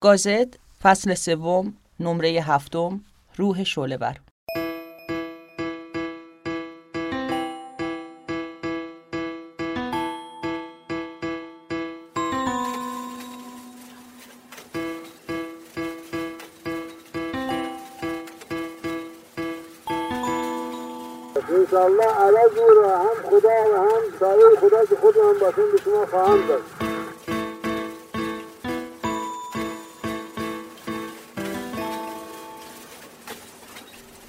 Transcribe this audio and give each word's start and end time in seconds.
گازت 0.00 0.58
فصل 0.82 1.14
سوم 1.14 1.74
نمره 2.00 2.28
هفتم 2.28 3.00
روح 3.36 3.64
شعله 3.64 3.98
انشالله 21.48 22.04
عوض 22.04 22.58
رو 22.58 22.86
هم 22.88 23.30
خدا 23.30 23.48
و 23.72 23.76
هم 23.76 24.02
سایه 24.20 24.56
خدا 24.60 24.84
که 24.84 24.96
خود 24.96 25.16
هم 25.16 25.38
باشن 25.40 25.72
به 25.72 25.78
شما 25.84 26.06
خواهم 26.06 26.46
داد. 26.46 26.77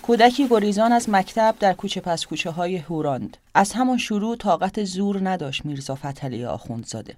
کودکی 0.10 0.48
گریزان 0.48 0.92
از 0.92 1.10
مکتب 1.10 1.56
در 1.60 1.74
کوچه 1.74 2.02
پس 2.02 2.26
کوچه 2.26 2.50
های 2.50 2.78
هوراند 2.78 3.38
از 3.54 3.74
همان 3.74 3.98
شروع 3.98 4.36
طاقت 4.36 4.84
زور 4.84 5.30
نداشت 5.30 5.66
میرزا 5.66 5.96
فتلی 5.96 6.46
آخوندزاده 6.46 7.18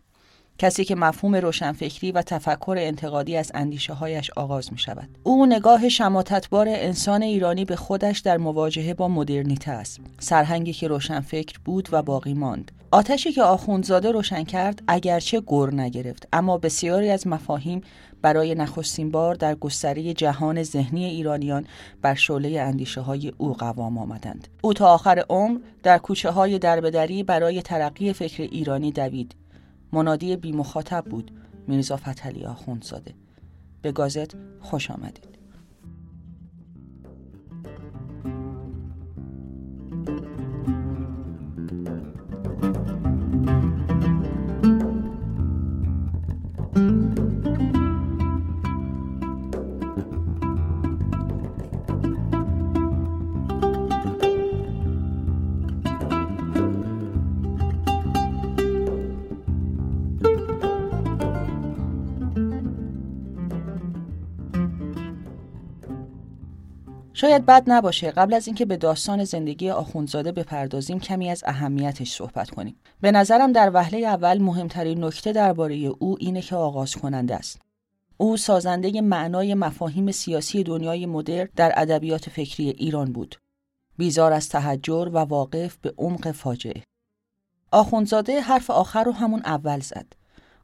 کسی 0.57 0.85
که 0.85 0.95
مفهوم 0.95 1.35
روشنفکری 1.35 2.11
و 2.11 2.21
تفکر 2.21 2.75
انتقادی 2.79 3.37
از 3.37 3.51
اندیشه 3.53 3.93
هایش 3.93 4.31
آغاز 4.35 4.71
می 4.73 4.79
شود. 4.79 5.09
او 5.23 5.45
نگاه 5.45 5.89
شماتتبار 5.89 6.67
انسان 6.69 7.21
ایرانی 7.21 7.65
به 7.65 7.75
خودش 7.75 8.19
در 8.19 8.37
مواجهه 8.37 8.93
با 8.93 9.07
مدرنیته 9.07 9.71
است. 9.71 9.99
سرهنگی 10.19 10.73
که 10.73 10.87
روشنفکر 10.87 11.59
بود 11.65 11.89
و 11.91 12.01
باقی 12.01 12.33
ماند. 12.33 12.71
آتشی 12.93 13.31
که 13.31 13.43
آخوندزاده 13.43 14.11
روشن 14.11 14.43
کرد 14.43 14.83
اگرچه 14.87 15.41
گر 15.47 15.73
نگرفت 15.73 16.27
اما 16.33 16.57
بسیاری 16.57 17.09
از 17.09 17.27
مفاهیم 17.27 17.81
برای 18.21 18.55
نخستین 18.55 19.11
بار 19.11 19.35
در 19.35 19.55
گستره 19.55 20.13
جهان 20.13 20.63
ذهنی 20.63 21.05
ایرانیان 21.05 21.65
بر 22.01 22.13
شعله 22.13 22.61
اندیشه 22.61 23.01
های 23.01 23.33
او 23.37 23.53
قوام 23.53 23.97
آمدند. 23.97 24.47
او 24.61 24.73
تا 24.73 24.93
آخر 24.93 25.25
عمر 25.29 25.59
در 25.83 25.97
کوچه 25.97 26.29
های 26.29 26.59
دربدری 26.59 27.23
برای 27.23 27.61
ترقی 27.61 28.13
فکر 28.13 28.43
ایرانی 28.43 28.91
دوید. 28.91 29.35
منادی 29.91 30.35
بی 30.35 30.51
مخاطب 30.51 31.05
بود 31.05 31.31
میرزا 31.67 31.97
فتلی 31.97 32.45
آخوندزاده. 32.45 33.13
به 33.81 33.91
گازت 33.91 34.35
خوش 34.61 34.91
آمدید. 34.91 35.30
شاید 67.21 67.45
بد 67.45 67.63
نباشه 67.67 68.11
قبل 68.11 68.33
از 68.33 68.47
اینکه 68.47 68.65
به 68.65 68.77
داستان 68.77 69.23
زندگی 69.23 69.69
آخوندزاده 69.69 70.31
بپردازیم 70.31 70.99
کمی 70.99 71.29
از 71.29 71.43
اهمیتش 71.45 72.11
صحبت 72.11 72.49
کنیم. 72.49 72.75
به 73.01 73.11
نظرم 73.11 73.51
در 73.51 73.71
وهله 73.73 73.97
اول 73.97 74.37
مهمترین 74.37 75.03
نکته 75.03 75.31
درباره 75.31 75.75
او 75.75 76.17
اینه 76.19 76.41
که 76.41 76.55
آغاز 76.55 76.95
کننده 76.95 77.35
است. 77.35 77.61
او 78.17 78.37
سازنده 78.37 79.01
معنای 79.01 79.53
مفاهیم 79.53 80.11
سیاسی 80.11 80.63
دنیای 80.63 81.05
مدرن 81.05 81.49
در 81.55 81.73
ادبیات 81.75 82.29
فکری 82.29 82.69
ایران 82.69 83.13
بود. 83.13 83.35
بیزار 83.97 84.33
از 84.33 84.49
تحجر 84.49 85.09
و 85.13 85.17
واقف 85.17 85.77
به 85.77 85.93
عمق 85.97 86.31
فاجعه. 86.31 86.83
آخوندزاده 87.71 88.41
حرف 88.41 88.69
آخر 88.69 89.03
رو 89.03 89.11
همون 89.11 89.41
اول 89.45 89.79
زد. 89.79 90.20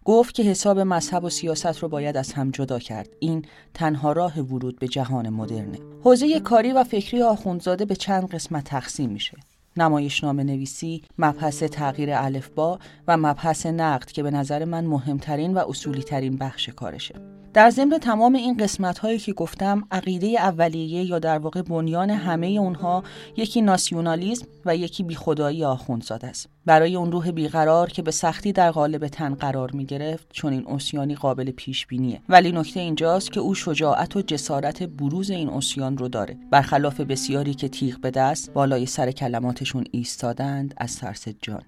گفت 0.08 0.36
که 0.36 0.44
حساب 0.44 0.80
مذهب 0.80 1.24
و 1.24 1.30
سیاست 1.30 1.80
رو 1.80 1.88
باید 1.90 2.18
از 2.18 2.34
هم 2.34 2.52
جدا 2.52 2.80
کرد. 2.80 3.10
این 3.20 3.46
تنها 3.74 4.12
راه 4.12 4.40
ورود 4.40 4.80
به 4.80 4.88
جهان 4.88 5.30
مدرنه. 5.30 5.80
حوزه 6.04 6.40
کاری 6.40 6.72
و 6.72 6.84
فکری 6.84 7.22
آخوندزاده 7.22 7.86
به 7.86 7.96
چند 7.96 8.30
قسمت 8.30 8.64
تقسیم 8.64 9.10
میشه. 9.10 9.38
نمایشنامه 9.78 10.44
نویسی، 10.44 11.04
مبحث 11.18 11.64
تغییر 11.64 12.10
الفبا 12.14 12.80
و 13.08 13.18
مبحث 13.18 13.66
نقد 13.66 14.06
که 14.06 14.24
به 14.24 14.32
نظر 14.32 14.66
من 14.66 14.86
مهمترین 14.86 15.54
و 15.54 15.70
اصولی 15.70 16.04
ترین 16.04 16.38
بخش 16.38 16.70
کارشه. 16.70 17.16
در 17.58 17.70
ضمن 17.70 17.98
تمام 17.98 18.36
این 18.36 18.58
قسمت 18.58 18.98
هایی 18.98 19.20
که 19.20 19.34
گفتم 19.34 19.88
عقیده 19.92 20.28
اولیه 20.28 21.04
یا 21.04 21.20
در 21.20 21.38
واقع 21.38 21.62
بنیان 21.62 22.10
همه 22.10 22.48
اونها 22.48 23.04
یکی 23.38 23.62
ناسیونالیزم 23.62 24.46
و 24.66 24.76
یکی 24.76 25.04
بیخدایی 25.04 25.64
آخوندزاده 25.64 26.28
است. 26.28 26.50
برای 26.66 26.96
اون 26.96 27.12
روح 27.12 27.32
بیقرار 27.32 27.90
که 27.90 28.02
به 28.02 28.12
سختی 28.12 28.52
در 28.52 28.72
قالب 28.72 29.08
تن 29.08 29.36
قرار 29.36 29.72
می 29.72 29.86
گرفت 29.86 30.28
چون 30.34 30.54
این 30.54 30.68
اسیانی 30.68 31.16
قابل 31.16 31.52
پیش 31.52 31.88
بینیه 31.88 32.22
ولی 32.30 32.52
نکته 32.52 32.80
اینجاست 32.80 33.32
که 33.32 33.40
او 33.40 33.56
شجاعت 33.56 34.16
و 34.16 34.22
جسارت 34.22 34.84
بروز 34.84 35.30
این 35.30 35.50
اسیان 35.50 35.98
رو 35.98 36.08
داره. 36.08 36.38
برخلاف 36.52 37.02
بسیاری 37.02 37.54
که 37.54 37.70
تیغ 37.70 38.00
به 38.00 38.12
دست 38.12 38.54
بالای 38.54 38.86
سر 38.86 39.12
کلماتشون 39.68 39.84
ایستادند 39.92 40.74
از 40.78 40.98
ترس 40.98 41.28
جان. 41.42 41.62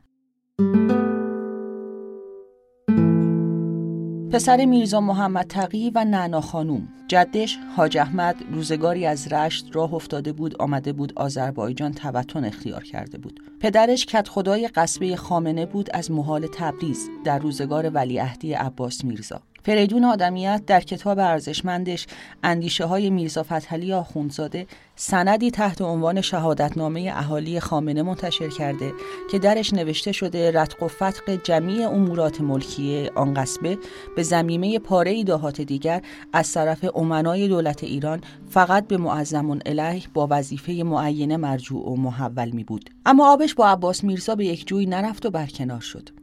پسر 4.32 4.66
میرزا 4.66 5.02
محمد 5.02 5.48
تقی 5.48 5.92
و 5.96 6.06
نعنا 6.06 6.42
خانوم. 6.42 6.88
جدش 7.08 7.58
حاج 7.76 7.98
احمد 7.98 8.36
روزگاری 8.52 9.06
از 9.06 9.34
رشت 9.34 9.66
راه 9.74 9.94
افتاده 9.94 10.34
بود 10.34 10.62
آمده 10.62 10.94
بود 10.94 11.14
آذربایجان 11.16 11.94
توتن 11.94 12.46
اختیار 12.46 12.84
کرده 12.84 13.18
بود. 13.18 13.40
پدرش 13.60 14.06
کت 14.06 14.28
خدای 14.28 14.68
قصبه 14.68 15.16
خامنه 15.16 15.66
بود 15.66 15.90
از 15.94 16.12
محال 16.12 16.48
تبریز 16.54 17.10
در 17.24 17.40
روزگار 17.40 17.90
ولیعهدی 17.90 18.54
عباس 18.54 19.04
میرزا. 19.04 19.42
فریدون 19.64 20.04
آدمیت 20.04 20.62
در 20.68 20.82
کتاب 20.82 21.20
ارزشمندش 21.20 22.08
اندیشه 22.44 22.86
های 22.86 23.10
میرزا 23.10 23.44
فتحلی 23.44 23.94
آخوندزاده 23.94 24.68
سندی 24.96 25.52
تحت 25.52 25.82
عنوان 25.82 26.22
شهادتنامه 26.22 27.12
اهالی 27.16 27.60
خامنه 27.60 28.04
منتشر 28.04 28.50
کرده 28.50 28.94
که 29.32 29.40
درش 29.40 29.74
نوشته 29.74 30.12
شده 30.12 30.52
رتق 30.52 30.84
و 30.84 30.88
فتق 30.88 31.44
جمیع 31.44 31.90
امورات 31.90 32.42
ملکیه 32.42 33.12
آن 33.16 33.34
قصبه 33.34 33.78
به 34.16 34.24
زمیمه 34.24 34.80
پاره 34.80 35.24
دهات 35.24 35.62
دیگر 35.62 36.02
از 36.34 36.52
طرف 36.54 36.86
امنای 36.96 37.48
دولت 37.48 37.84
ایران 37.84 38.22
فقط 38.50 38.88
به 38.88 38.98
معظمون 38.98 39.62
اله 39.66 40.02
با 40.14 40.28
وظیفه 40.32 40.74
معینه 40.74 41.38
مرجوع 41.38 41.90
و 41.90 41.96
محول 41.96 42.50
می 42.50 42.64
بود 42.64 42.90
اما 43.06 43.34
آبش 43.34 43.56
با 43.56 43.68
عباس 43.68 44.04
میرزا 44.04 44.36
به 44.36 44.46
یک 44.46 44.68
جوی 44.68 44.86
نرفت 44.86 45.26
و 45.26 45.30
برکنار 45.30 45.82
شد. 45.82 46.19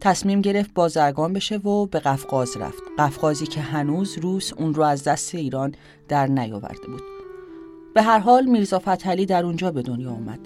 تصمیم 0.00 0.40
گرفت 0.40 0.74
بازرگان 0.74 1.32
بشه 1.32 1.56
و 1.56 1.86
به 1.86 1.98
قفقاز 1.98 2.56
رفت. 2.56 2.82
قفقازی 2.98 3.46
که 3.46 3.60
هنوز 3.60 4.18
روس 4.18 4.52
اون 4.52 4.74
رو 4.74 4.82
از 4.82 5.04
دست 5.04 5.34
ایران 5.34 5.74
در 6.08 6.26
نیاورده 6.26 6.86
بود. 6.86 7.02
به 7.94 8.02
هر 8.02 8.18
حال 8.18 8.44
میرزا 8.44 8.78
فتحعلی 8.78 9.26
در 9.26 9.44
اونجا 9.44 9.70
به 9.70 9.82
دنیا 9.82 10.10
اومد 10.10 10.40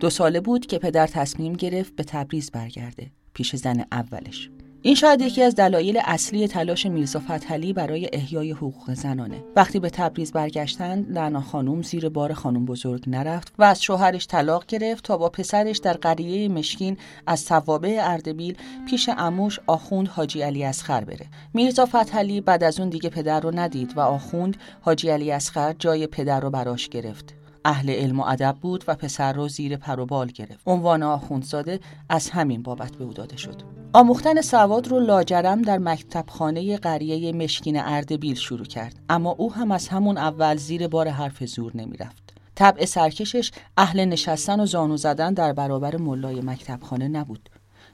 دو 0.00 0.10
ساله 0.10 0.40
بود 0.40 0.66
که 0.66 0.78
پدر 0.78 1.06
تصمیم 1.06 1.52
گرفت 1.52 1.96
به 1.96 2.04
تبریز 2.04 2.50
برگرده 2.50 3.10
پیش 3.34 3.56
زن 3.56 3.84
اولش. 3.92 4.50
این 4.86 4.94
شاید 4.94 5.20
یکی 5.20 5.42
از 5.42 5.54
دلایل 5.54 6.00
اصلی 6.04 6.48
تلاش 6.48 6.86
میرزا 6.86 7.20
فتحعلی 7.20 7.72
برای 7.72 8.08
احیای 8.12 8.50
حقوق 8.50 8.94
زنانه. 8.94 9.44
وقتی 9.56 9.80
به 9.80 9.90
تبریز 9.90 10.32
برگشتند 10.32 11.18
لنا 11.18 11.40
خانم 11.40 11.82
زیر 11.82 12.08
بار 12.08 12.32
خانم 12.32 12.64
بزرگ 12.64 13.04
نرفت 13.06 13.52
و 13.58 13.62
از 13.62 13.82
شوهرش 13.82 14.26
طلاق 14.26 14.66
گرفت 14.66 15.04
تا 15.04 15.16
با 15.16 15.28
پسرش 15.28 15.78
در 15.78 15.92
قریه 15.92 16.48
مشکین 16.48 16.96
از 17.26 17.44
توابع 17.44 17.98
اردبیل 18.02 18.56
پیش 18.88 19.10
اموش 19.18 19.60
آخوند 19.66 20.08
حاجی 20.08 20.42
علی 20.42 20.64
اسخر 20.64 21.04
بره. 21.04 21.26
میرزا 21.54 21.86
فتحعلی 21.86 22.40
بعد 22.40 22.64
از 22.64 22.80
اون 22.80 22.88
دیگه 22.88 23.10
پدر 23.10 23.40
رو 23.40 23.50
ندید 23.58 23.96
و 23.96 24.00
آخوند 24.00 24.56
حاجی 24.80 25.08
علی 25.08 25.32
اسخر 25.32 25.74
جای 25.78 26.06
پدر 26.06 26.40
رو 26.40 26.50
براش 26.50 26.88
گرفت. 26.88 27.34
اهل 27.64 27.90
علم 27.90 28.20
و 28.20 28.24
ادب 28.26 28.56
بود 28.60 28.84
و 28.88 28.94
پسر 28.94 29.32
رو 29.32 29.48
زیر 29.48 29.76
پر 29.76 30.00
و 30.00 30.06
بال 30.06 30.26
گرفت. 30.26 30.60
عنوان 30.66 31.02
آخوندزاده 31.02 31.80
از 32.08 32.30
همین 32.30 32.62
بابت 32.62 32.96
به 32.96 33.04
او 33.04 33.12
داده 33.12 33.36
شد. 33.36 33.83
آموختن 33.96 34.40
سواد 34.40 34.88
رو 34.88 35.00
لاجرم 35.00 35.62
در 35.62 35.78
مکتبخانه 35.78 36.76
قریه 36.76 37.32
مشکین 37.32 37.80
اردبیل 37.80 38.34
شروع 38.34 38.64
کرد. 38.64 39.00
اما 39.08 39.30
او 39.30 39.52
هم 39.52 39.70
از 39.70 39.88
همون 39.88 40.18
اول 40.18 40.56
زیر 40.56 40.88
بار 40.88 41.08
حرف 41.08 41.44
زور 41.44 41.72
نمی‌رفت. 41.74 42.34
طبع 42.54 42.84
سرکشش 42.84 43.50
اهل 43.76 44.04
نشستن 44.04 44.60
و 44.60 44.66
زانو 44.66 44.96
زدن 44.96 45.34
در 45.34 45.52
برابر 45.52 45.96
ملای 45.96 46.40
مکتبخانه 46.40 47.08
نبود. 47.08 47.50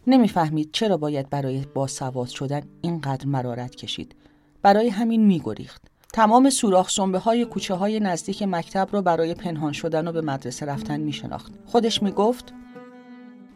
نمی‌فهمید 0.06 0.70
چرا 0.72 0.96
باید 0.96 1.30
برای 1.30 1.64
باسواد 1.74 2.28
شدن 2.28 2.62
اینقدر 2.82 3.26
مرارت 3.26 3.74
کشید. 3.74 4.14
برای 4.62 4.88
همین 4.88 5.26
میگریخت. 5.26 5.82
تمام 6.12 6.50
سوراخ 6.50 6.90
سنبه 6.90 7.18
های 7.18 7.44
کوچه 7.44 7.74
های 7.74 8.00
نزدیک 8.00 8.42
مکتب 8.42 8.88
را 8.92 9.02
برای 9.02 9.34
پنهان 9.34 9.72
شدن 9.72 10.08
و 10.08 10.12
به 10.12 10.20
مدرسه 10.20 10.66
رفتن 10.66 11.00
می 11.00 11.12
شناخت. 11.12 11.52
خودش 11.66 12.02
می 12.02 12.10
گفت 12.10 12.52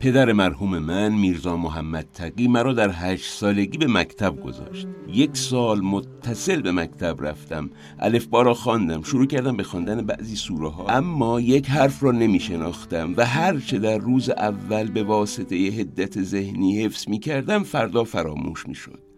پدر 0.05 0.33
مرحوم 0.33 0.79
من 0.79 1.13
میرزا 1.13 1.57
محمد 1.57 2.07
تقی 2.15 2.49
مرا 2.49 2.73
در 2.73 2.91
هشت 2.93 3.33
سالگی 3.33 3.79
به 3.79 3.87
مکتب 3.87 4.41
گذاشت. 4.41 4.87
یک 5.09 5.37
سال 5.37 5.81
متصل 5.81 6.63
به 6.63 6.73
مکتب 6.73 7.17
رفتم. 7.21 7.71
الف 7.99 8.27
را 8.33 8.55
خواندم. 8.55 9.03
شروع 9.03 9.27
کردم 9.27 9.57
به 9.57 9.63
خواندن 9.63 10.07
بعضی 10.07 10.37
سوره 10.37 10.69
ها 10.69 10.87
اما 10.87 11.41
یک 11.41 11.71
حرف 11.71 12.03
را 12.03 12.13
نمی 12.13 12.41
شناختم 12.41 13.15
و 13.17 13.27
هر 13.27 13.59
چه 13.59 13.79
در 13.79 13.99
روز 13.99 14.31
اول 14.31 14.91
به 14.91 15.03
واسطه 15.03 15.57
هدت 15.57 16.23
ذهنی 16.23 16.85
حفظ 16.85 17.09
می 17.09 17.19
کردم 17.19 17.63
فردا 17.63 18.05
فراموش 18.05 18.69
می 18.69 18.75
شد 18.75 19.14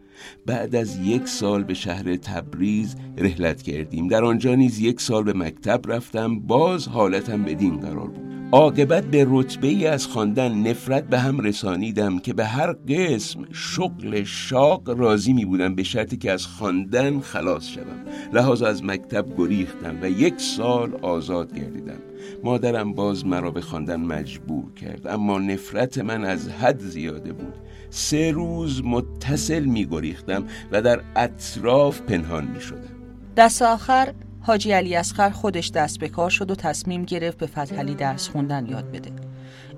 بعد 0.47 0.75
از 0.75 0.99
یک 0.99 1.29
سال 1.29 1.65
به 1.65 1.75
شهر 1.75 2.17
تبریز 2.17 2.97
رحلت 3.19 3.63
کردیم. 3.63 4.09
در 4.09 4.25
آنجا 4.25 4.55
نیز 4.55 4.81
یک 4.81 5.01
سال 5.01 5.25
به 5.25 5.33
مکتب 5.33 5.93
رفتم 5.93 6.41
باز 6.41 6.89
حالتم 6.89 7.43
بدین 7.43 7.77
قرار 7.77 8.09
بود. 8.09 8.27
عاقبت 8.53 9.05
به 9.05 9.27
رتبه 9.31 9.69
ای 9.69 9.87
از 9.87 10.07
خواندن 10.07 10.55
نفرت 10.55 11.09
به 11.09 11.19
هم 11.19 11.41
رسانیدم 11.41 12.19
که 12.19 12.35
به 12.35 12.45
هر 12.45 12.73
قسم 12.73 13.45
شغل 13.53 14.25
شاق 14.25 14.91
راضی 14.91 15.33
می 15.33 15.45
بودم 15.45 15.75
به 15.75 15.83
شرطی 15.83 16.17
که 16.17 16.33
از 16.33 16.47
خواندن 16.47 17.21
خلاص 17.21 17.69
شوم. 17.69 18.05
لحاظ 18.33 18.63
از 18.63 18.85
مکتب 18.85 19.27
گریختم 19.39 19.99
و 20.03 20.11
یک 20.11 20.41
سال 20.41 20.95
آزاد 21.03 21.55
گردیدم. 21.55 22.06
مادرم 22.45 22.93
باز 22.93 23.27
مرا 23.27 23.51
به 23.51 23.61
خواندن 23.61 24.01
مجبور 24.01 24.75
کرد 24.75 25.07
اما 25.07 25.39
نفرت 25.39 25.99
من 25.99 26.25
از 26.25 26.49
حد 26.49 26.81
زیاده 26.81 27.33
بود. 27.33 27.55
سه 27.91 28.31
روز 28.31 28.85
متصل 28.85 29.65
می 29.65 29.87
گریختم 29.87 30.45
و 30.73 30.83
در 30.83 31.01
اطراف 31.17 32.01
پنهان 32.01 32.45
می 32.45 32.61
شدم 32.61 32.97
دست 33.37 33.63
آخر 33.63 34.13
حاجی 34.41 34.73
علی 34.73 34.97
اسخر 34.97 35.31
خودش 35.31 35.71
دست 35.71 35.99
به 35.99 36.09
کار 36.09 36.31
شد 36.31 36.51
و 36.51 36.55
تصمیم 36.55 37.05
گرفت 37.05 37.39
به 37.39 37.47
فتحعلی 37.47 37.95
درس 37.95 38.29
خوندن 38.29 38.67
یاد 38.67 38.91
بده. 38.91 39.11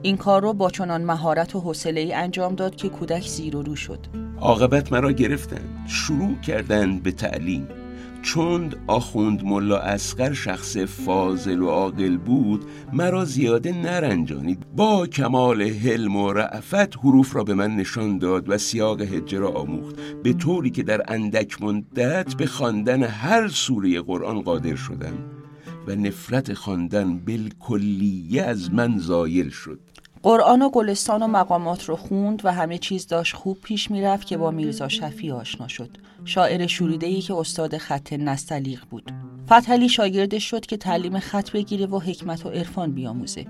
این 0.02 0.16
کار 0.16 0.42
رو 0.42 0.52
با 0.52 0.70
چنان 0.70 1.02
مهارت 1.02 1.56
و 1.56 1.60
حوصله 1.60 2.00
ای 2.00 2.12
انجام 2.12 2.54
داد 2.54 2.76
که 2.76 2.88
کودک 2.88 3.26
زیر 3.28 3.56
و 3.56 3.62
رو 3.62 3.76
شد. 3.76 3.98
عاقبت 4.40 4.92
مرا 4.92 5.12
گرفتن 5.12 5.86
شروع 5.86 6.40
کردن 6.40 6.98
به 6.98 7.12
تعلیم. 7.12 7.68
چون 8.22 8.72
آخوند 8.86 9.44
ملا 9.44 9.78
اسقر 9.78 10.32
شخص 10.32 10.76
فاضل 10.76 11.62
و 11.62 11.68
عاقل 11.68 12.16
بود 12.16 12.64
مرا 12.92 13.24
زیاده 13.24 13.72
نرنجانید. 13.72 14.66
با 14.76 15.06
کمال 15.06 15.62
حلم 15.62 16.16
و 16.16 16.32
رعفت 16.32 16.96
حروف 16.96 17.36
را 17.36 17.44
به 17.44 17.54
من 17.54 17.76
نشان 17.76 18.18
داد 18.18 18.48
و 18.48 18.58
سیاق 18.58 19.00
هجه 19.00 19.38
را 19.38 19.50
آموخت. 19.50 19.96
به 20.22 20.32
طوری 20.32 20.70
که 20.70 20.82
در 20.82 21.02
اندک 21.12 21.62
مدت 21.62 22.34
به 22.34 22.46
خواندن 22.46 23.02
هر 23.02 23.48
سوره 23.48 24.00
قرآن 24.00 24.40
قادر 24.42 24.76
شدم 24.76 25.14
و 25.86 25.94
نفرت 25.94 26.54
خواندن 26.54 27.18
بالکلیه 27.18 28.42
از 28.42 28.74
من 28.74 28.98
زایل 28.98 29.50
شد. 29.50 29.80
قرآن 30.22 30.62
و 30.62 30.70
گلستان 30.70 31.22
و 31.22 31.26
مقامات 31.26 31.84
رو 31.84 31.96
خوند 31.96 32.44
و 32.44 32.52
همه 32.52 32.78
چیز 32.78 33.06
داشت 33.06 33.34
خوب 33.34 33.60
پیش 33.60 33.90
می‌رفت 33.90 34.26
که 34.26 34.36
با 34.36 34.50
میرزا 34.50 34.88
شفی 34.88 35.30
آشنا 35.30 35.68
شد. 35.68 35.90
شاعر 36.24 36.66
شوریده 36.66 37.06
ای 37.06 37.20
که 37.20 37.34
استاد 37.34 37.76
خط 37.76 38.12
نستلیق 38.12 38.80
بود. 38.90 39.12
فتحلی 39.46 39.88
شاگردش 39.88 40.50
شد 40.50 40.66
که 40.66 40.76
تعلیم 40.76 41.18
خط 41.18 41.50
بگیره 41.50 41.86
و 41.86 41.98
حکمت 41.98 42.46
و 42.46 42.48
عرفان 42.48 42.92
بیاموزه. 42.92 43.46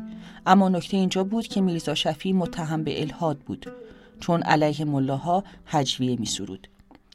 اما 0.47 0.69
نکته 0.69 0.97
اینجا 0.97 1.25
بود 1.25 1.47
که 1.47 1.61
میرزا 1.61 1.95
شفی 1.95 2.33
متهم 2.33 2.85
به 2.85 3.01
الهاد 3.01 3.39
بود 3.39 3.73
چون 4.21 4.43
علیه 4.43 4.85
ملاها 4.85 5.45
هجویه 5.67 6.17
می 6.21 6.27
سرود. 6.27 6.69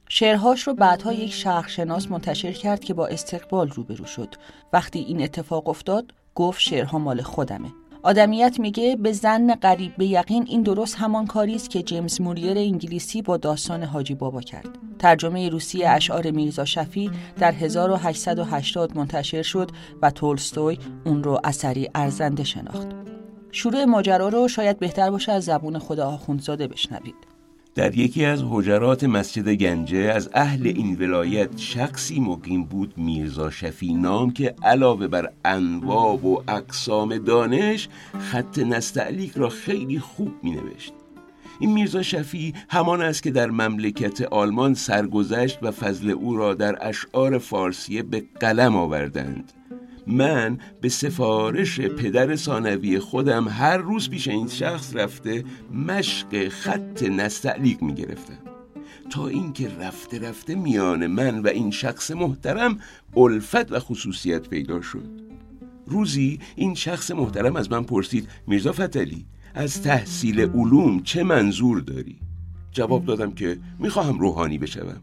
شعرهاش 0.10 0.68
رو 0.68 0.74
بعدها 0.74 1.14
یک 1.14 1.34
شرخشناس 1.34 2.12
منتشر 2.12 2.52
کرد 2.52 2.80
که 2.80 2.94
با 2.94 3.08
استقبال 3.08 3.70
روبرو 3.70 4.06
شد. 4.06 4.36
وقتی 4.74 5.00
این 5.00 5.22
اتفاق 5.22 5.70
افتاد 5.70 6.14
گفت 6.36 6.60
شعرها 6.60 7.00
مال 7.00 7.22
خودمه. 7.22 7.70
آدمیت 8.04 8.60
میگه 8.60 8.96
به 8.96 9.12
زن 9.12 9.56
قریب 9.56 9.96
به 9.98 10.06
یقین 10.06 10.46
این 10.48 10.62
درست 10.62 10.96
همان 10.96 11.28
کاری 11.28 11.56
است 11.56 11.70
که 11.70 11.84
جیمز 11.84 12.22
موریر 12.22 12.58
انگلیسی 12.58 13.22
با 13.22 13.38
داستان 13.38 13.84
حاجی 13.84 14.16
بابا 14.16 14.42
کرد. 14.42 14.70
ترجمه 15.00 15.50
روسی 15.50 15.84
اشعار 15.84 16.32
میرزا 16.32 16.66
شفی 16.66 17.12
در 17.40 17.52
1880 17.52 18.98
منتشر 18.98 19.42
شد 19.42 19.72
و 20.02 20.12
تولستوی 20.12 20.78
اون 21.06 21.24
رو 21.24 21.40
اثری 21.44 21.90
ارزنده 21.96 22.44
شناخت. 22.44 22.88
شروع 23.52 23.86
ماجرا 23.86 24.28
رو 24.28 24.48
شاید 24.48 24.80
بهتر 24.80 25.12
باشه 25.12 25.32
از 25.32 25.44
زبون 25.44 25.80
خدا 25.80 26.08
آخوندزاده 26.08 26.68
بشنوید. 26.68 27.32
در 27.75 27.98
یکی 27.98 28.25
از 28.25 28.44
حجرات 28.50 29.04
مسجد 29.04 29.50
گنجه 29.50 29.98
از 29.98 30.30
اهل 30.34 30.68
این 30.68 30.96
ولایت 30.96 31.58
شخصی 31.58 32.20
مقیم 32.20 32.64
بود 32.64 32.94
میرزا 32.98 33.50
شفی 33.50 33.94
نام 33.94 34.31
که 34.31 34.56
علاوه 34.64 35.08
بر 35.08 35.30
انواع 35.46 36.16
و 36.16 36.42
اقسام 36.48 37.18
دانش 37.18 37.90
خط 38.20 38.60
نستعلیق 38.60 39.38
را 39.38 39.50
خیلی 39.50 40.00
خوب 40.00 40.34
می 40.44 40.52
نوشت 40.52 40.94
این 41.60 41.74
میرزا 41.74 42.02
شفی 42.02 42.54
همان 42.70 43.02
است 43.02 43.24
که 43.24 43.31
در 43.31 43.52
مملکت 43.52 44.22
آلمان 44.22 44.74
سرگذشت 44.74 45.60
و 45.62 45.72
فضل 45.72 46.10
او 46.10 46.38
را 46.38 46.54
در 46.54 46.88
اشعار 46.88 47.38
فارسیه 47.38 48.04
به 48.04 48.24
قلم 48.40 48.76
آوردند. 48.76 49.54
من 50.08 50.58
به 50.82 50.90
سفارش 50.90 51.80
پدر 51.80 52.36
ثانوی 52.36 53.00
خودم 53.00 53.48
هر 53.48 53.78
روز 53.78 54.10
پیش 54.10 54.28
این 54.28 54.48
شخص 54.48 54.96
رفته 54.96 55.44
مشق 55.74 56.48
خط 56.50 57.04
نستعلیق 57.04 57.82
می 57.82 57.94
گرفتم. 57.94 58.38
تا 59.10 59.28
اینکه 59.28 59.70
رفته 59.80 60.20
رفته 60.20 60.56
میان 60.56 61.08
من 61.08 61.40
و 61.40 61.48
این 61.48 61.72
شخص 61.72 62.12
محترم 62.12 62.80
الفت 63.18 63.72
و 63.72 63.80
خصوصیت 63.80 64.50
پیدا 64.50 64.82
شد. 64.82 65.10
روزی 65.86 66.40
این 66.56 66.76
شخص 66.76 67.12
محترم 67.12 67.56
از 67.56 67.72
من 67.72 67.84
پرسید 67.84 68.28
میرزا 68.48 68.72
فتلی 68.72 69.26
از 69.54 69.82
تحصیل 69.82 70.40
علوم 70.40 71.04
چه 71.04 71.24
منظور 71.24 71.80
داری؟ 71.80 72.20
جواب 72.72 73.06
دادم 73.06 73.32
که 73.32 73.58
می‌خواهم 73.80 74.20
روحانی 74.20 74.58
بشوم. 74.58 75.02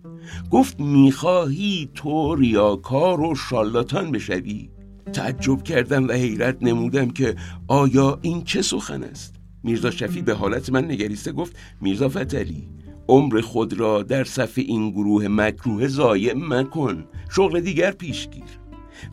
گفت 0.50 0.80
می‌خواهی 0.80 1.90
تو 1.94 2.34
ریاکار 2.34 3.20
و 3.20 3.34
شالاتان 3.34 4.10
بشوی؟ 4.10 4.70
تعجب 5.12 5.62
کردم 5.62 6.08
و 6.08 6.12
حیرت 6.12 6.56
نمودم 6.62 7.10
که 7.10 7.36
آیا 7.68 8.18
این 8.22 8.44
چه 8.44 8.62
سخن 8.62 9.02
است؟ 9.02 9.34
میرزا 9.62 9.90
شفی 9.90 10.22
به 10.22 10.34
حالت 10.34 10.70
من 10.70 10.84
نگریسته 10.84 11.32
گفت 11.32 11.56
میرزا 11.80 12.08
فتلی 12.08 12.68
عمر 13.08 13.40
خود 13.40 13.72
را 13.72 14.02
در 14.02 14.24
صف 14.24 14.52
این 14.56 14.90
گروه 14.90 15.28
مکروه 15.28 15.88
ضایع 15.88 16.34
مکن 16.34 17.04
شغل 17.30 17.60
دیگر 17.60 17.90
پیش 17.90 18.28
گیر. 18.28 18.60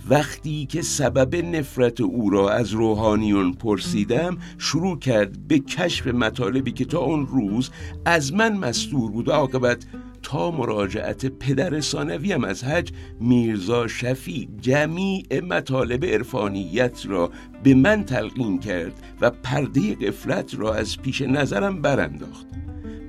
وقتی 0.09 0.65
که 0.65 0.81
سبب 0.81 1.35
نفرت 1.35 2.01
او 2.01 2.29
را 2.29 2.50
از 2.50 2.71
روحانیون 2.71 3.53
پرسیدم 3.53 4.38
شروع 4.57 5.00
کرد 5.00 5.47
به 5.47 5.59
کشف 5.59 6.07
مطالبی 6.07 6.71
که 6.71 6.85
تا 6.85 7.00
اون 7.00 7.27
روز 7.27 7.69
از 8.05 8.33
من 8.33 8.57
مستور 8.57 9.11
بود 9.11 9.27
و 9.27 9.31
عاقبت 9.31 9.85
تا 10.27 10.51
مراجعت 10.51 11.25
پدر 11.25 11.81
ثانویم 11.81 12.44
از 12.44 12.63
حج 12.63 12.91
میرزا 13.19 13.88
شفی 13.88 14.50
جمیع 14.62 15.41
مطالب 15.41 16.05
عرفانیت 16.05 17.05
را 17.05 17.31
به 17.63 17.74
من 17.74 18.03
تلقین 18.03 18.60
کرد 18.60 18.93
و 19.22 19.29
پرده 19.29 19.96
قفلت 19.96 20.55
را 20.55 20.74
از 20.74 20.98
پیش 20.98 21.22
نظرم 21.22 21.81
برانداخت. 21.81 22.46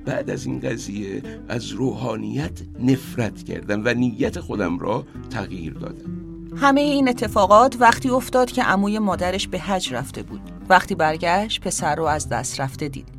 بعد 0.05 0.29
از 0.29 0.45
این 0.45 0.59
قضیه 0.59 1.21
از 1.49 1.69
روحانیت 1.69 2.61
نفرت 2.79 3.43
کردم 3.43 3.81
و 3.85 3.93
نیت 3.93 4.39
خودم 4.39 4.79
را 4.79 5.05
تغییر 5.29 5.73
دادم. 5.73 6.19
همه 6.57 6.81
این 6.81 7.09
اتفاقات 7.09 7.75
وقتی 7.79 8.09
افتاد 8.09 8.51
که 8.51 8.63
عموی 8.63 8.99
مادرش 8.99 9.47
به 9.47 9.59
حج 9.59 9.93
رفته 9.93 10.23
بود. 10.23 10.41
وقتی 10.69 10.95
برگشت 10.95 11.61
پسر 11.61 11.95
رو 11.95 12.03
از 12.03 12.29
دست 12.29 12.61
رفته 12.61 12.87
دید. 12.87 13.18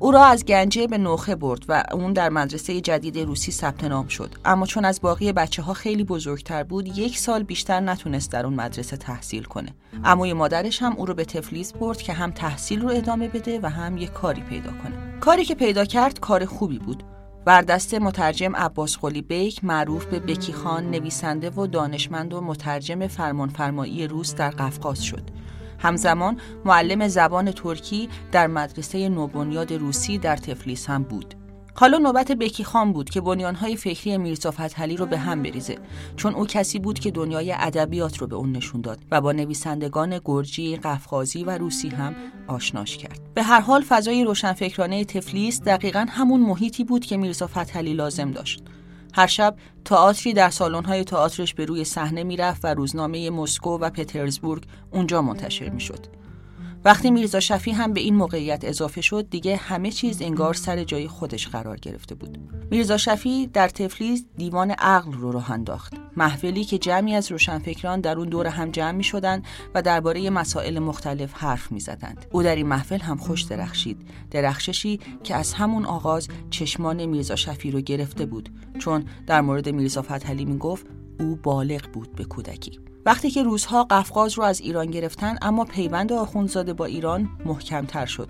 او 0.00 0.10
را 0.10 0.24
از 0.24 0.44
گنجه 0.44 0.86
به 0.86 0.98
نوخه 0.98 1.34
برد 1.34 1.64
و 1.68 1.84
اون 1.92 2.12
در 2.12 2.28
مدرسه 2.28 2.80
جدید 2.80 3.18
روسی 3.18 3.52
ثبت 3.52 3.84
نام 3.84 4.08
شد. 4.08 4.34
اما 4.44 4.66
چون 4.66 4.84
از 4.84 5.00
باقی 5.00 5.32
بچه 5.32 5.62
ها 5.62 5.72
خیلی 5.72 6.04
بزرگتر 6.04 6.62
بود 6.62 6.98
یک 6.98 7.18
سال 7.18 7.42
بیشتر 7.42 7.80
نتونست 7.80 8.32
در 8.32 8.46
اون 8.46 8.54
مدرسه 8.54 8.96
تحصیل 8.96 9.44
کنه. 9.44 9.74
عموی 10.04 10.32
مادرش 10.32 10.82
هم 10.82 10.92
او 10.96 11.06
رو 11.06 11.14
به 11.14 11.24
تفلیس 11.24 11.72
برد 11.72 12.02
که 12.02 12.12
هم 12.12 12.30
تحصیل 12.30 12.80
رو 12.80 12.88
ادامه 12.88 13.28
بده 13.28 13.60
و 13.62 13.70
هم 13.70 13.96
یک 13.96 14.12
کاری 14.12 14.42
پیدا 14.42 14.70
کنه. 14.70 15.20
کاری 15.20 15.44
که 15.44 15.54
پیدا 15.54 15.84
کرد 15.84 16.20
کار 16.20 16.44
خوبی 16.44 16.78
بود. 16.78 17.02
بردست 17.44 17.94
مترجم 17.94 18.56
عباس 18.56 18.96
قلی 18.96 19.22
بیک 19.22 19.64
معروف 19.64 20.04
به 20.04 20.20
بکی 20.20 20.52
خان 20.52 20.90
نویسنده 20.90 21.50
و 21.50 21.66
دانشمند 21.66 22.34
و 22.34 22.40
مترجم 22.40 23.06
فرمانفرمایی 23.06 24.06
روس 24.06 24.34
در 24.34 24.50
قفقاز 24.50 25.02
شد. 25.04 25.30
همزمان 25.78 26.36
معلم 26.64 27.08
زبان 27.08 27.52
ترکی 27.52 28.08
در 28.32 28.46
مدرسه 28.46 29.08
نوبنیاد 29.08 29.72
روسی 29.72 30.18
در 30.18 30.36
تفلیس 30.36 30.86
هم 30.86 31.02
بود. 31.02 31.34
حالا 31.80 31.98
نوبت 31.98 32.32
بکی 32.32 32.64
خان 32.64 32.92
بود 32.92 33.10
که 33.10 33.20
بنیانهای 33.20 33.76
فکری 33.76 34.18
میرزا 34.18 34.50
فتحعلی 34.50 34.96
رو 34.96 35.06
به 35.06 35.18
هم 35.18 35.42
بریزه 35.42 35.78
چون 36.16 36.34
او 36.34 36.46
کسی 36.46 36.78
بود 36.78 36.98
که 36.98 37.10
دنیای 37.10 37.52
ادبیات 37.52 38.18
رو 38.18 38.26
به 38.26 38.36
اون 38.36 38.52
نشون 38.52 38.80
داد 38.80 38.98
و 39.10 39.20
با 39.20 39.32
نویسندگان 39.32 40.20
گرجی، 40.24 40.76
قفقازی 40.76 41.44
و 41.44 41.58
روسی 41.58 41.88
هم 41.88 42.14
آشناش 42.46 42.96
کرد. 42.96 43.20
به 43.34 43.42
هر 43.42 43.60
حال 43.60 43.82
فضای 43.82 44.24
روشنفکرانه 44.24 45.04
تفلیس 45.04 45.62
دقیقا 45.62 46.06
همون 46.08 46.40
محیطی 46.40 46.84
بود 46.84 47.04
که 47.04 47.16
میرزا 47.16 47.46
فتحعلی 47.46 47.94
لازم 47.94 48.30
داشت. 48.30 48.62
هر 49.18 49.26
شب 49.26 49.56
تئاتری 49.84 50.32
در 50.32 50.50
سالن‌های 50.50 51.04
تئاترش 51.04 51.54
به 51.54 51.64
روی 51.64 51.84
صحنه 51.84 52.24
می‌رفت 52.24 52.64
و 52.64 52.66
روزنامه 52.66 53.30
مسکو 53.30 53.78
و 53.78 53.90
پترزبورگ 53.90 54.62
اونجا 54.90 55.22
منتشر 55.22 55.68
می‌شد. 55.68 56.17
وقتی 56.84 57.10
میرزا 57.10 57.40
شفی 57.40 57.70
هم 57.70 57.92
به 57.92 58.00
این 58.00 58.14
موقعیت 58.14 58.64
اضافه 58.64 59.00
شد 59.00 59.30
دیگه 59.30 59.56
همه 59.56 59.90
چیز 59.90 60.22
انگار 60.22 60.54
سر 60.54 60.84
جای 60.84 61.08
خودش 61.08 61.48
قرار 61.48 61.76
گرفته 61.76 62.14
بود. 62.14 62.38
میرزا 62.70 62.96
شفی 62.96 63.46
در 63.46 63.68
تفلیس 63.68 64.24
دیوان 64.36 64.70
عقل 64.70 65.12
رو 65.12 65.32
راه 65.32 65.50
انداخت. 65.50 65.94
محفلی 66.16 66.64
که 66.64 66.78
جمعی 66.78 67.14
از 67.14 67.32
روشنفکران 67.32 68.00
در 68.00 68.18
اون 68.18 68.28
دور 68.28 68.46
هم 68.46 68.70
جمع 68.70 68.90
می 68.92 69.04
شدن 69.04 69.42
و 69.74 69.82
درباره 69.82 70.30
مسائل 70.30 70.78
مختلف 70.78 71.32
حرف 71.34 71.72
می 71.72 71.80
زدند. 71.80 72.26
او 72.32 72.42
در 72.42 72.56
این 72.56 72.66
محفل 72.66 72.98
هم 72.98 73.16
خوش 73.16 73.42
درخشید. 73.42 74.10
درخششی 74.30 75.00
که 75.24 75.34
از 75.34 75.52
همون 75.52 75.84
آغاز 75.84 76.28
چشمان 76.50 77.06
میرزا 77.06 77.36
شفی 77.36 77.70
رو 77.70 77.80
گرفته 77.80 78.26
بود. 78.26 78.48
چون 78.78 79.04
در 79.26 79.40
مورد 79.40 79.68
میرزا 79.68 80.02
فتحعلی 80.02 80.44
می 80.44 80.58
گفت 80.58 80.86
او 81.20 81.36
بالغ 81.36 81.90
بود 81.92 82.14
به 82.14 82.24
کودکی. 82.24 82.80
وقتی 83.06 83.30
که 83.30 83.42
روزها 83.42 83.84
قفقاز 83.84 84.38
رو 84.38 84.44
از 84.44 84.60
ایران 84.60 84.86
گرفتن 84.86 85.36
اما 85.42 85.64
پیوند 85.64 86.12
آخوندزاده 86.12 86.72
با 86.72 86.84
ایران 86.84 87.28
محکمتر 87.44 88.06
شد. 88.06 88.28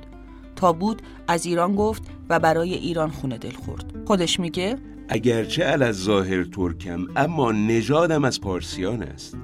تا 0.56 0.72
بود 0.72 1.02
از 1.28 1.46
ایران 1.46 1.74
گفت 1.74 2.02
و 2.28 2.40
برای 2.40 2.74
ایران 2.74 3.10
خونه 3.10 3.38
دل 3.38 3.52
خورد. 3.52 3.92
خودش 4.04 4.40
میگه 4.40 4.76
اگرچه 5.08 5.64
از 5.64 5.96
ظاهر 5.96 6.44
ترکم 6.44 7.06
اما 7.16 7.52
نژادم 7.52 8.24
از 8.24 8.40
پارسیان 8.40 9.02
است. 9.02 9.36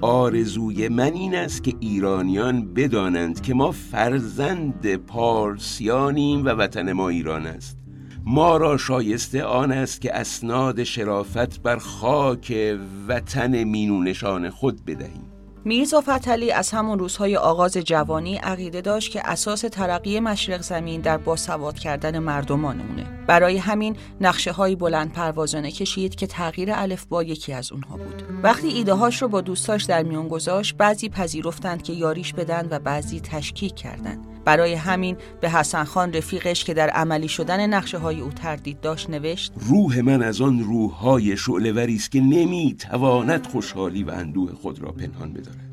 آرزوی 0.00 0.88
من 0.88 1.12
این 1.12 1.34
است 1.34 1.64
که 1.64 1.74
ایرانیان 1.80 2.74
بدانند 2.74 3.40
که 3.40 3.54
ما 3.54 3.70
فرزند 3.72 4.96
پارسیانیم 4.96 6.44
و 6.44 6.48
وطن 6.48 6.92
ما 6.92 7.08
ایران 7.08 7.46
است. 7.46 7.83
ما 8.26 8.56
را 8.56 8.76
شایسته 8.76 9.44
آن 9.44 9.72
است 9.72 10.00
که 10.00 10.14
اسناد 10.14 10.84
شرافت 10.84 11.62
بر 11.62 11.76
خاک 11.76 12.76
وطن 13.08 13.64
مینونشان 13.64 14.50
خود 14.50 14.84
بدهیم. 14.84 15.30
میرزا 15.64 16.00
فتلی 16.00 16.52
از 16.52 16.70
همون 16.70 16.98
روزهای 16.98 17.36
آغاز 17.36 17.76
جوانی 17.76 18.36
عقیده 18.36 18.80
داشت 18.80 19.10
که 19.10 19.28
اساس 19.28 19.60
ترقی 19.60 20.20
مشرق 20.20 20.62
زمین 20.62 21.00
در 21.00 21.16
باسواد 21.16 21.78
کردن 21.78 22.18
مردمانونه 22.18 23.06
برای 23.26 23.56
همین 23.56 23.96
نقشه 24.20 24.52
های 24.52 24.76
بلند 24.76 25.12
پروازانه 25.12 25.70
کشید 25.70 26.14
که 26.14 26.26
تغییر 26.26 26.68
الف 26.72 27.04
با 27.04 27.22
یکی 27.22 27.52
از 27.52 27.72
اونها 27.72 27.96
بود. 27.96 28.22
وقتی 28.42 28.68
ایده 28.68 28.94
هاش 28.94 29.22
رو 29.22 29.28
با 29.28 29.40
دوستاش 29.40 29.84
در 29.84 30.02
میان 30.02 30.28
گذاشت 30.28 30.76
بعضی 30.76 31.08
پذیرفتند 31.08 31.82
که 31.82 31.92
یاریش 31.92 32.32
بدن 32.32 32.68
و 32.70 32.78
بعضی 32.78 33.20
تشکیک 33.20 33.74
کردند. 33.74 34.33
برای 34.44 34.74
همین 34.74 35.16
به 35.40 35.50
حسن 35.50 35.84
خان 35.84 36.12
رفیقش 36.12 36.64
که 36.64 36.74
در 36.74 36.90
عملی 36.90 37.28
شدن 37.28 37.66
نقشه 37.66 37.98
های 37.98 38.20
او 38.20 38.30
تردید 38.30 38.80
داشت 38.80 39.10
نوشت 39.10 39.52
روح 39.56 40.00
من 40.00 40.22
از 40.22 40.40
آن 40.40 40.60
روح 40.60 40.92
های 40.92 41.36
شعلوری 41.36 41.94
است 41.94 42.10
که 42.10 42.20
نمی‌تواند 42.20 43.46
خوشحالی 43.46 44.04
و 44.04 44.10
اندوه 44.10 44.52
خود 44.52 44.82
را 44.82 44.92
پنهان 44.92 45.32
بدارد. 45.32 45.70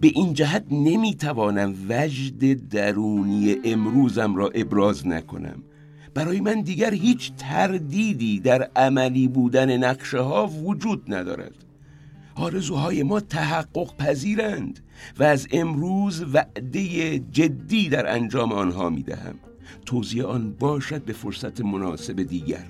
به 0.00 0.08
این 0.08 0.34
جهت 0.34 0.64
نمی‌توانم 0.70 1.74
وجد 1.88 2.68
درونی 2.68 3.56
امروزم 3.64 4.34
را 4.34 4.50
ابراز 4.54 5.06
نکنم. 5.06 5.62
برای 6.14 6.40
من 6.40 6.60
دیگر 6.60 6.94
هیچ 6.94 7.32
تردیدی 7.38 8.40
در 8.40 8.70
عملی 8.76 9.28
بودن 9.28 9.76
نقشه 9.76 10.20
ها 10.20 10.46
وجود 10.46 11.14
ندارد. 11.14 11.54
آرزوهای 12.34 13.02
ما 13.02 13.20
تحقق 13.20 13.96
پذیرند 13.96 14.80
و 15.18 15.22
از 15.22 15.48
امروز 15.52 16.24
وعده 16.34 17.18
جدی 17.18 17.88
در 17.88 18.14
انجام 18.14 18.52
آنها 18.52 18.90
می 18.90 19.02
دهم 19.02 19.34
توضیح 19.86 20.24
آن 20.24 20.52
باشد 20.52 21.04
به 21.04 21.12
فرصت 21.12 21.60
مناسب 21.60 22.22
دیگر. 22.22 22.66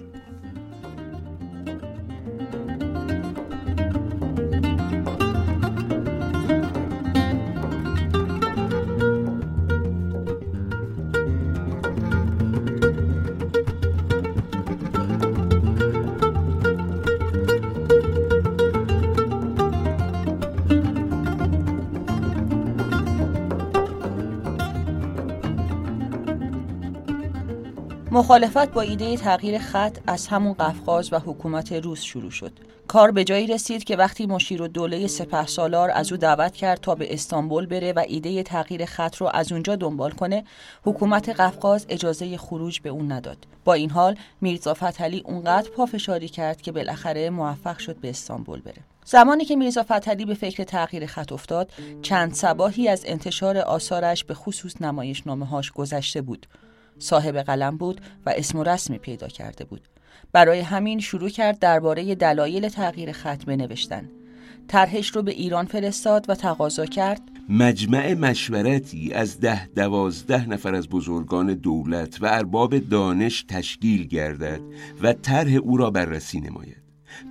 مخالفت 28.32 28.72
با 28.72 28.80
ایده 28.80 29.16
تغییر 29.16 29.58
خط 29.58 29.98
از 30.06 30.26
همون 30.26 30.52
قفقاز 30.52 31.12
و 31.12 31.18
حکومت 31.18 31.72
روس 31.72 32.02
شروع 32.02 32.30
شد. 32.30 32.52
کار 32.88 33.10
به 33.10 33.24
جایی 33.24 33.46
رسید 33.46 33.84
که 33.84 33.96
وقتی 33.96 34.26
مشیر 34.26 34.62
و 34.62 34.68
دوله 34.68 35.06
سپه 35.06 35.46
سالار 35.46 35.90
از 35.90 36.12
او 36.12 36.18
دعوت 36.18 36.52
کرد 36.52 36.80
تا 36.80 36.94
به 36.94 37.14
استانبول 37.14 37.66
بره 37.66 37.92
و 37.92 38.04
ایده 38.08 38.42
تغییر 38.42 38.84
خط 38.84 39.16
رو 39.16 39.30
از 39.34 39.52
اونجا 39.52 39.76
دنبال 39.76 40.10
کنه، 40.10 40.44
حکومت 40.84 41.28
قفقاز 41.28 41.86
اجازه 41.88 42.36
خروج 42.36 42.80
به 42.80 42.88
اون 42.88 43.12
نداد. 43.12 43.46
با 43.64 43.74
این 43.74 43.90
حال 43.90 44.16
میرزا 44.40 44.74
فتحعلی 44.74 45.22
اونقدر 45.26 45.70
پافشاری 45.70 46.28
کرد 46.28 46.62
که 46.62 46.72
بالاخره 46.72 47.30
موفق 47.30 47.78
شد 47.78 47.96
به 47.96 48.10
استانبول 48.10 48.60
بره. 48.60 48.82
زمانی 49.04 49.44
که 49.44 49.56
میرزا 49.56 49.82
فتحعلی 49.82 50.24
به 50.24 50.34
فکر 50.34 50.64
تغییر 50.64 51.06
خط 51.06 51.32
افتاد، 51.32 51.70
چند 52.02 52.34
سباهی 52.34 52.88
از 52.88 53.04
انتشار 53.06 53.58
آثارش 53.58 54.24
به 54.24 54.34
خصوص 54.34 54.82
نمایش 54.82 55.22
هاش 55.50 55.72
گذشته 55.72 56.22
بود. 56.22 56.46
صاحب 57.02 57.36
قلم 57.36 57.76
بود 57.76 58.00
و 58.26 58.32
اسم 58.36 58.58
و 58.58 58.62
رسمی 58.62 58.98
پیدا 58.98 59.28
کرده 59.28 59.64
بود. 59.64 59.88
برای 60.32 60.60
همین 60.60 61.00
شروع 61.00 61.28
کرد 61.28 61.58
درباره 61.58 62.14
دلایل 62.14 62.68
تغییر 62.68 63.12
خط 63.12 63.44
بنوشتن. 63.44 64.10
طرحش 64.68 65.08
رو 65.08 65.22
به 65.22 65.32
ایران 65.32 65.66
فرستاد 65.66 66.24
و 66.28 66.34
تقاضا 66.34 66.86
کرد. 66.86 67.20
مجمع 67.48 68.14
مشورتی 68.14 69.12
از 69.12 69.40
ده 69.40 69.66
دوازده 69.66 70.48
نفر 70.48 70.74
از 70.74 70.88
بزرگان 70.88 71.54
دولت 71.54 72.22
و 72.22 72.26
ارباب 72.26 72.78
دانش 72.78 73.44
تشکیل 73.48 74.06
گردد 74.06 74.60
و 75.02 75.12
طرح 75.12 75.52
او 75.54 75.76
را 75.76 75.90
بررسی 75.90 76.40
نماید. 76.40 76.81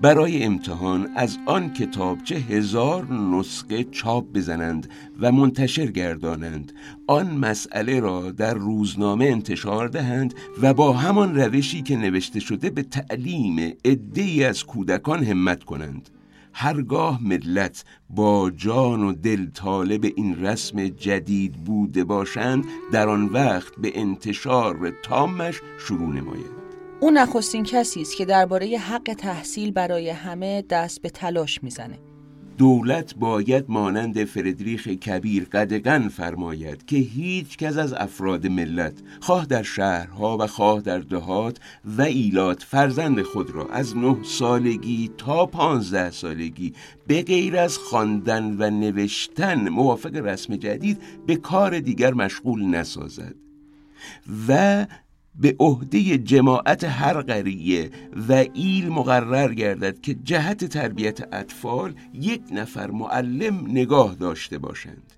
برای 0.02 0.44
امتحان 0.44 1.10
از 1.16 1.38
آن 1.46 1.74
کتابچه 1.74 2.36
هزار 2.36 3.14
نسخه 3.14 3.84
چاپ 3.84 4.34
بزنند 4.34 4.90
و 5.20 5.32
منتشر 5.32 5.86
گردانند. 5.86 6.74
آن 7.08 7.32
مسئله 7.32 8.00
را 8.00 8.32
در 8.32 8.54
روزنامه 8.54 9.26
انتشار 9.26 9.88
دهند 9.88 10.34
و 10.62 10.74
با 10.74 10.94
همان 10.94 11.36
روشی 11.36 11.82
که 11.82 11.96
نوشته 11.96 12.40
شده 12.40 12.70
به 12.70 12.84
تعلیم 12.84 13.74
عدهای 13.86 14.44
از 14.44 14.64
کودکان 14.64 15.24
همت 15.24 15.64
کنند. 15.64 16.10
هرگاه 16.54 17.24
ملت 17.24 17.86
با 18.10 18.52
جان 18.52 19.04
و 19.04 19.14
دل 19.14 19.46
طالب 19.46 20.06
این 20.16 20.46
رسم 20.46 20.88
جدید 20.88 21.54
بوده 21.54 22.04
باشند 22.04 22.66
در 22.92 23.10
آن 23.10 23.26
وقت 23.26 23.76
به 23.76 24.00
انتشار 24.00 24.94
تامش 25.04 25.62
شروع 25.80 26.14
نماید. 26.14 26.61
او 27.04 27.12
نخستین 27.12 27.64
کسی 27.64 28.02
است 28.02 28.18
که 28.18 28.26
درباره 28.26 28.78
حق 28.78 29.16
تحصیل 29.18 29.72
برای 29.72 30.10
همه 30.10 30.62
دست 30.70 31.02
به 31.02 31.10
تلاش 31.10 31.64
می‌زنه. 31.64 32.00
دولت 32.58 33.16
باید 33.16 33.66
مانند 33.68 34.24
فردریخ 34.24 34.88
کبیر 34.88 35.48
قدغن 35.52 36.08
فرماید 36.08 36.86
که 36.86 36.98
هیچ 36.98 37.58
کس 37.58 37.78
از 37.78 37.94
افراد 37.94 38.48
ملت 38.48 38.94
خواه 39.22 39.46
در 39.46 39.64
شهرها 39.64 40.38
و 40.38 40.48
خواه 40.48 40.82
در 40.82 41.00
دهات 41.00 41.58
و 41.98 42.02
ایلات 42.02 42.64
فرزند 42.64 43.22
خود 43.22 43.50
را 43.50 43.68
از 43.68 43.98
نه 43.98 44.18
سالگی 44.24 45.12
تا 45.18 45.46
پانزده 45.46 46.12
سالگی 46.12 46.74
به 47.08 47.22
غیر 47.22 47.58
از 47.58 47.78
خواندن 47.78 48.56
و 48.60 48.70
نوشتن 48.70 49.70
موافق 49.70 50.16
رسم 50.16 50.56
جدید 50.56 51.02
به 51.28 51.36
کار 51.36 51.80
دیگر 51.80 52.14
مشغول 52.14 52.66
نسازد. 52.66 53.36
و 54.48 54.86
به 55.36 55.56
عهده 55.60 56.18
جماعت 56.18 56.84
هر 56.84 57.22
قریه 57.22 57.90
و 58.30 58.46
ایل 58.54 58.90
مقرر 58.90 59.54
گردد 59.54 60.02
که 60.02 60.14
جهت 60.14 60.66
تربیت 60.66 61.34
اطفال 61.34 61.94
یک 62.14 62.42
نفر 62.52 62.92
معلم 62.92 63.68
نگاه 63.68 64.16
داشته 64.16 64.58
باشند. 64.58 65.14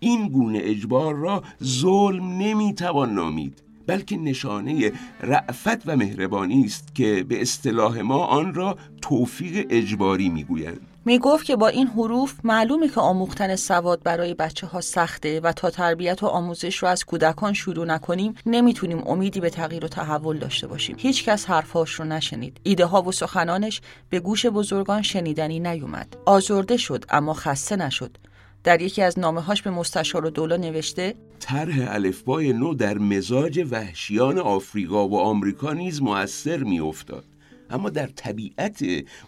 این 0.00 0.28
گونه 0.28 0.58
اجبار 0.62 1.14
را 1.14 1.42
ظلم 1.64 2.38
نمی‌توان 2.38 3.14
نامید 3.14 3.62
بلکه 3.86 4.16
نشانه 4.16 4.92
رعفت 5.20 5.88
و 5.88 5.96
مهربانی 5.96 6.64
است 6.64 6.94
که 6.94 7.24
به 7.28 7.42
اصطلاح 7.42 8.00
ما 8.00 8.18
آن 8.18 8.54
را 8.54 8.78
توفیق 9.02 9.66
اجباری 9.70 10.28
می‌گویند. 10.28 10.80
می 11.08 11.18
گفت 11.18 11.44
که 11.44 11.56
با 11.56 11.68
این 11.68 11.86
حروف 11.86 12.34
معلومه 12.44 12.88
که 12.88 13.00
آموختن 13.00 13.56
سواد 13.56 14.02
برای 14.02 14.34
بچه 14.34 14.66
ها 14.66 14.80
سخته 14.80 15.40
و 15.40 15.52
تا 15.52 15.70
تربیت 15.70 16.22
و 16.22 16.26
آموزش 16.26 16.76
رو 16.76 16.88
از 16.88 17.04
کودکان 17.04 17.52
شروع 17.52 17.86
نکنیم 17.86 18.34
نمی‌تونیم 18.46 19.02
امیدی 19.06 19.40
به 19.40 19.50
تغییر 19.50 19.84
و 19.84 19.88
تحول 19.88 20.38
داشته 20.38 20.66
باشیم. 20.66 20.96
هیچ 20.98 21.24
کس 21.24 21.46
حرفاش 21.46 21.90
رو 21.90 22.04
نشنید. 22.04 22.60
ایده 22.62 22.84
ها 22.84 23.02
و 23.02 23.12
سخنانش 23.12 23.80
به 24.10 24.20
گوش 24.20 24.46
بزرگان 24.46 25.02
شنیدنی 25.02 25.60
نیومد. 25.60 26.16
آزرده 26.24 26.76
شد 26.76 27.04
اما 27.08 27.34
خسته 27.34 27.76
نشد. 27.76 28.16
در 28.64 28.82
یکی 28.82 29.02
از 29.02 29.18
نامه 29.18 29.40
هاش 29.40 29.62
به 29.62 29.70
مستشار 29.70 30.24
و 30.24 30.30
دولا 30.30 30.56
نوشته 30.56 31.14
طرح 31.40 31.94
الفبای 31.94 32.52
نو 32.52 32.74
در 32.74 32.98
مزاج 32.98 33.66
وحشیان 33.70 34.38
آفریقا 34.38 35.08
و 35.08 35.18
آمریکا 35.18 35.72
نیز 35.72 36.02
مؤثر 36.02 36.56
میافتاد. 36.56 37.24
اما 37.70 37.90
در 37.90 38.06
طبیعت 38.06 38.84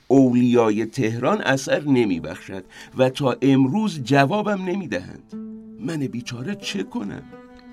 اولیای 0.09 0.87
تهران 0.87 1.41
اثر 1.41 1.81
نمی 1.81 2.21
بخشد 2.21 2.65
و 2.99 3.11
تا 3.11 3.37
امروز 3.43 4.03
جوابم 4.03 4.65
نمی 4.65 4.89
دهند 4.89 5.33
من 5.81 5.97
بیچاره 5.97 6.55
چه 6.55 6.83
کنم؟ 6.83 7.23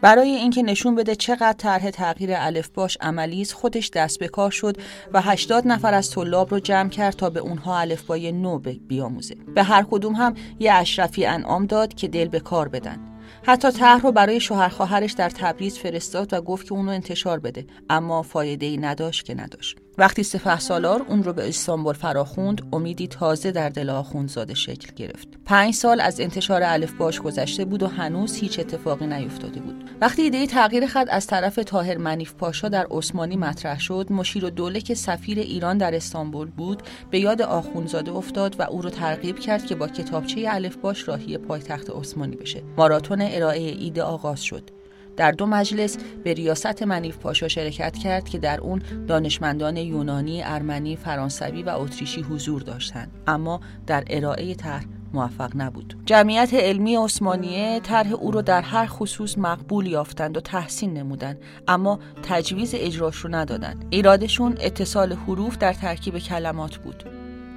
برای 0.01 0.29
اینکه 0.29 0.63
نشون 0.63 0.95
بده 0.95 1.15
چقدر 1.15 1.53
طرح 1.53 1.89
تغییر 1.89 2.29
الفباش 2.33 2.97
عملی 3.01 3.41
است 3.41 3.53
خودش 3.53 3.89
دست 3.89 4.19
به 4.19 4.27
کار 4.27 4.51
شد 4.51 4.77
و 5.13 5.21
80 5.21 5.67
نفر 5.67 5.93
از 5.93 6.11
طلاب 6.11 6.51
رو 6.51 6.59
جمع 6.59 6.89
کرد 6.89 7.13
تا 7.13 7.29
به 7.29 7.39
اونها 7.39 7.79
الفبای 7.79 8.31
نو 8.31 8.59
بیاموزه. 8.87 9.35
به 9.55 9.63
هر 9.63 9.83
کدوم 9.83 10.13
هم 10.13 10.33
یه 10.59 10.73
اشرفی 10.73 11.25
انعام 11.25 11.65
داد 11.65 11.93
که 11.93 12.07
دل 12.07 12.27
به 12.27 12.39
کار 12.39 12.67
بدن. 12.67 12.97
حتی 13.43 13.71
طرح 13.71 14.01
رو 14.01 14.11
برای 14.11 14.39
شوهر 14.39 14.69
خواهرش 14.69 15.11
در 15.11 15.29
تبریز 15.29 15.77
فرستاد 15.77 16.33
و 16.33 16.41
گفت 16.41 16.65
که 16.65 16.73
اونو 16.73 16.91
انتشار 16.91 17.39
بده. 17.39 17.65
اما 17.89 18.21
فایده 18.21 18.65
ای 18.65 18.77
نداشت 18.77 19.25
که 19.25 19.35
نداشت. 19.35 19.77
وقتی 19.97 20.23
سپه 20.23 20.59
سالار 20.59 21.05
اون 21.07 21.23
رو 21.23 21.33
به 21.33 21.47
استانبول 21.47 21.93
فراخوند 21.93 22.61
امیدی 22.73 23.07
تازه 23.07 23.51
در 23.51 23.69
دل 23.69 23.89
آخوندزاده 23.89 24.53
شکل 24.53 24.93
گرفت. 24.95 25.27
پنج 25.45 25.73
سال 25.73 26.01
از 26.01 26.19
انتشار 26.19 26.63
باش 26.99 27.21
گذشته 27.21 27.65
بود 27.65 27.83
و 27.83 27.87
هنوز 27.87 28.35
هیچ 28.35 28.59
اتفاقی 28.59 29.07
نیفتاده 29.07 29.59
بود. 29.59 29.89
وقتی 30.01 30.21
ایده 30.21 30.47
تغییر 30.47 30.87
خط 30.87 31.07
از 31.09 31.27
طرف 31.27 31.55
تاهر 31.55 31.97
منیف 31.97 32.33
پاشا 32.33 32.69
در 32.69 32.87
عثمانی 32.91 33.37
مطرح 33.37 33.79
شد 33.79 34.07
مشیر 34.09 34.45
و 34.45 34.49
دوله 34.49 34.81
که 34.81 34.95
سفیر 34.95 35.39
ایران 35.39 35.77
در 35.77 35.95
استانبول 35.95 36.49
بود 36.49 36.83
به 37.11 37.19
یاد 37.19 37.41
آخوندزاده 37.41 38.11
افتاد 38.11 38.59
و 38.59 38.63
او 38.63 38.81
رو 38.81 38.89
ترغیب 38.89 39.39
کرد 39.39 39.65
که 39.65 39.75
با 39.75 39.87
کتابچه 39.87 40.69
باش 40.81 41.07
راهی 41.07 41.37
پایتخت 41.37 41.89
عثمانی 41.89 42.35
بشه. 42.35 42.63
ماراتون 42.77 43.21
ارائه 43.21 43.61
ایده 43.61 44.03
آغاز 44.03 44.43
شد. 44.43 44.74
در 45.17 45.31
دو 45.31 45.45
مجلس 45.45 45.97
به 46.23 46.33
ریاست 46.33 46.83
منیف 46.83 47.17
پاشا 47.17 47.47
شرکت 47.47 47.97
کرد 47.97 48.29
که 48.29 48.37
در 48.37 48.61
اون 48.61 48.81
دانشمندان 49.07 49.77
یونانی، 49.77 50.43
ارمنی، 50.43 50.95
فرانسوی 50.95 51.63
و 51.63 51.69
اتریشی 51.69 52.21
حضور 52.21 52.61
داشتند 52.61 53.11
اما 53.27 53.59
در 53.87 54.03
ارائه 54.09 54.55
طرح 54.55 54.85
موفق 55.13 55.51
نبود. 55.55 55.97
جمعیت 56.05 56.53
علمی 56.53 56.95
عثمانیه 56.95 57.79
طرح 57.83 58.13
او 58.13 58.31
را 58.31 58.41
در 58.41 58.61
هر 58.61 58.85
خصوص 58.85 59.37
مقبول 59.37 59.87
یافتند 59.87 60.37
و 60.37 60.41
تحسین 60.41 60.93
نمودند 60.93 61.37
اما 61.67 61.99
تجویز 62.23 62.71
اجراش 62.77 63.15
رو 63.15 63.35
ندادند. 63.35 63.85
ایرادشون 63.89 64.57
اتصال 64.59 65.13
حروف 65.13 65.57
در 65.57 65.73
ترکیب 65.73 66.17
کلمات 66.17 66.77
بود. 66.77 67.03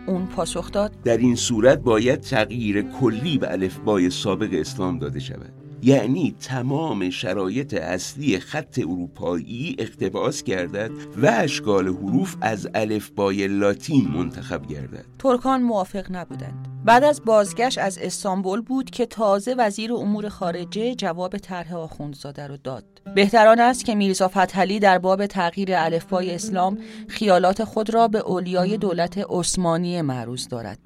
اون 0.07 0.27
پاسخ 0.27 0.73
داد 0.73 0.93
در 1.05 1.17
این 1.17 1.37
صورت 1.37 1.79
باید 1.79 2.21
تغییر 2.21 2.83
کلی 2.83 3.39
به 3.39 3.53
الفبای 3.53 4.11
سابق 4.11 4.49
اسلام 4.53 4.99
داده 4.99 5.21
شود 5.21 5.53
یعنی 5.83 6.35
تمام 6.41 7.11
شرایط 7.11 7.75
اصلی 7.75 8.39
خط 8.39 8.79
اروپایی 8.79 9.77
اقتباس 9.79 10.43
گردد 10.43 10.91
و 11.23 11.27
اشکال 11.27 11.89
حروف 11.89 12.37
از 12.41 12.69
الفبای 12.75 13.49
لاتین 13.49 14.09
منتخب 14.09 14.67
گردد. 14.67 15.05
ترکان 15.19 15.63
موافق 15.63 16.07
نبودند. 16.11 16.69
بعد 16.85 17.05
از 17.05 17.25
بازگشت 17.25 17.79
از 17.79 17.99
استانبول 17.99 18.61
بود 18.61 18.91
که 18.91 19.07
تازه 19.07 19.55
وزیر 19.55 19.93
امور 19.93 20.29
خارجه 20.29 20.95
جواب 20.95 21.37
طرح 21.37 21.75
آخوندزاده 21.75 22.47
رو 22.47 22.57
داد. 22.57 22.85
بهتران 23.15 23.61
است 23.61 23.85
که 23.85 23.95
میرزا 23.95 24.29
فتحعلی 24.29 24.79
در 24.79 24.99
باب 24.99 25.27
تغییر 25.27 25.69
الفبای 25.73 26.35
اسلام 26.35 26.79
خیالات 27.09 27.65
خود 27.65 27.95
را 27.95 28.09
به 28.09 28.19
اولیای 28.19 28.77
دولت 28.77 29.19
عثمانی 29.29 30.03
معروض 30.03 30.49
دارد. 30.49 30.79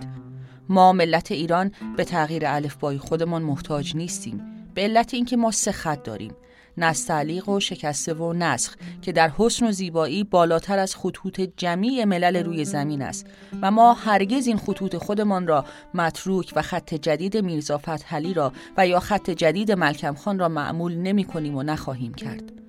ما 0.68 0.92
ملت 0.92 1.32
ایران 1.32 1.70
به 1.96 2.04
تغییر 2.04 2.42
الفبای 2.46 2.98
خودمان 2.98 3.42
محتاج 3.42 3.96
نیستیم. 3.96 4.61
به 4.74 4.82
علت 4.82 5.14
اینکه 5.14 5.36
ما 5.36 5.50
سه 5.50 5.72
خط 5.72 6.02
داریم. 6.02 6.34
نستعلیق 6.76 7.48
و 7.48 7.60
شکسته 7.60 8.14
و 8.14 8.32
نسخ 8.32 8.76
که 9.02 9.12
در 9.12 9.32
حسن 9.38 9.66
و 9.66 9.72
زیبایی 9.72 10.24
بالاتر 10.24 10.78
از 10.78 10.96
خطوط 10.96 11.40
جمیع 11.56 12.04
ملل 12.04 12.44
روی 12.44 12.64
زمین 12.64 13.02
است. 13.02 13.26
و 13.62 13.70
ما 13.70 13.92
هرگز 13.92 14.46
این 14.46 14.56
خطوط 14.56 14.96
خودمان 14.96 15.46
را 15.46 15.64
متروک 15.94 16.52
و 16.56 16.62
خط 16.62 16.94
جدید 16.94 17.36
میرزا 17.36 17.78
فتحعلی 17.78 18.34
را 18.34 18.52
و 18.76 18.86
یا 18.86 19.00
خط 19.00 19.30
جدید 19.30 19.72
ملکم 19.72 20.14
خان 20.14 20.38
را 20.38 20.48
معمول 20.48 20.94
نمی 20.94 21.24
کنیم 21.24 21.56
و 21.56 21.62
نخواهیم 21.62 22.14
کرد. 22.14 22.61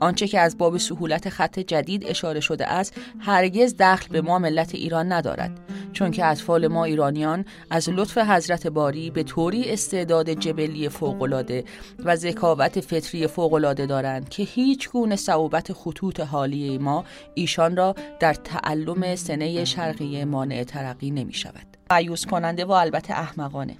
آنچه 0.00 0.28
که 0.28 0.40
از 0.40 0.58
باب 0.58 0.76
سهولت 0.76 1.28
خط 1.28 1.58
جدید 1.58 2.04
اشاره 2.06 2.40
شده 2.40 2.66
است 2.66 2.94
هرگز 3.18 3.74
دخل 3.78 4.08
به 4.08 4.20
ما 4.20 4.38
ملت 4.38 4.74
ایران 4.74 5.12
ندارد. 5.12 5.60
چون 5.92 6.10
که 6.10 6.26
اطفال 6.26 6.68
ما 6.68 6.84
ایرانیان 6.84 7.44
از 7.70 7.88
لطف 7.88 8.18
حضرت 8.18 8.66
باری 8.66 9.10
به 9.10 9.22
طوری 9.22 9.70
استعداد 9.70 10.30
جبلی 10.30 10.88
فوقالعاده 10.88 11.64
و 12.04 12.16
ذکاوت 12.16 12.80
فطری 12.80 13.26
فوقالعاده 13.26 13.86
دارند 13.86 14.28
که 14.28 14.42
هیچ 14.42 14.90
گونه 14.90 15.16
صعوبت 15.16 15.72
خطوط 15.72 16.20
حالی 16.20 16.78
ما 16.78 17.04
ایشان 17.34 17.76
را 17.76 17.94
در 18.20 18.34
تعلم 18.34 19.16
سنه 19.16 19.64
شرقی 19.64 20.24
مانع 20.24 20.64
ترقی 20.64 21.10
نمی 21.10 21.32
شود 21.32 21.66
عیوز 21.90 22.26
کننده 22.26 22.64
و 22.64 22.70
البته 22.70 23.14
احمقانه. 23.14 23.76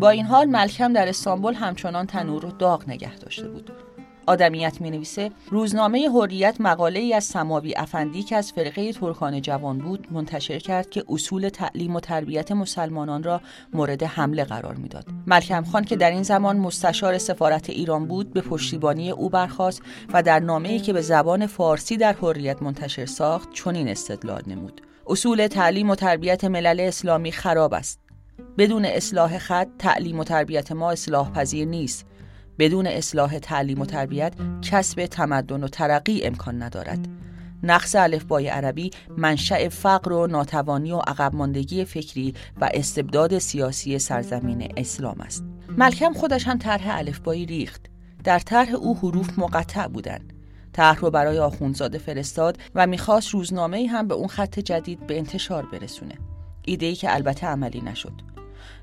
با 0.00 0.10
این 0.10 0.26
حال 0.26 0.46
ملکم 0.46 0.92
در 0.92 1.08
استانبول 1.08 1.54
همچنان 1.54 2.06
تنور 2.06 2.42
رو 2.42 2.50
داغ 2.50 2.88
نگه 2.88 3.16
داشته 3.16 3.48
بود. 3.48 3.85
آدمیت 4.26 4.80
می 4.80 4.90
نویسه 4.90 5.30
روزنامه 5.50 6.10
حریت 6.10 6.56
مقاله 6.60 7.00
ای 7.00 7.14
از 7.14 7.24
سماوی 7.24 7.74
افندی 7.76 8.22
که 8.22 8.36
از 8.36 8.52
فرقه 8.52 8.92
ترکان 8.92 9.42
جوان 9.42 9.78
بود 9.78 10.08
منتشر 10.10 10.58
کرد 10.58 10.90
که 10.90 11.04
اصول 11.08 11.48
تعلیم 11.48 11.96
و 11.96 12.00
تربیت 12.00 12.52
مسلمانان 12.52 13.22
را 13.22 13.40
مورد 13.72 14.02
حمله 14.02 14.44
قرار 14.44 14.74
می‌داد. 14.74 15.06
ملکم 15.26 15.64
خان 15.64 15.84
که 15.84 15.96
در 15.96 16.10
این 16.10 16.22
زمان 16.22 16.56
مستشار 16.56 17.18
سفارت 17.18 17.70
ایران 17.70 18.06
بود 18.06 18.32
به 18.32 18.40
پشتیبانی 18.40 19.10
او 19.10 19.28
برخاست 19.30 19.82
و 20.12 20.22
در 20.22 20.40
نامه‌ای 20.40 20.78
که 20.78 20.92
به 20.92 21.00
زبان 21.00 21.46
فارسی 21.46 21.96
در 21.96 22.12
حریت 22.12 22.62
منتشر 22.62 23.06
ساخت 23.06 23.52
چنین 23.52 23.88
استدلال 23.88 24.42
نمود. 24.46 24.80
اصول 25.06 25.46
تعلیم 25.46 25.90
و 25.90 25.94
تربیت 25.94 26.44
ملل 26.44 26.80
اسلامی 26.80 27.32
خراب 27.32 27.74
است. 27.74 28.00
بدون 28.58 28.84
اصلاح 28.84 29.38
خط 29.38 29.68
تعلیم 29.78 30.18
و 30.18 30.24
تربیت 30.24 30.72
ما 30.72 30.90
اصلاح 30.90 31.32
پذیر 31.32 31.68
نیست 31.68 32.06
بدون 32.58 32.86
اصلاح 32.86 33.38
تعلیم 33.38 33.80
و 33.80 33.86
تربیت 33.86 34.32
کسب 34.62 35.06
تمدن 35.06 35.64
و 35.64 35.68
ترقی 35.68 36.22
امکان 36.24 36.62
ندارد. 36.62 37.08
نقص 37.62 37.94
الفبای 37.94 38.48
عربی 38.48 38.90
منشأ 39.16 39.68
فقر 39.68 40.12
و 40.12 40.26
ناتوانی 40.26 40.92
و 40.92 40.98
عقب 40.98 41.34
ماندگی 41.34 41.84
فکری 41.84 42.34
و 42.60 42.70
استبداد 42.74 43.38
سیاسی 43.38 43.98
سرزمین 43.98 44.72
اسلام 44.76 45.20
است. 45.20 45.44
ملکم 45.78 46.12
خودش 46.12 46.46
هم 46.46 46.58
طرح 46.58 46.96
الفبایی 46.98 47.46
ریخت. 47.46 47.86
در 48.24 48.38
طرح 48.38 48.74
او 48.74 48.98
حروف 48.98 49.38
مقطع 49.38 49.86
بودند. 49.86 50.32
طرح 50.72 50.98
رو 50.98 51.10
برای 51.10 51.38
آخوندزاده 51.38 51.98
فرستاد 51.98 52.58
و 52.74 52.86
می‌خواست 52.86 53.28
روزنامه 53.28 53.86
هم 53.86 54.08
به 54.08 54.14
اون 54.14 54.28
خط 54.28 54.58
جدید 54.58 55.06
به 55.06 55.18
انتشار 55.18 55.66
برسونه. 55.72 56.14
ایده 56.64 56.86
ای 56.86 56.94
که 56.94 57.14
البته 57.14 57.46
عملی 57.46 57.80
نشد. 57.80 58.35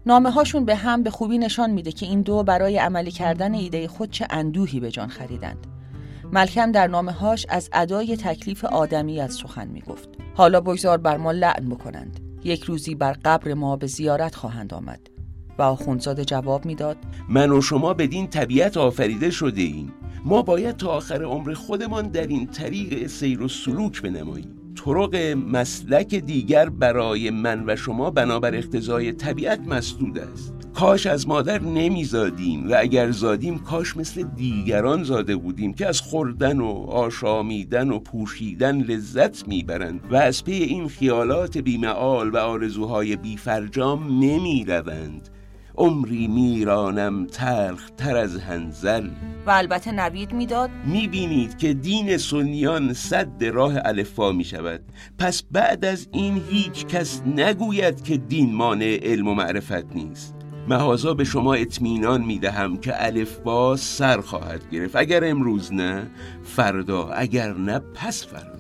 نامه 0.06 0.32
هاشون 0.32 0.66
به 0.66 0.76
هم 0.76 1.04
به 1.04 1.10
خوبی 1.10 1.38
نشان 1.38 1.72
میده 1.72 1.92
که 1.92 2.06
این 2.06 2.22
دو 2.22 2.44
برای 2.44 2.78
عملی 2.78 3.12
کردن 3.12 3.54
ایده 3.54 3.88
خود 3.88 4.12
چه 4.12 4.28
اندوهی 4.30 4.80
به 4.80 4.92
جان 4.92 5.08
خریدند. 5.08 5.68
ملکم 6.32 6.72
در 6.72 6.88
نامه 6.88 7.12
هاش 7.12 7.46
از 7.50 7.70
ادای 7.74 8.18
تکلیف 8.18 8.66
آدمی 8.66 9.22
از 9.22 9.34
سخن 9.34 9.68
می‌گفت. 9.68 10.10
حالا 10.36 10.62
بگذار 10.62 10.98
بر 10.98 11.18
ما 11.18 11.32
لعن 11.32 11.70
بکنند. 11.70 12.20
یک 12.44 12.64
روزی 12.64 12.96
بر 12.96 13.14
قبر 13.26 13.54
ما 13.54 13.76
به 13.76 13.88
زیارت 13.88 14.36
خواهند 14.36 14.74
آمد. 14.74 15.10
و 15.58 15.62
آخوندزاده 15.62 16.26
جواب 16.26 16.66
می‌داد 16.66 16.98
من 17.30 17.52
و 17.52 17.62
شما 17.62 17.94
بدین 17.94 18.28
طبیعت 18.28 18.78
آفریده 18.78 19.32
شده 19.32 19.62
ایم 19.62 19.94
ما 20.26 20.42
باید 20.42 20.78
تا 20.78 20.88
آخر 20.88 21.24
عمر 21.24 21.54
خودمان 21.54 22.08
در 22.08 22.28
این 22.28 22.48
طریق 22.48 23.08
سیر 23.08 23.42
و 23.42 23.48
سلوک 23.48 24.02
بنماییم 24.02 24.63
طرق 24.76 25.16
مسلک 25.52 26.16
دیگر 26.16 26.70
برای 26.70 27.30
من 27.30 27.64
و 27.68 27.76
شما 27.76 28.10
بنابر 28.10 28.56
اقتضای 28.56 29.12
طبیعت 29.12 29.60
مسدود 29.60 30.20
است. 30.20 30.54
کاش 30.74 31.06
از 31.06 31.28
مادر 31.28 31.62
نمیزادیم 31.62 32.72
و 32.72 32.76
اگر 32.80 33.12
زادیم 33.12 33.60
کاش 33.60 33.98
مثل 33.98 34.24
دیگران 34.24 35.04
زاده 35.04 35.36
بودیم 35.36 35.74
که 35.74 35.88
از 35.88 36.02
خوردن 36.02 36.60
و 36.60 36.70
آشامیدن 36.88 37.90
و 37.90 38.00
پوشیدن 38.00 38.82
لذت 38.82 39.48
می‌برند 39.48 40.02
و 40.12 40.16
از 40.16 40.44
پی 40.44 40.54
این 40.54 40.88
خیالات 40.88 41.58
بیمعال 41.58 42.30
و 42.30 42.38
آرزوهای 42.38 43.16
بیفرجام 43.16 44.20
نمی‌روند. 44.24 45.30
عمری 45.76 46.28
میرانم 46.28 47.26
تلخ 47.26 47.90
تر 47.98 48.18
از 48.18 48.38
هنزل 48.38 49.10
و 49.46 49.52
البته 49.52 49.92
نوید 49.92 50.34
می‌داد 50.34 50.70
می‌بینید 50.86 51.58
که 51.58 51.74
دین 51.74 52.18
سنیان 52.18 52.94
صد 52.94 53.44
راه 53.44 53.74
الفا 53.86 54.32
می 54.32 54.44
شود 54.44 54.82
پس 55.18 55.44
بعد 55.52 55.86
از 55.86 56.08
این 56.12 56.42
هیچ 56.50 56.86
کس 56.86 57.22
نگوید 57.22 58.04
که 58.04 58.18
دین 58.18 58.56
مانع 58.56 59.00
علم 59.04 59.28
و 59.28 59.34
معرفت 59.34 59.96
نیست. 59.96 60.36
مهازا 60.68 61.14
به 61.14 61.24
شما 61.24 61.54
اطمینان 61.54 62.22
می 62.22 62.40
دهم 62.40 62.78
که 62.78 63.06
الفبا 63.06 63.76
سر 63.76 64.22
خواهد 64.22 64.70
گرفت. 64.70 64.96
اگر 64.96 65.24
امروز 65.24 65.74
نه 65.74 66.08
فردا 66.44 67.10
اگر 67.10 67.54
نه 67.54 67.80
پس 67.80 68.28
فردا. 68.28 68.53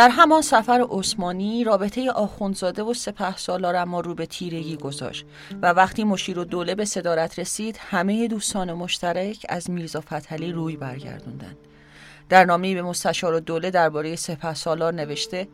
در 0.00 0.08
همان 0.08 0.42
سفر 0.42 0.86
عثمانی 0.90 1.64
رابطه 1.64 2.10
آخوندزاده 2.10 2.82
و 2.82 2.94
سپه 2.94 3.36
سالار 3.36 3.76
اما 3.76 4.00
رو 4.00 4.14
به 4.14 4.26
تیرگی 4.26 4.76
گذاشت 4.76 5.26
و 5.62 5.72
وقتی 5.72 6.04
مشیر 6.04 6.38
و 6.38 6.44
دوله 6.44 6.74
به 6.74 6.84
صدارت 6.84 7.38
رسید 7.38 7.78
همه 7.80 8.28
دوستان 8.28 8.72
مشترک 8.72 9.46
از 9.48 9.70
میرزا 9.70 10.00
فتحعلی 10.00 10.52
روی 10.52 10.76
برگردوندن. 10.76 11.56
در 12.28 12.44
نامی 12.44 12.74
به 12.74 12.82
مستشار 12.82 13.34
و 13.34 13.40
دوله 13.40 13.70
درباره 13.70 14.16
سپه 14.16 14.54
سالار 14.54 14.94
نوشته 14.94 15.48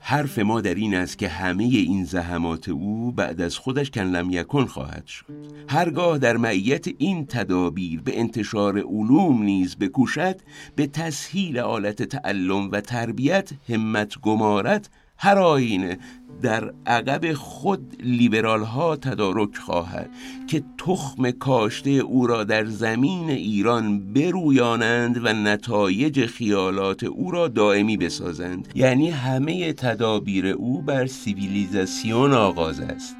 حرف 0.00 0.38
ما 0.38 0.60
در 0.60 0.74
این 0.74 0.94
است 0.94 1.18
که 1.18 1.28
همه 1.28 1.64
این 1.64 2.04
زحمات 2.04 2.68
او 2.68 3.12
بعد 3.12 3.40
از 3.40 3.58
خودش 3.58 3.90
کنلم 3.90 4.30
یکن 4.30 4.64
خواهد 4.64 5.06
شد. 5.06 5.24
هرگاه 5.68 6.18
در 6.18 6.36
معیت 6.36 6.86
این 6.98 7.26
تدابیر 7.26 8.00
به 8.00 8.20
انتشار 8.20 8.78
علوم 8.78 9.42
نیز 9.42 9.76
بکوشد 9.76 10.40
به 10.76 10.86
تسهیل 10.86 11.58
آلت 11.58 12.02
تعلم 12.02 12.70
و 12.70 12.80
تربیت 12.80 13.50
همت 13.68 14.18
گمارت 14.20 14.90
هر 15.18 15.38
آینه 15.38 15.98
در 16.42 16.72
عقب 16.86 17.32
خود 17.32 17.96
لیبرال 18.00 18.62
ها 18.62 18.96
تدارک 18.96 19.56
خواهد 19.56 20.10
که 20.46 20.62
تخم 20.78 21.30
کاشته 21.30 21.90
او 21.90 22.26
را 22.26 22.44
در 22.44 22.64
زمین 22.64 23.30
ایران 23.30 24.12
برویانند 24.12 25.20
و 25.24 25.32
نتایج 25.32 26.26
خیالات 26.26 27.04
او 27.04 27.30
را 27.30 27.48
دائمی 27.48 27.96
بسازند. 27.96 28.68
یعنی 28.74 29.10
همه 29.10 29.72
تدابیر 29.72 30.46
او 30.46 30.82
بر 30.82 31.06
سیویلیزاسیون 31.06 32.32
آغاز 32.32 32.80
است. 32.80 33.16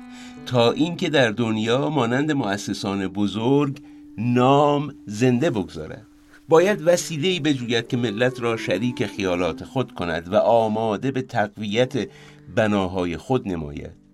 تا 0.47 0.73
اینکه 0.73 1.11
در 1.11 1.31
دنیا 1.31 1.91
مانند 1.91 2.33
مؤسسان 2.33 3.09
بزرگ 3.09 3.79
نام 4.19 4.95
زنده 5.07 5.51
بگذارد. 5.51 6.07
باید 6.49 6.83
وسیله‌ای 6.87 7.41
بجوید 7.41 7.89
که 7.89 7.97
ملت 7.97 8.41
را 8.41 8.57
شریک 8.57 9.07
خیالات 9.07 9.65
خود 9.65 9.93
کند 9.95 10.33
و 10.33 10.37
آماده 10.37 11.11
به 11.11 11.23
تقویت 11.23 12.09
بناهای 12.55 13.17
خود 13.17 13.49
نماید 13.49 14.09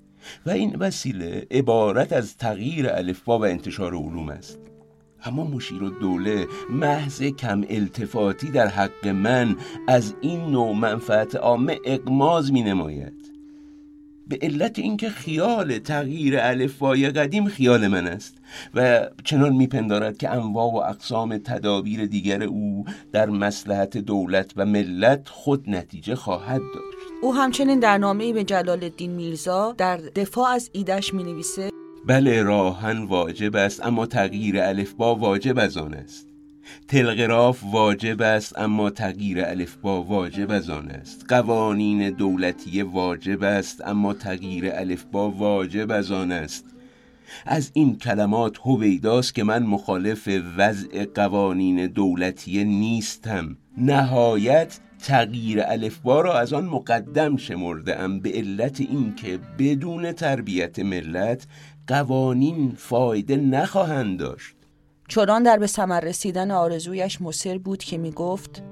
و 0.46 0.50
این 0.50 0.76
وسیله 0.76 1.46
عبارت 1.50 2.12
از 2.12 2.36
تغییر 2.36 2.88
الفبا 2.88 3.38
و 3.38 3.44
انتشار 3.44 3.94
علوم 3.94 4.28
است. 4.28 4.58
اما 5.24 5.44
مشیر 5.44 5.82
و 5.82 5.90
دوله 5.90 6.46
محض 6.70 7.22
کم 7.22 7.64
التفاتی 7.70 8.50
در 8.50 8.66
حق 8.66 9.08
من 9.08 9.56
از 9.88 10.14
این 10.20 10.40
نوع 10.40 10.76
منفعت 10.76 11.36
عامه 11.36 11.78
اقماز 11.84 12.52
می 12.52 12.62
نماید. 12.62 13.34
به 14.28 14.38
علت 14.42 14.78
اینکه 14.78 15.08
خیال 15.08 15.78
تغییر 15.78 16.38
الفبای 16.38 17.10
قدیم 17.10 17.48
خیال 17.48 17.86
من 17.86 18.06
است 18.06 18.38
و 18.74 19.08
چنان 19.24 19.52
میپندارد 19.52 20.18
که 20.18 20.30
انواع 20.30 20.72
و 20.72 20.76
اقسام 20.76 21.38
تدابیر 21.38 22.06
دیگر 22.06 22.42
او 22.42 22.84
در 23.12 23.30
مسلحت 23.30 23.98
دولت 23.98 24.52
و 24.56 24.66
ملت 24.66 25.28
خود 25.28 25.70
نتیجه 25.70 26.14
خواهد 26.14 26.60
داشت. 26.74 27.03
او 27.24 27.34
همچنین 27.34 27.80
در 27.80 27.98
نامه‌ای 27.98 28.32
به 28.32 28.44
جلال 28.44 28.84
الدین 28.84 29.10
میرزا 29.10 29.72
در 29.72 29.96
دفاع 29.96 30.48
از 30.48 30.70
ایدش 30.72 31.14
می 31.14 31.22
نویسه 31.24 31.70
بله 32.06 32.42
راهن 32.42 33.04
واجب 33.04 33.56
است 33.56 33.86
اما 33.86 34.06
تغییر 34.06 34.60
الفبا 34.60 35.14
واجب 35.14 35.58
از 35.58 35.76
آن 35.76 35.94
است. 35.94 36.26
تلغراف 36.88 37.62
واجب 37.72 38.22
است 38.22 38.58
اما 38.58 38.90
تغییر 38.90 39.44
الفبا 39.44 40.02
واجب 40.02 40.50
از 40.50 40.70
آن 40.70 40.88
است. 40.88 41.24
قوانین 41.28 42.10
دولتی 42.10 42.82
واجب 42.82 43.42
است 43.42 43.80
اما 43.86 44.14
تغییر 44.14 44.70
الفبا 44.72 45.30
واجب 45.30 45.92
از 45.92 46.12
آن 46.12 46.32
است. 46.32 46.64
از 47.46 47.70
این 47.74 47.98
کلمات 47.98 48.58
هویداست 48.64 49.34
که 49.34 49.44
من 49.44 49.62
مخالف 49.62 50.28
وضع 50.56 51.04
قوانین 51.04 51.86
دولتی 51.86 52.64
نیستم. 52.64 53.56
نهایت 53.78 54.78
تغییر 54.98 55.62
الفبا 55.66 56.20
را 56.20 56.38
از 56.38 56.52
آن 56.52 56.64
مقدم 56.64 57.36
شمرده 57.36 58.00
ام 58.00 58.20
به 58.20 58.32
علت 58.32 58.80
اینکه 58.80 59.38
بدون 59.58 60.12
تربیت 60.12 60.78
ملت 60.78 61.46
قوانین 61.86 62.72
فایده 62.76 63.36
نخواهند 63.36 64.18
داشت. 64.18 64.56
چنان 65.08 65.42
در 65.42 65.58
به 65.58 65.66
ثمر 65.66 66.00
رسیدن 66.00 66.50
آرزویش 66.50 67.20
مصر 67.20 67.58
بود 67.58 67.78
که 67.78 67.98
می 67.98 68.10
گفت 68.10 68.62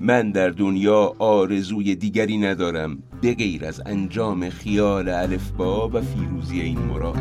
من 0.00 0.30
در 0.30 0.48
دنیا 0.48 1.14
آرزوی 1.18 1.94
دیگری 1.94 2.38
ندارم 2.38 3.02
به 3.20 3.34
غیر 3.34 3.64
از 3.64 3.82
انجام 3.86 4.50
خیال 4.50 5.08
الفبا 5.08 5.88
و 5.88 6.00
فیروزی 6.00 6.60
این 6.60 6.78
مراد. 6.78 7.18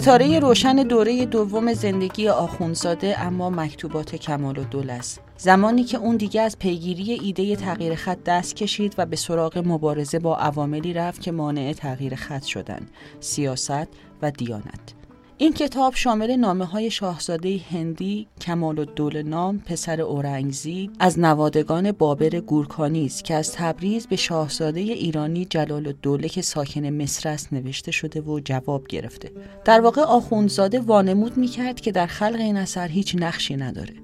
ستاره 0.00 0.38
روشن 0.38 0.76
دوره 0.76 1.26
دوم 1.26 1.72
زندگی 1.72 2.28
آخونزاده 2.28 3.20
اما 3.20 3.50
مکتوبات 3.50 4.16
کمال 4.16 4.58
و 4.58 4.64
دول 4.64 4.90
است. 4.90 5.20
زمانی 5.36 5.84
که 5.84 5.98
اون 5.98 6.16
دیگه 6.16 6.40
از 6.40 6.58
پیگیری 6.58 7.12
ایده 7.12 7.56
تغییر 7.56 7.94
خط 7.94 8.18
دست 8.26 8.56
کشید 8.56 8.94
و 8.98 9.06
به 9.06 9.16
سراغ 9.16 9.62
مبارزه 9.66 10.18
با 10.18 10.36
عواملی 10.36 10.92
رفت 10.92 11.20
که 11.20 11.32
مانع 11.32 11.72
تغییر 11.72 12.14
خط 12.14 12.42
شدن 12.42 12.86
سیاست 13.20 13.88
و 14.22 14.30
دیانت. 14.30 14.95
این 15.38 15.52
کتاب 15.52 15.94
شامل 15.94 16.36
نامه 16.36 16.64
های 16.64 16.90
شاهزاده 16.90 17.60
هندی 17.70 18.26
کمال 18.40 18.78
الدوله 18.78 19.22
نام 19.22 19.58
پسر 19.58 20.00
اورنگزی 20.00 20.90
از 20.98 21.18
نوادگان 21.18 21.92
بابر 21.92 22.28
گورکانی 22.28 23.06
است 23.06 23.24
که 23.24 23.34
از 23.34 23.52
تبریز 23.52 24.06
به 24.06 24.16
شاهزاده 24.16 24.80
ایرانی 24.80 25.44
جلال 25.44 25.86
الدوله 25.86 26.28
که 26.28 26.42
ساکن 26.42 26.86
مصر 26.86 27.28
است 27.28 27.52
نوشته 27.52 27.90
شده 27.90 28.20
و 28.20 28.40
جواب 28.40 28.86
گرفته. 28.86 29.30
در 29.64 29.80
واقع 29.80 30.02
آخوندزاده 30.02 30.80
وانمود 30.80 31.36
می‌کرد 31.36 31.80
که 31.80 31.92
در 31.92 32.06
خلق 32.06 32.40
این 32.40 32.56
اثر 32.56 32.88
هیچ 32.88 33.16
نقشی 33.18 33.56
نداره. 33.56 33.94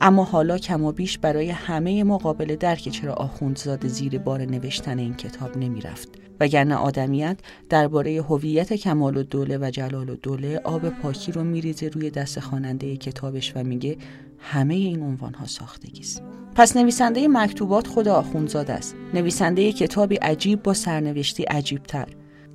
اما 0.00 0.24
حالا 0.24 0.58
کم 0.58 0.84
و 0.84 0.92
بیش 0.92 1.18
برای 1.18 1.50
همه 1.50 2.04
مقابل 2.04 2.56
درک 2.56 2.88
چرا 2.88 3.14
آخوندزاده 3.14 3.88
زیر 3.88 4.18
بار 4.18 4.42
نوشتن 4.42 4.98
این 4.98 5.14
کتاب 5.14 5.56
نمی‌رفت. 5.56 6.08
وگرنه 6.40 6.74
آدمیت 6.74 7.38
درباره 7.68 8.22
هویت 8.22 8.72
کمال 8.72 9.16
و 9.16 9.22
دوله 9.22 9.58
و 9.58 9.70
جلال 9.70 10.08
و 10.08 10.16
دوله 10.16 10.60
آب 10.64 10.88
پاکی 10.88 11.32
رو 11.32 11.44
میریزه 11.44 11.88
روی 11.88 12.10
دست 12.10 12.40
خواننده 12.40 12.96
کتابش 12.96 13.52
و 13.56 13.62
میگه 13.62 13.96
همه 14.38 14.74
این 14.74 15.02
عنوان 15.02 15.34
ها 15.34 15.46
ساختگی 15.46 16.00
است 16.00 16.22
پس 16.54 16.76
نویسنده 16.76 17.28
مکتوبات 17.28 17.86
خود 17.86 18.08
آخوندزاده 18.08 18.72
است. 18.72 18.96
نویسنده 19.14 19.72
کتابی 19.72 20.16
عجیب 20.16 20.62
با 20.62 20.74
سرنوشتی 20.74 21.42
عجیب 21.42 21.82
تر 21.82 22.08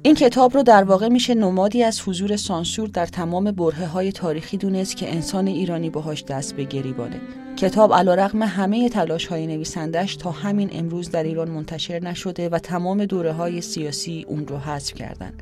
این 0.03 0.15
کتاب 0.15 0.53
رو 0.53 0.63
در 0.63 0.83
واقع 0.83 1.07
میشه 1.07 1.33
نمادی 1.35 1.83
از 1.83 2.01
حضور 2.01 2.35
سانسور 2.35 2.87
در 2.87 3.05
تمام 3.05 3.51
برهه 3.51 3.85
های 3.85 4.11
تاریخی 4.11 4.57
دونست 4.57 4.97
که 4.97 5.11
انسان 5.13 5.47
ایرانی 5.47 5.89
باهاش 5.89 6.23
دست 6.23 6.55
به 6.55 6.63
گریبانه. 6.63 7.21
کتاب 7.57 7.93
علا 7.93 8.13
رقم 8.13 8.43
همه 8.43 8.89
تلاش 8.89 9.25
های 9.25 9.47
نویسندش 9.47 10.15
تا 10.15 10.31
همین 10.31 10.69
امروز 10.73 11.11
در 11.11 11.23
ایران 11.23 11.49
منتشر 11.49 11.99
نشده 11.99 12.49
و 12.49 12.59
تمام 12.59 13.05
دوره 13.05 13.31
های 13.31 13.61
سیاسی 13.61 14.25
اون 14.27 14.47
رو 14.47 14.57
حذف 14.57 14.93
کردن. 14.93 15.33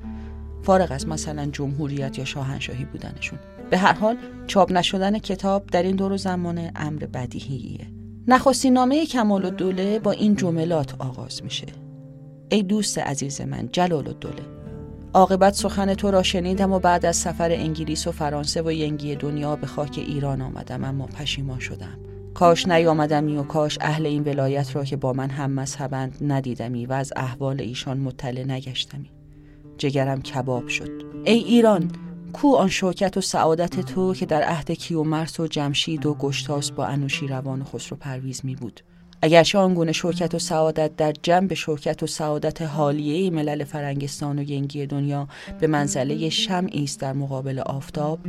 فارغ 0.63 0.91
از 0.91 1.07
مثلا 1.07 1.45
جمهوریت 1.45 2.19
یا 2.19 2.25
شاهنشاهی 2.25 2.85
بودنشون. 2.85 3.39
به 3.69 3.77
هر 3.77 3.93
حال 3.93 4.17
چاپ 4.47 4.71
نشدن 4.71 5.19
کتاب 5.19 5.67
در 5.67 5.83
این 5.83 5.95
دور 5.95 6.17
زمانه 6.17 6.71
امر 6.75 7.05
بدیهیه. 7.05 7.87
نخستین 8.27 8.73
نامه 8.73 9.05
کمال 9.05 9.45
و 9.45 9.49
دوله 9.49 9.99
با 9.99 10.11
این 10.11 10.35
جملات 10.35 10.93
آغاز 10.99 11.43
میشه. 11.43 11.86
ای 12.49 12.63
دوست 12.63 12.97
عزیز 12.97 13.41
من 13.41 13.69
جلال 13.71 14.07
الدوله. 14.07 14.43
عاقبت 15.13 15.53
سخن 15.53 15.93
تو 15.93 16.11
را 16.11 16.23
شنیدم 16.23 16.71
و 16.71 16.79
بعد 16.79 17.05
از 17.05 17.15
سفر 17.15 17.51
انگلیس 17.51 18.07
و 18.07 18.11
فرانسه 18.11 18.61
و 18.61 18.71
ینگی 18.71 19.15
دنیا 19.15 19.55
به 19.55 19.67
خاک 19.67 19.97
ایران 19.97 20.41
آمدم 20.41 20.83
اما 20.83 21.05
پشیمان 21.05 21.59
شدم. 21.59 21.99
کاش 22.33 22.67
نیامدمی 22.67 23.37
و 23.37 23.43
کاش 23.43 23.77
اهل 23.81 24.05
این 24.05 24.23
ولایت 24.23 24.75
را 24.75 24.83
که 24.83 24.97
با 24.97 25.13
من 25.13 25.29
هم 25.29 25.51
مذهبند 25.51 26.17
ندیدمی 26.21 26.85
و 26.85 26.93
از 26.93 27.13
احوال 27.15 27.61
ایشان 27.61 27.97
مطلع 27.97 28.43
نگشتمی. 28.43 29.11
جگرم 29.77 30.21
کباب 30.21 30.67
شد. 30.67 30.91
ای 31.25 31.39
ایران 31.39 31.91
کو 32.33 32.55
آن 32.55 32.69
شوکت 32.69 33.17
و 33.17 33.21
سعادت 33.21 33.79
تو 33.79 34.13
که 34.13 34.25
در 34.25 34.43
عهد 34.43 34.71
کیومرس 34.71 35.39
و 35.39 35.47
جمشید 35.47 36.05
و 36.05 36.13
گشتاس 36.13 36.71
با 36.71 36.85
انوشی 36.85 37.27
روان 37.27 37.63
خسرو 37.63 37.97
پرویز 37.97 38.45
می 38.45 38.55
بود 38.55 38.81
اگرچه 39.21 39.57
آنگونه 39.57 39.91
شوکت 39.91 40.35
و 40.35 40.39
سعادت 40.39 40.95
در 40.95 41.13
جنب 41.23 41.53
شوکت 41.53 42.03
و 42.03 42.07
سعادت 42.07 42.61
حالیه 42.61 43.29
ملل 43.29 43.63
فرنگستان 43.63 44.39
و 44.39 44.43
ینگی 44.43 44.85
دنیا 44.85 45.27
به 45.59 45.67
منزله 45.67 46.29
شمعی 46.29 46.83
است 46.83 46.99
در 46.99 47.13
مقابل 47.13 47.59
آفتاب 47.59 48.19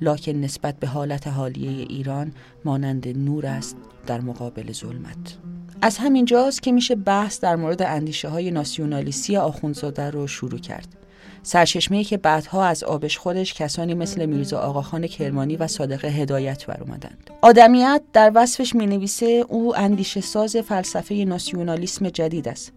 لاکن 0.00 0.32
نسبت 0.32 0.78
به 0.78 0.86
حالت 0.86 1.26
حالیه 1.26 1.70
ایران 1.70 2.32
مانند 2.64 3.08
نور 3.08 3.46
است 3.46 3.76
در 4.06 4.20
مقابل 4.20 4.72
ظلمت. 4.72 5.38
از 5.82 5.98
همین 5.98 6.24
جاست 6.24 6.62
که 6.62 6.72
میشه 6.72 6.94
بحث 6.94 7.40
در 7.40 7.56
مورد 7.56 7.82
اندیشه 7.82 8.28
های 8.28 8.50
ناسیونالیستی 8.50 9.36
آخوندزاده 9.36 10.10
رو 10.10 10.26
شروع 10.26 10.58
کرد. 10.58 11.01
سرچشمه 11.42 12.04
که 12.04 12.16
بعدها 12.16 12.64
از 12.64 12.84
آبش 12.84 13.18
خودش 13.18 13.54
کسانی 13.54 13.94
مثل 13.94 14.26
میرزا 14.26 14.60
آقاخان 14.60 15.06
کرمانی 15.06 15.56
و 15.56 15.66
صادق 15.66 16.04
هدایت 16.04 16.66
بر 16.66 16.80
اومدند. 16.80 17.30
آدمیت 17.42 18.02
در 18.12 18.32
وصفش 18.34 18.74
می 18.74 18.86
نویسه 18.86 19.44
او 19.48 19.76
اندیشه 19.76 20.20
ساز 20.20 20.56
فلسفه 20.56 21.14
ناسیونالیسم 21.14 22.08
جدید 22.08 22.48
است. 22.48 22.72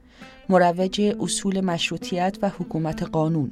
مروج 0.50 1.16
اصول 1.20 1.62
مشروطیت 1.62 2.38
و 2.42 2.50
حکومت 2.50 3.04
قانون 3.04 3.52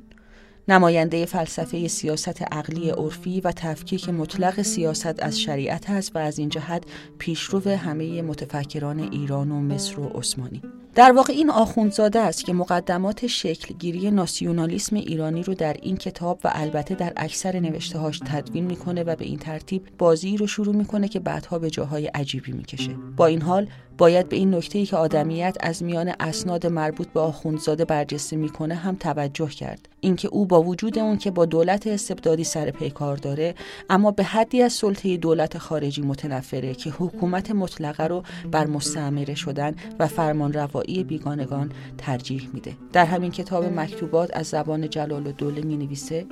نماینده 0.68 1.26
فلسفه 1.26 1.88
سیاست 1.88 2.42
عقلی 2.42 2.90
عرفی 2.90 3.42
و 3.42 3.52
تفکیک 3.52 4.10
مطلق 4.10 4.62
سیاست 4.62 5.24
از 5.24 5.40
شریعت 5.40 5.90
است 5.90 6.16
و 6.16 6.20
از 6.20 6.40
این 6.40 6.50
جهت 6.50 6.84
پیشرو 7.18 7.70
همه 7.70 8.22
متفکران 8.22 9.00
ایران 9.00 9.52
و 9.52 9.62
مصر 9.62 10.00
و 10.00 10.04
عثمانی. 10.04 10.62
در 10.96 11.12
واقع 11.12 11.34
این 11.34 11.50
آخوندزاده 11.50 12.20
است 12.20 12.46
که 12.46 12.54
مقدمات 12.54 13.28
شکلگیری 13.28 14.12
ناسیونالیسم 14.12 14.96
ایرانی 14.96 15.44
رو 15.44 15.54
در 15.54 15.74
این 15.82 15.98
کتاب 15.98 16.40
و 16.44 16.52
البته 16.54 16.96
در 16.96 17.14
اکثر 17.18 17.60
نوشتههاش 17.60 18.20
تدوین 18.20 18.66
می‌کنه 18.66 19.04
و 19.04 19.16
به 19.16 19.26
این 19.26 19.40
ترتیب 19.40 19.84
بازی 19.98 20.38
رو 20.38 20.48
شروع 20.48 20.76
می‌کنه 20.76 21.08
که 21.08 21.20
بعدها 21.20 21.60
به 21.60 21.70
جاهای 21.70 22.06
عجیبی 22.06 22.52
می‌کشه. 22.52 22.94
با 23.18 23.26
این 23.26 23.42
حال 23.42 23.68
باید 23.98 24.30
به 24.30 24.36
این 24.36 24.56
نکته 24.56 24.80
ای 24.80 24.86
که 24.86 24.98
آدمیت 24.98 25.58
از 25.60 25.84
میان 25.84 26.14
اسناد 26.20 26.68
مربوط 26.68 27.08
به 27.08 27.20
آخوندزاده 27.20 27.86
برجسته 27.86 28.36
می‌کنه 28.36 28.76
هم 28.76 28.96
توجه 28.96 29.50
کرد. 29.50 29.90
اینکه 30.00 30.28
او 30.28 30.46
با 30.46 30.64
وجود 30.64 31.00
اون 31.00 31.18
که 31.18 31.32
با 31.32 31.46
دولت 31.46 31.88
استبدادی 31.88 32.44
سر 32.44 32.72
پیکار 32.72 33.18
داره 33.18 33.56
اما 33.90 34.12
به 34.12 34.24
حدی 34.24 34.62
از 34.62 34.74
سلطه 34.74 35.18
دولت 35.18 35.58
خارجی 35.58 36.02
متنفره 36.02 36.74
که 36.74 36.90
حکومت 36.90 37.52
مطلقه 37.52 38.08
رو 38.08 38.24
بر 38.52 38.68
مستعمره 38.68 39.36
شدن 39.36 39.76
و 40.00 40.08
فرمان 40.08 40.54
روایی 40.54 41.04
بیگانگان 41.04 41.72
ترجیح 41.98 42.50
میده. 42.54 42.74
در 42.94 43.06
همین 43.06 43.32
کتاب 43.32 43.66
مکتوبات 43.66 44.30
از 44.34 44.48
زبان 44.48 44.90
جلال 44.90 45.28
الدوله 45.28 45.62
می 45.62 45.78
نویسه 45.78 46.26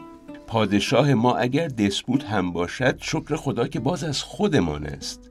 پادشاه 0.47 1.13
ما 1.13 1.35
اگر 1.35 1.67
دسپوت 1.67 2.23
هم 2.23 2.53
باشد 2.53 2.97
شکر 3.01 3.35
خدا 3.35 3.67
که 3.67 3.79
باز 3.79 4.03
از 4.03 4.23
خودمان 4.23 4.85
است. 4.85 5.30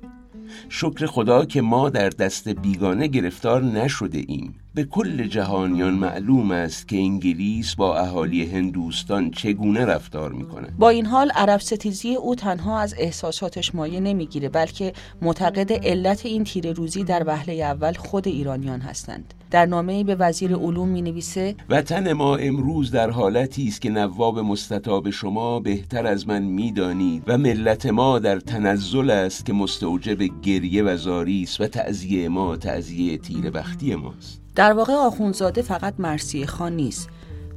شکر 0.68 1.06
خدا 1.06 1.44
که 1.44 1.62
ما 1.62 1.90
در 1.90 2.08
دست 2.08 2.48
بیگانه 2.48 3.06
گرفتار 3.06 3.62
نشده 3.62 4.24
ایم. 4.28 4.54
به 4.74 4.84
کل 4.84 5.26
جهانیان 5.26 5.94
معلوم 5.94 6.50
است 6.50 6.88
که 6.88 6.96
انگلیس 6.96 7.74
با 7.74 7.98
اهالی 7.98 8.46
هندوستان 8.46 9.30
چگونه 9.30 9.84
رفتار 9.84 10.32
می‌کنه 10.32 10.68
با 10.78 10.88
این 10.88 11.06
حال 11.06 11.30
عرب 11.30 11.60
ستیزی 11.60 12.14
او 12.14 12.34
تنها 12.34 12.80
از 12.80 12.94
احساساتش 12.98 13.74
مایه 13.74 14.00
نمی‌گیره 14.00 14.48
بلکه 14.48 14.92
معتقد 15.22 15.72
علت 15.72 16.26
این 16.26 16.44
تیر 16.44 16.72
روزی 16.72 17.04
در 17.04 17.22
وهله 17.26 17.52
اول 17.52 17.92
خود 17.92 18.28
ایرانیان 18.28 18.80
هستند. 18.80 19.34
در 19.50 19.66
نامه 19.66 20.04
به 20.04 20.14
وزیر 20.14 20.56
علوم 20.56 20.88
می 20.88 21.02
نویسه 21.02 21.54
وطن 21.68 22.12
ما 22.12 22.36
امروز 22.36 22.90
در 22.90 23.10
حالتی 23.10 23.68
است 23.68 23.80
که 23.80 23.90
نواب 23.90 24.38
مستطاب 24.38 25.10
شما 25.10 25.60
بهتر 25.60 26.06
از 26.06 26.28
من 26.28 26.42
می‌دانید 26.42 27.22
و 27.26 27.38
ملت 27.38 27.86
ما 27.86 28.18
در 28.18 28.40
تنزل 28.40 29.10
است 29.10 29.46
که 29.46 29.52
مستوجب 29.52 30.22
گریه 30.42 30.82
و 30.82 30.96
زاری 30.96 31.42
است 31.42 31.60
و 31.60 31.66
تعذیه 31.66 32.28
ما 32.28 32.56
تعذیه 32.56 33.18
تیر 33.18 33.50
بختی 33.50 33.94
ماست. 33.94 34.40
در 34.54 34.72
واقع 34.72 34.92
آخونزاده 34.92 35.62
فقط 35.62 35.94
مرسی 35.98 36.46
خان 36.46 36.76
نیست. 36.76 37.08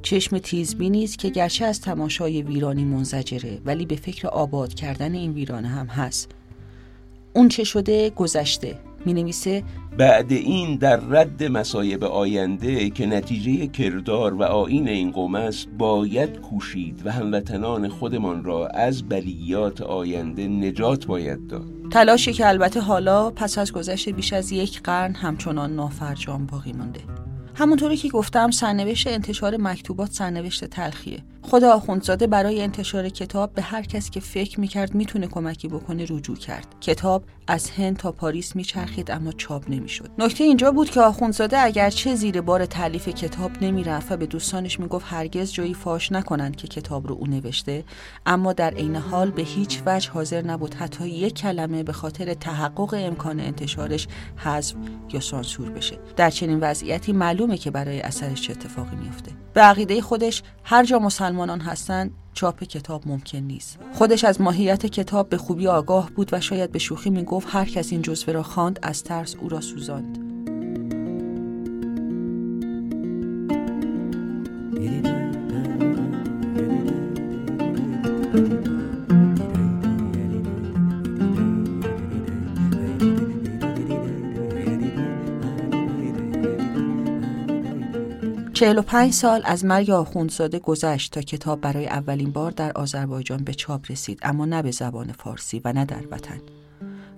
چشم 0.01 0.37
تیزبی 0.37 0.89
نیست 0.89 1.19
که 1.19 1.29
گرچه 1.29 1.65
از 1.65 1.81
تماشای 1.81 2.41
ویرانی 2.41 2.85
منزجره 2.85 3.61
ولی 3.65 3.85
به 3.85 3.95
فکر 3.95 4.27
آباد 4.27 4.73
کردن 4.73 5.13
این 5.13 5.33
ویرانه 5.33 5.67
هم 5.67 5.87
هست. 5.87 6.31
اون 7.33 7.49
چه 7.49 7.63
شده 7.63 8.09
گذشته. 8.09 8.79
می 9.05 9.13
نویسه 9.13 9.63
بعد 9.97 10.31
این 10.31 10.75
در 10.75 10.95
رد 10.95 11.43
مسایب 11.43 12.03
آینده 12.03 12.89
که 12.89 13.05
نتیجه 13.05 13.67
کردار 13.67 14.33
و 14.33 14.43
آین 14.43 14.87
این 14.87 15.11
قوم 15.11 15.35
است 15.35 15.67
باید 15.77 16.39
کوشید 16.41 17.01
و 17.05 17.11
هموطنان 17.11 17.89
خودمان 17.89 18.43
را 18.43 18.67
از 18.67 19.09
بلیات 19.09 19.81
آینده 19.81 20.47
نجات 20.47 21.05
باید 21.05 21.47
داد. 21.47 21.82
تلاشی 21.93 22.33
که 22.33 22.47
البته 22.47 22.79
حالا 22.79 23.29
پس 23.29 23.57
از 23.57 23.71
گذشت 23.71 24.09
بیش 24.09 24.33
از 24.33 24.51
یک 24.51 24.81
قرن 24.81 25.15
همچنان 25.15 25.75
نافرجام 25.75 26.45
باقی 26.45 26.73
مانده 26.73 26.99
همونطوری 27.55 27.97
که 27.97 28.09
گفتم 28.09 28.51
سرنوشت 28.51 29.07
انتشار 29.07 29.57
مکتوبات 29.57 30.11
سرنوشت 30.11 30.65
تلخیه. 30.65 31.19
خدا 31.43 31.73
آخوندزاده 31.73 32.27
برای 32.27 32.61
انتشار 32.61 33.09
کتاب 33.09 33.53
به 33.53 33.61
هر 33.61 33.81
کس 33.81 34.09
که 34.09 34.19
فکر 34.19 34.59
می‌کرد 34.59 34.95
می‌تونه 34.95 35.27
کمکی 35.27 35.67
بکنه 35.67 36.03
رجوع 36.03 36.35
کرد. 36.37 36.75
کتاب 36.81 37.23
از 37.47 37.69
هند 37.69 37.97
تا 37.97 38.11
پاریس 38.11 38.55
میچرخید 38.55 39.11
اما 39.11 39.31
چاپ 39.31 39.69
نمی‌شد. 39.69 40.09
نکته 40.17 40.43
اینجا 40.43 40.71
بود 40.71 40.89
که 40.89 41.01
آخوندزاده 41.01 41.59
اگرچه 41.59 42.15
زیر 42.15 42.41
بار 42.41 42.65
تعلیف 42.65 43.09
کتاب 43.09 43.51
نمی‌رفت 43.61 44.11
و 44.11 44.17
به 44.17 44.25
دوستانش 44.25 44.79
می‌گفت 44.79 45.05
هرگز 45.09 45.53
جایی 45.53 45.73
فاش 45.73 46.11
نکنند 46.11 46.55
که 46.55 46.67
کتاب 46.67 47.07
رو 47.07 47.15
او 47.15 47.27
نوشته 47.27 47.83
اما 48.25 48.53
در 48.53 48.73
عین 48.73 48.95
حال 48.95 49.31
به 49.31 49.41
هیچ 49.41 49.81
وجه 49.85 50.11
حاضر 50.11 50.41
نبود 50.41 50.73
حتی 50.73 51.09
یک 51.09 51.33
کلمه 51.33 51.83
به 51.83 51.93
خاطر 51.93 52.33
تحقق 52.33 52.93
امکان 52.97 53.39
انتشارش 53.39 54.07
حذف 54.35 54.75
یا 55.13 55.19
سانسور 55.19 55.69
بشه. 55.69 55.99
در 56.15 56.29
چنین 56.29 56.59
وضعیتی 56.59 57.13
معلومه 57.13 57.57
که 57.57 57.71
برای 57.71 58.01
اثرش 58.01 58.41
چه 58.41 58.51
اتفاقی 58.51 58.95
میفته 58.95 59.31
به 59.53 59.61
عقیده 59.61 60.01
خودش 60.01 60.43
هر 60.63 60.83
جا 60.83 60.99
مسلمانان 61.33 61.61
هستند 61.61 62.11
چاپ 62.33 62.63
کتاب 62.63 63.07
ممکن 63.07 63.37
نیست. 63.37 63.79
خودش 63.93 64.23
از 64.23 64.41
ماهیت 64.41 64.85
کتاب 64.85 65.29
به 65.29 65.37
خوبی 65.37 65.67
آگاه 65.67 66.09
بود 66.15 66.29
و 66.33 66.41
شاید 66.41 66.71
به 66.71 66.79
شوخی 66.79 67.09
می 67.09 67.23
گفت 67.23 67.47
هر 67.51 67.65
کس 67.65 67.91
این 67.91 68.01
جزوه 68.01 68.33
را 68.33 68.43
خواند 68.43 68.79
از 68.81 69.03
ترس 69.03 69.35
او 69.35 69.49
را 69.49 69.61
سوزاند. 69.61 70.22
پنج 88.71 89.13
سال 89.13 89.41
از 89.45 89.65
مرگ 89.65 89.89
آخوندزاده 89.89 90.59
گذشت 90.59 91.13
تا 91.13 91.21
کتاب 91.21 91.61
برای 91.61 91.87
اولین 91.87 92.31
بار 92.31 92.51
در 92.51 92.71
آذربایجان 92.71 93.43
به 93.43 93.53
چاپ 93.53 93.91
رسید 93.91 94.19
اما 94.21 94.45
نه 94.45 94.61
به 94.61 94.71
زبان 94.71 95.11
فارسی 95.11 95.61
و 95.65 95.73
نه 95.73 95.85
در 95.85 96.01
وطن. 96.11 96.41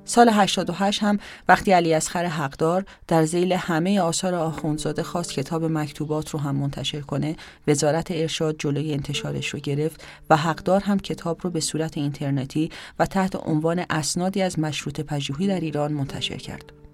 سال 0.06 0.30
88 0.30 1.04
هم 1.04 1.20
وقتی 1.48 1.72
علی 1.72 1.94
اصغر 1.94 2.26
حقدار 2.26 2.86
در 3.08 3.26
زیل 3.26 3.54
همه 3.54 4.00
آثار 4.00 4.36
آخوندزاده 4.36 5.04
خواست 5.04 5.34
کتاب 5.34 5.64
مکتوبات 5.64 6.30
رو 6.30 6.40
هم 6.40 6.56
منتشر 6.56 7.02
کنه 7.02 7.36
وزارت 7.68 8.12
ارشاد 8.12 8.56
جلوی 8.60 8.94
انتشارش 8.94 9.48
رو 9.48 9.60
گرفت 9.60 10.04
و 10.30 10.38
حقدار 10.38 10.82
هم 10.82 11.00
کتاب 11.00 11.40
رو 11.42 11.50
به 11.50 11.60
صورت 11.60 11.98
اینترنتی 11.98 12.70
و 13.00 13.06
تحت 13.06 13.36
عنوان 13.36 13.86
اسنادی 13.90 14.42
از 14.42 14.60
مشروط 14.60 15.02
پژوهی 15.02 15.48
در 15.48 15.60
ایران 15.60 15.94
منتشر 15.94 16.38
کرد. 16.38 16.85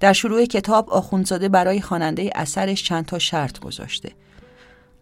در 0.00 0.12
شروع 0.12 0.44
کتاب 0.44 0.90
آخوندزاده 0.90 1.48
برای 1.48 1.80
خواننده 1.80 2.30
اثرش 2.34 2.84
چند 2.84 3.06
تا 3.06 3.18
شرط 3.18 3.58
گذاشته. 3.60 4.12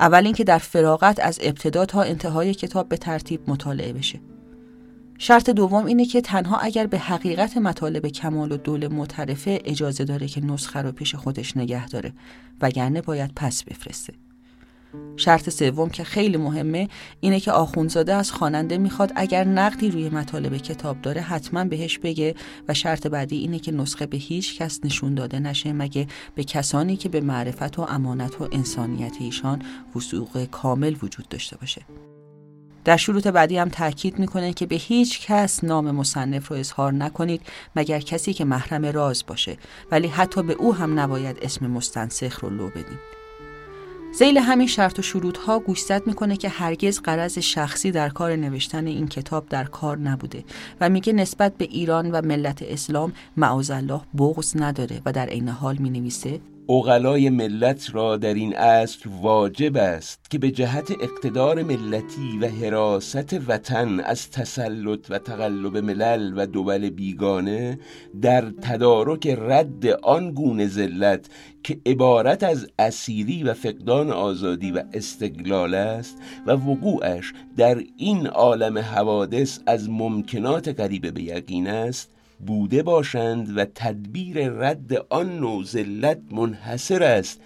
اول 0.01 0.25
اینکه 0.25 0.45
در 0.45 0.59
فراغت 0.59 1.21
از 1.21 1.39
ابتدا 1.43 1.87
تا 1.87 2.03
انتهای 2.03 2.55
کتاب 2.55 2.89
به 2.89 2.97
ترتیب 2.97 3.51
مطالعه 3.51 3.93
بشه. 3.93 4.21
شرط 5.19 5.51
دوم 5.51 5.87
اینه 5.87 6.05
که 6.05 6.21
تنها 6.21 6.57
اگر 6.57 6.87
به 6.87 6.99
حقیقت 6.99 7.57
مطالب 7.57 8.07
کمال 8.07 8.53
و 8.53 8.57
دول 8.57 8.89
معترفه 8.89 9.61
اجازه 9.65 10.05
داره 10.05 10.29
که 10.29 10.45
نسخه 10.45 10.83
رو 10.83 10.93
پیش 10.93 11.15
خودش 11.15 11.57
نگه 11.57 11.89
داره 11.89 12.13
وگرنه 12.61 13.01
باید 13.01 13.31
پس 13.37 13.65
بفرسته. 13.65 14.13
شرط 15.17 15.51
سوم 15.51 15.91
که 15.91 16.05
خیلی 16.05 16.37
مهمه 16.37 16.89
اینه 17.21 17.41
که 17.41 17.53
آخونزاده 17.53 18.15
از 18.15 18.33
خواننده 18.33 18.79
می‌خواد 18.79 19.13
اگر 19.17 19.45
نقدی 19.45 19.91
روی 19.91 20.09
مطالب 20.09 20.57
کتاب 20.57 21.03
داره 21.03 21.21
حتما 21.21 21.65
بهش 21.65 21.99
بگه 21.99 22.35
و 22.69 22.75
شرط 22.75 23.07
بعدی 23.07 23.37
اینه 23.37 23.59
که 23.59 23.73
نسخه 23.73 24.07
به 24.07 24.17
هیچ 24.17 24.59
کس 24.59 24.81
نشون 24.85 25.15
داده 25.15 25.39
نشه 25.39 25.73
مگه 25.73 26.07
به 26.35 26.45
کسانی 26.45 26.97
که 26.97 27.09
به 27.09 27.21
معرفت 27.21 27.79
و 27.79 27.83
امانت 27.83 28.41
و 28.41 28.49
انسانیت 28.53 29.15
ایشان 29.21 29.63
وسوق 29.97 30.45
کامل 30.45 30.97
وجود 31.03 31.29
داشته 31.29 31.57
باشه. 31.57 31.83
در 32.85 32.97
شروط 32.97 33.27
بعدی 33.27 33.59
هم 33.59 33.69
تاکید 33.69 34.19
می‌کنه 34.19 34.53
که 34.53 34.67
به 34.67 34.77
هیچ 34.77 35.27
کس 35.27 35.65
نام 35.65 35.91
مصنف 35.91 36.49
رو 36.49 36.57
اظهار 36.57 36.93
نکنید 36.93 37.43
مگر 37.77 38.01
کسی 38.01 38.33
که 38.33 38.45
محرم 38.45 38.87
راز 38.87 39.25
باشه 39.27 39.57
ولی 39.91 40.09
حتی 40.09 40.43
به 40.43 40.53
او 40.53 40.75
هم 40.75 41.01
نباید 41.01 41.39
اسم 41.43 41.67
مستنسخ 41.67 42.41
رو 42.41 42.51
لو 42.51 42.69
بدید 42.69 43.16
زیل 44.19 44.39
همین 44.39 44.67
شرط 44.67 44.99
و 44.99 45.03
شروط 45.03 45.39
ها 45.39 45.59
گوشزد 45.59 46.07
می‌کنه 46.07 46.37
که 46.37 46.49
هرگز 46.49 47.01
قرض 47.01 47.39
شخصی 47.39 47.91
در 47.91 48.09
کار 48.09 48.37
نوشتن 48.37 48.87
این 48.87 49.09
کتاب 49.09 49.49
در 49.49 49.65
کار 49.65 49.99
نبوده 49.99 50.45
و 50.81 50.89
میگه 50.89 51.13
نسبت 51.13 51.57
به 51.57 51.65
ایران 51.65 52.11
و 52.11 52.23
ملت 52.23 52.63
اسلام 52.63 53.13
معاذالله 53.37 54.01
بغض 54.19 54.57
نداره 54.57 55.03
و 55.07 55.13
در 55.13 55.27
عین 55.27 55.49
حال 55.49 55.77
می 55.77 55.91
اغلای 56.69 57.31
ملت 57.31 57.95
را 57.95 58.17
در 58.17 58.35
این 58.35 58.55
عصر 58.55 59.09
واجب 59.21 59.77
است 59.77 60.31
که 60.31 60.39
به 60.39 60.51
جهت 60.51 60.91
اقتدار 61.03 61.63
ملتی 61.63 62.39
و 62.41 62.49
حراست 62.49 63.37
وطن 63.49 64.01
از 64.01 64.31
تسلط 64.31 65.11
و 65.11 65.19
تقلب 65.19 65.77
ملل 65.77 66.33
و 66.37 66.47
دول 66.47 66.91
بیگانه 66.91 67.79
در 68.23 68.41
تدارک 68.63 69.27
رد 69.27 69.87
آن 69.87 70.31
گونه 70.31 70.67
ذلت 70.67 71.29
که 71.63 71.81
عبارت 71.87 72.43
از 72.43 72.67
اسیری 72.79 73.43
و 73.43 73.55
فقدان 73.55 74.11
آزادی 74.11 74.71
و 74.71 74.83
استقلال 74.93 75.75
است 75.75 76.19
و 76.47 76.53
وقوعش 76.53 77.33
در 77.57 77.83
این 77.97 78.27
عالم 78.27 78.79
حوادث 78.79 79.59
از 79.67 79.91
ممکنات 79.91 80.81
غریبه 80.81 81.11
به 81.11 81.23
یقین 81.23 81.69
است 81.69 82.16
بوده 82.41 82.83
باشند 82.83 83.59
و 83.59 83.65
تدبیر 83.65 84.49
رد 84.49 84.93
آن 85.11 85.39
نوع 85.39 85.65
ذلت 85.65 86.21
منحصر 86.31 87.03
است 87.03 87.41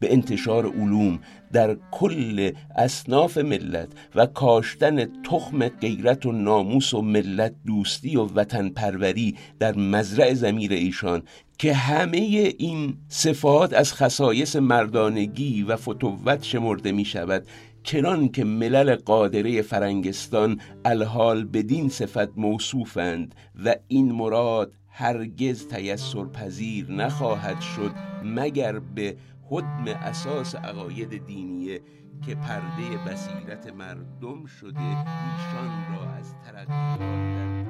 به 0.00 0.12
انتشار 0.12 0.66
علوم 0.66 1.18
در 1.52 1.76
کل 1.90 2.52
اصناف 2.76 3.38
ملت 3.38 3.88
و 4.14 4.26
کاشتن 4.26 5.22
تخم 5.22 5.68
غیرت 5.68 6.26
و 6.26 6.32
ناموس 6.32 6.94
و 6.94 7.02
ملت 7.02 7.54
دوستی 7.66 8.16
و 8.16 8.24
وطن 8.24 8.68
پروری 8.68 9.36
در 9.58 9.76
مزرع 9.76 10.34
زمیر 10.34 10.72
ایشان 10.72 11.22
که 11.58 11.74
همه 11.74 12.18
این 12.58 12.94
صفات 13.08 13.72
از 13.72 13.92
خصایص 13.92 14.56
مردانگی 14.56 15.62
و 15.62 15.76
فتوت 15.76 16.42
شمرده 16.42 16.92
می 16.92 17.04
شود 17.04 17.46
چنان 17.82 18.28
که 18.28 18.44
ملل 18.44 18.96
قادره 18.96 19.62
فرنگستان 19.62 20.60
الحال 20.84 21.44
بدین 21.44 21.88
صفت 21.88 22.38
موصوفند 22.38 23.34
و 23.64 23.74
این 23.88 24.12
مراد 24.12 24.72
هرگز 24.88 25.68
تیسر 25.68 26.24
پذیر 26.24 26.90
نخواهد 26.90 27.60
شد 27.60 27.92
مگر 28.24 28.78
به 28.78 29.16
حدم 29.50 29.84
اساس 29.86 30.54
عقاید 30.54 31.26
دینیه 31.26 31.80
که 32.26 32.34
پرده 32.34 32.96
بصیرت 33.06 33.72
مردم 33.72 34.46
شده 34.46 34.80
ایشان 34.80 35.94
را 35.94 36.10
از 36.10 36.34
ترقیات 36.44 36.98
در 36.98 37.62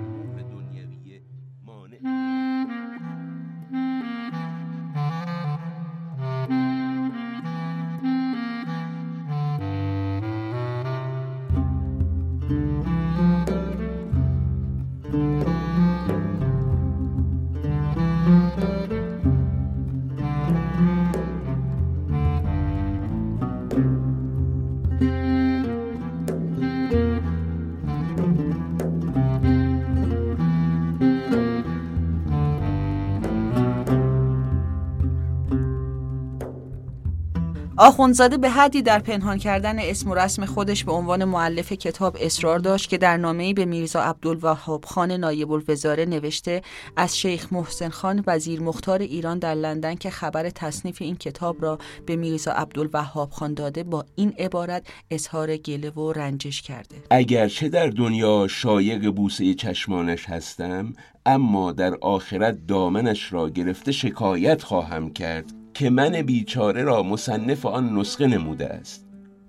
آخونزاده 37.82 38.36
به 38.36 38.50
حدی 38.50 38.82
در 38.82 38.98
پنهان 38.98 39.38
کردن 39.38 39.78
اسم 39.78 40.10
و 40.10 40.14
رسم 40.14 40.44
خودش 40.44 40.84
به 40.84 40.92
عنوان 40.92 41.24
معلف 41.24 41.72
کتاب 41.72 42.16
اصرار 42.20 42.58
داشت 42.58 42.90
که 42.90 42.98
در 42.98 43.16
نامه‌ای 43.16 43.54
به 43.54 43.64
میرزا 43.64 44.02
عبدالوهاب 44.02 44.84
خان 44.84 45.12
نایب 45.12 45.52
الوزاره 45.52 46.04
نوشته 46.04 46.62
از 46.96 47.18
شیخ 47.18 47.52
محسن 47.52 47.88
خان 47.88 48.24
وزیر 48.26 48.60
مختار 48.60 48.98
ایران 48.98 49.38
در 49.38 49.54
لندن 49.54 49.94
که 49.94 50.10
خبر 50.10 50.50
تصنیف 50.50 51.02
این 51.02 51.16
کتاب 51.16 51.62
را 51.62 51.78
به 52.06 52.16
میرزا 52.16 52.52
عبدالوهاب 52.52 53.30
خان 53.30 53.54
داده 53.54 53.82
با 53.82 54.04
این 54.16 54.34
عبارت 54.38 54.86
اظهار 55.10 55.56
گله 55.56 55.90
و 55.90 56.12
رنجش 56.12 56.62
کرده. 56.62 56.96
اگرچه 57.10 57.68
در 57.68 57.86
دنیا 57.86 58.46
شایق 58.50 59.10
بوسه 59.10 59.54
چشمانش 59.54 60.28
هستم 60.28 60.92
اما 61.26 61.72
در 61.72 61.94
آخرت 61.94 62.66
دامنش 62.66 63.32
را 63.32 63.48
گرفته 63.48 63.92
شکایت 63.92 64.62
خواهم 64.62 65.12
کرد 65.12 65.61
که 65.74 65.90
من 65.90 66.22
بیچاره 66.22 66.82
را 66.82 67.02
مصنف 67.02 67.66
آن 67.66 67.98
نسخه 67.98 68.26
نموده 68.26 68.66
است. 68.66 69.01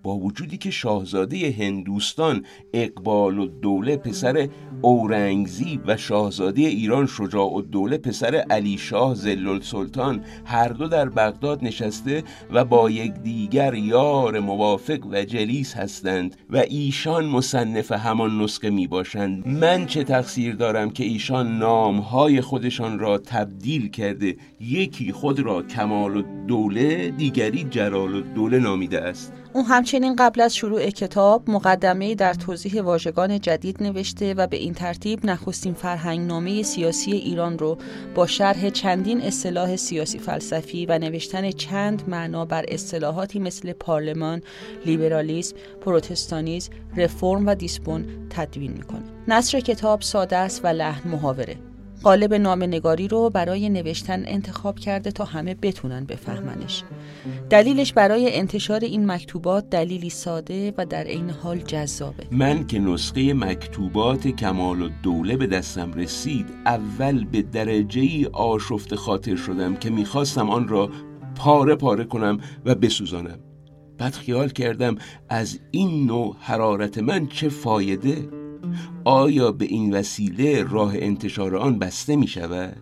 با 0.04 0.16
وجودی 0.16 0.58
که 0.58 0.72
شاهزاده 0.72 1.56
هندوستان 1.60 2.46
اقبال 2.74 3.40
و 3.40 3.48
دوله 3.48 3.98
پسر 3.98 4.50
اورنگزیب 4.82 5.82
و 5.86 5.98
شاهزاده 5.98 6.62
ایران 6.62 7.08
شجاع 7.08 7.54
و 7.54 7.62
دوله 7.62 7.98
پسر 7.98 8.36
علی 8.36 8.78
شاه 8.78 9.16
زلل 9.16 9.62
سلطان 9.62 10.26
هر 10.46 10.70
دو 10.70 10.88
در 10.88 11.10
بغداد 11.10 11.64
نشسته 11.64 12.24
و 12.52 12.66
با 12.66 12.90
یک 12.90 13.14
دیگر 13.14 13.74
یار 13.74 14.40
موافق 14.40 15.00
و 15.12 15.24
جلیس 15.24 15.74
هستند 15.74 16.36
و 16.50 16.58
ایشان 16.58 17.26
مصنف 17.26 17.92
همان 17.92 18.42
نسخه 18.42 18.70
می 18.70 18.88
باشند 18.88 19.48
من 19.48 19.86
چه 19.86 20.04
تقصیر 20.04 20.56
دارم 20.56 20.90
که 20.90 21.04
ایشان 21.04 21.58
نامهای 21.60 22.42
خودشان 22.42 23.00
را 23.00 23.18
تبدیل 23.18 23.90
کرده 23.90 24.36
یکی 24.60 25.12
خود 25.12 25.40
را 25.40 25.62
کمال 25.62 26.18
و 26.18 26.24
دوله 26.48 27.12
دیگری 27.12 27.64
جلال 27.64 28.16
و 28.16 28.22
دوله 28.22 28.60
نامیده 28.60 29.02
است. 29.02 29.43
اون 29.56 29.66
همچنین 29.66 30.16
قبل 30.16 30.42
از 30.42 30.56
شروع 30.56 30.90
کتاب 30.90 31.50
مقدمه 31.50 32.16
در 32.16 32.34
توضیح 32.34 32.82
واژگان 32.82 33.40
جدید 33.40 33.84
نوشته 33.84 34.34
و 34.34 34.48
به 34.48 34.58
این 34.58 34.74
ترتیب 34.74 35.26
نخستین 35.26 35.74
فرهنگنامه 35.74 36.64
سیاسی 36.64 37.12
ایران 37.12 37.60
رو 37.60 37.78
با 38.16 38.28
شرح 38.28 38.70
چندین 38.70 39.22
اصطلاح 39.22 39.76
سیاسی 39.76 40.20
فلسفی 40.20 40.86
و 40.86 41.00
نوشتن 41.00 41.52
چند 41.52 42.04
معنا 42.08 42.46
بر 42.46 42.66
اصطلاحاتی 42.68 43.40
مثل 43.40 43.74
پارلمان، 43.74 44.42
لیبرالیسم، 44.86 45.56
پروتستانیزم، 45.82 46.72
رفرم 46.98 47.48
و 47.48 47.56
دیسپون 47.56 48.06
تدوین 48.30 48.72
می‌کنه. 48.72 49.04
نصر 49.28 49.60
کتاب 49.60 50.02
ساده 50.02 50.38
است 50.38 50.66
و 50.66 50.68
لحن 50.68 51.10
محاوره. 51.10 51.73
قالب 52.04 52.34
نگاری 52.34 53.08
رو 53.08 53.30
برای 53.30 53.70
نوشتن 53.70 54.24
انتخاب 54.26 54.80
کرده 54.80 55.12
تا 55.12 55.26
همه 55.26 55.56
بتونن 55.56 56.06
بفهمنش. 56.06 56.84
دلیلش 57.50 57.94
برای 57.94 58.36
انتشار 58.36 58.80
این 58.80 59.12
مکتوبات 59.12 59.70
دلیلی 59.70 60.10
ساده 60.10 60.74
و 60.78 60.86
در 60.86 61.04
عین 61.04 61.30
حال 61.30 61.58
جذابه. 61.58 62.24
من 62.32 62.68
که 62.68 62.80
نسخه 62.80 63.34
مکتوبات 63.34 64.28
کمال 64.28 64.82
و 64.82 64.90
دوله 65.04 65.38
به 65.38 65.48
دستم 65.48 65.94
رسید 65.94 66.46
اول 66.66 67.26
به 67.26 67.42
درجه 67.42 68.02
ای 68.02 68.26
آشفت 68.34 68.96
خاطر 68.96 69.36
شدم 69.36 69.76
که 69.76 69.90
می‌خواستم 69.90 70.50
آن 70.50 70.68
را 70.68 70.90
پاره 71.36 71.76
پاره 71.76 72.04
کنم 72.04 72.38
و 72.66 72.76
بسوزانم. 72.76 73.40
بعد 73.98 74.14
خیال 74.14 74.50
کردم 74.50 74.96
از 75.30 75.60
این 75.72 76.06
نوع 76.06 76.36
حرارت 76.40 76.98
من 76.98 77.28
چه 77.28 77.50
فایده؟ 77.50 78.43
آیا 79.04 79.52
به 79.52 79.66
این 79.66 79.94
وسیله 79.94 80.64
راه 80.64 80.94
انتشار 80.96 81.56
آن 81.56 81.80
بسته 81.80 82.16
می 82.16 82.28
شود؟ 82.28 82.78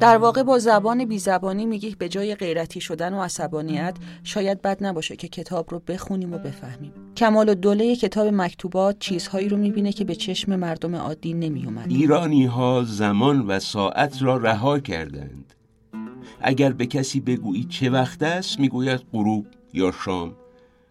در 0.00 0.16
واقع 0.16 0.42
با 0.42 0.58
زبان 0.58 1.04
بی 1.04 1.18
زبانی 1.18 1.66
میگی 1.66 1.96
به 1.98 2.08
جای 2.08 2.34
غیرتی 2.34 2.80
شدن 2.80 3.14
و 3.14 3.22
عصبانیت 3.22 3.96
شاید 4.24 4.62
بد 4.62 4.84
نباشه 4.84 5.16
که 5.16 5.28
کتاب 5.28 5.66
رو 5.70 5.82
بخونیم 5.88 6.32
و 6.32 6.38
بفهمیم. 6.38 6.92
کمال 7.16 7.48
و 7.48 7.54
دوله 7.54 7.96
کتاب 7.96 8.26
مکتوبات 8.26 8.98
چیزهایی 8.98 9.48
رو 9.48 9.56
می‌بینه 9.56 9.92
که 9.92 10.04
به 10.04 10.14
چشم 10.14 10.56
مردم 10.56 10.96
عادی 10.96 11.34
نمیومد 11.34 11.86
ایرانی 11.88 12.46
ها 12.46 12.84
زمان 12.86 13.46
و 13.46 13.58
ساعت 13.58 14.22
را 14.22 14.36
رها 14.36 14.78
کردند. 14.78 15.54
اگر 16.40 16.72
به 16.72 16.86
کسی 16.86 17.20
بگویی 17.20 17.64
چه 17.64 17.90
وقت 17.90 18.22
است 18.22 18.60
می‌گوید 18.60 19.00
غروب 19.12 19.46
یا 19.72 19.92
شام. 20.04 20.32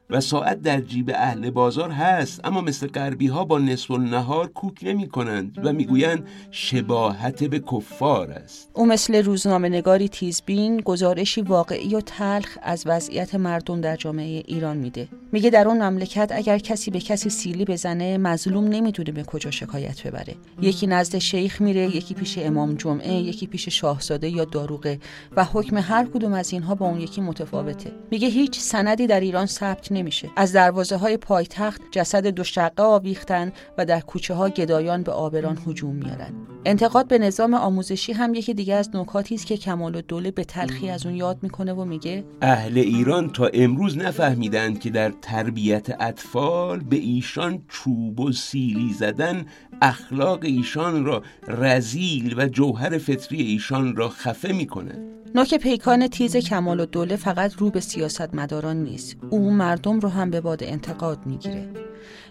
و 0.10 0.22
ساعت 0.22 0.62
در 0.62 0.82
جیب 0.82 1.12
اهل 1.16 1.50
بازار 1.50 1.92
هست 1.92 2.42
اما 2.44 2.62
مثل 2.62 2.88
غربی 2.88 3.28
ها 3.28 3.46
با 3.46 3.60
نصف 3.60 3.92
نهار 3.92 4.48
کوک 4.48 4.80
نمی 4.84 5.10
کنند 5.10 5.60
و 5.64 5.74
می‌گویند 5.74 6.28
شباهت 6.52 7.44
به 7.44 7.60
کفار 7.60 8.32
است. 8.32 8.70
او 8.74 8.86
مثل 8.86 9.24
روزنامه 9.24 9.70
نگاری 9.70 10.10
تیزبین 10.10 10.78
گزارشی 10.78 11.42
واقعی 11.42 11.96
و 11.96 12.02
تلخ 12.02 12.58
از 12.64 12.84
وضعیت 12.86 13.36
مردم 13.36 13.82
در 13.82 13.96
جامعه 13.96 14.44
ایران 14.48 14.78
میده. 14.78 15.08
میگه 15.32 15.50
در 15.50 15.68
اون 15.68 15.84
مملکت 15.84 16.32
اگر 16.36 16.58
کسی 16.58 16.92
به 16.92 17.00
کسی 17.00 17.30
سیلی 17.30 17.66
بزنه 17.66 18.18
مظلوم 18.18 18.68
نمی‌تونه 18.68 19.12
به 19.12 19.24
کجا 19.24 19.52
شکایت 19.52 20.08
ببره. 20.08 20.36
یکی 20.62 20.88
نزد 20.88 21.18
شیخ 21.18 21.62
میره 21.62 21.96
یکی 21.96 22.14
پیش 22.14 22.38
امام 22.38 22.76
جمعه 22.76 23.14
یکی 23.14 23.48
پیش 23.48 23.70
شاهزاده 23.70 24.30
یا 24.30 24.46
داروغه 24.46 25.00
و 25.36 25.44
حکم 25.44 25.78
هر 25.78 26.06
کدوم 26.06 26.34
از 26.34 26.54
اینها 26.54 26.76
با 26.76 26.86
اون 26.86 27.02
یکی 27.02 27.22
متفاوته. 27.22 27.92
میگه 28.12 28.28
هیچ 28.28 28.60
سندی 28.60 29.08
در 29.08 29.20
ایران 29.20 29.46
ثبت 29.46 29.92
نمیشه. 29.94 30.30
از 30.36 30.54
دروازه 30.54 30.98
های 30.98 31.18
پایتخت 31.18 31.82
جسد 31.92 32.28
دو 32.28 32.44
شقه 32.44 32.84
آویختن 32.84 33.52
و 33.78 33.86
در 33.86 34.00
کوچه 34.00 34.34
ها 34.34 34.50
گدایان 34.50 35.04
به 35.04 35.12
آبران 35.12 35.58
هجوم 35.68 35.96
میارن 35.96 36.34
انتقاد 36.66 37.08
به 37.08 37.18
نظام 37.18 37.54
آموزشی 37.54 38.14
هم 38.14 38.34
یکی 38.34 38.54
دیگه 38.54 38.76
از 38.76 38.90
نکاتی 38.94 39.36
است 39.36 39.46
که 39.46 39.58
کمال 39.58 39.96
الدوله 39.96 40.32
به 40.32 40.44
تلخی 40.44 40.90
از 40.90 41.06
اون 41.06 41.16
یاد 41.16 41.38
می‌کنه 41.42 41.74
و 41.74 41.86
میگه 41.86 42.24
اهل 42.42 42.78
ایران 42.78 43.30
تا 43.30 43.50
امروز 43.54 43.98
نفهمیدند 43.98 44.80
که 44.80 44.90
در 44.90 45.14
تربیت 45.22 46.02
اطفال 46.02 46.80
به 46.80 46.96
ایشان 46.96 47.62
چوب 47.68 48.20
و 48.20 48.32
سیلی 48.32 48.94
زدن 48.94 49.46
اخلاق 49.82 50.40
ایشان 50.44 51.06
را 51.06 51.24
رزیل 51.48 52.36
و 52.38 52.48
جوهر 52.48 52.98
فطری 52.98 53.42
ایشان 53.42 53.96
را 53.96 54.10
خفه 54.10 54.52
می‌کنه. 54.52 55.14
نوک 55.36 55.56
پیکان 55.56 56.08
تیز 56.08 56.38
کمال 56.38 56.80
و 56.80 56.86
دوله 56.86 57.16
فقط 57.16 57.54
رو 57.54 57.70
به 57.70 57.80
سیاست 57.80 58.36
مداران 58.36 58.78
نیست. 58.84 59.18
او 59.30 59.52
مردم 59.88 60.00
رو 60.00 60.10
هم 60.10 60.30
به 60.30 60.42
باد 60.42 60.64
انتقاد 60.64 61.26
می‌گیره. 61.26 61.70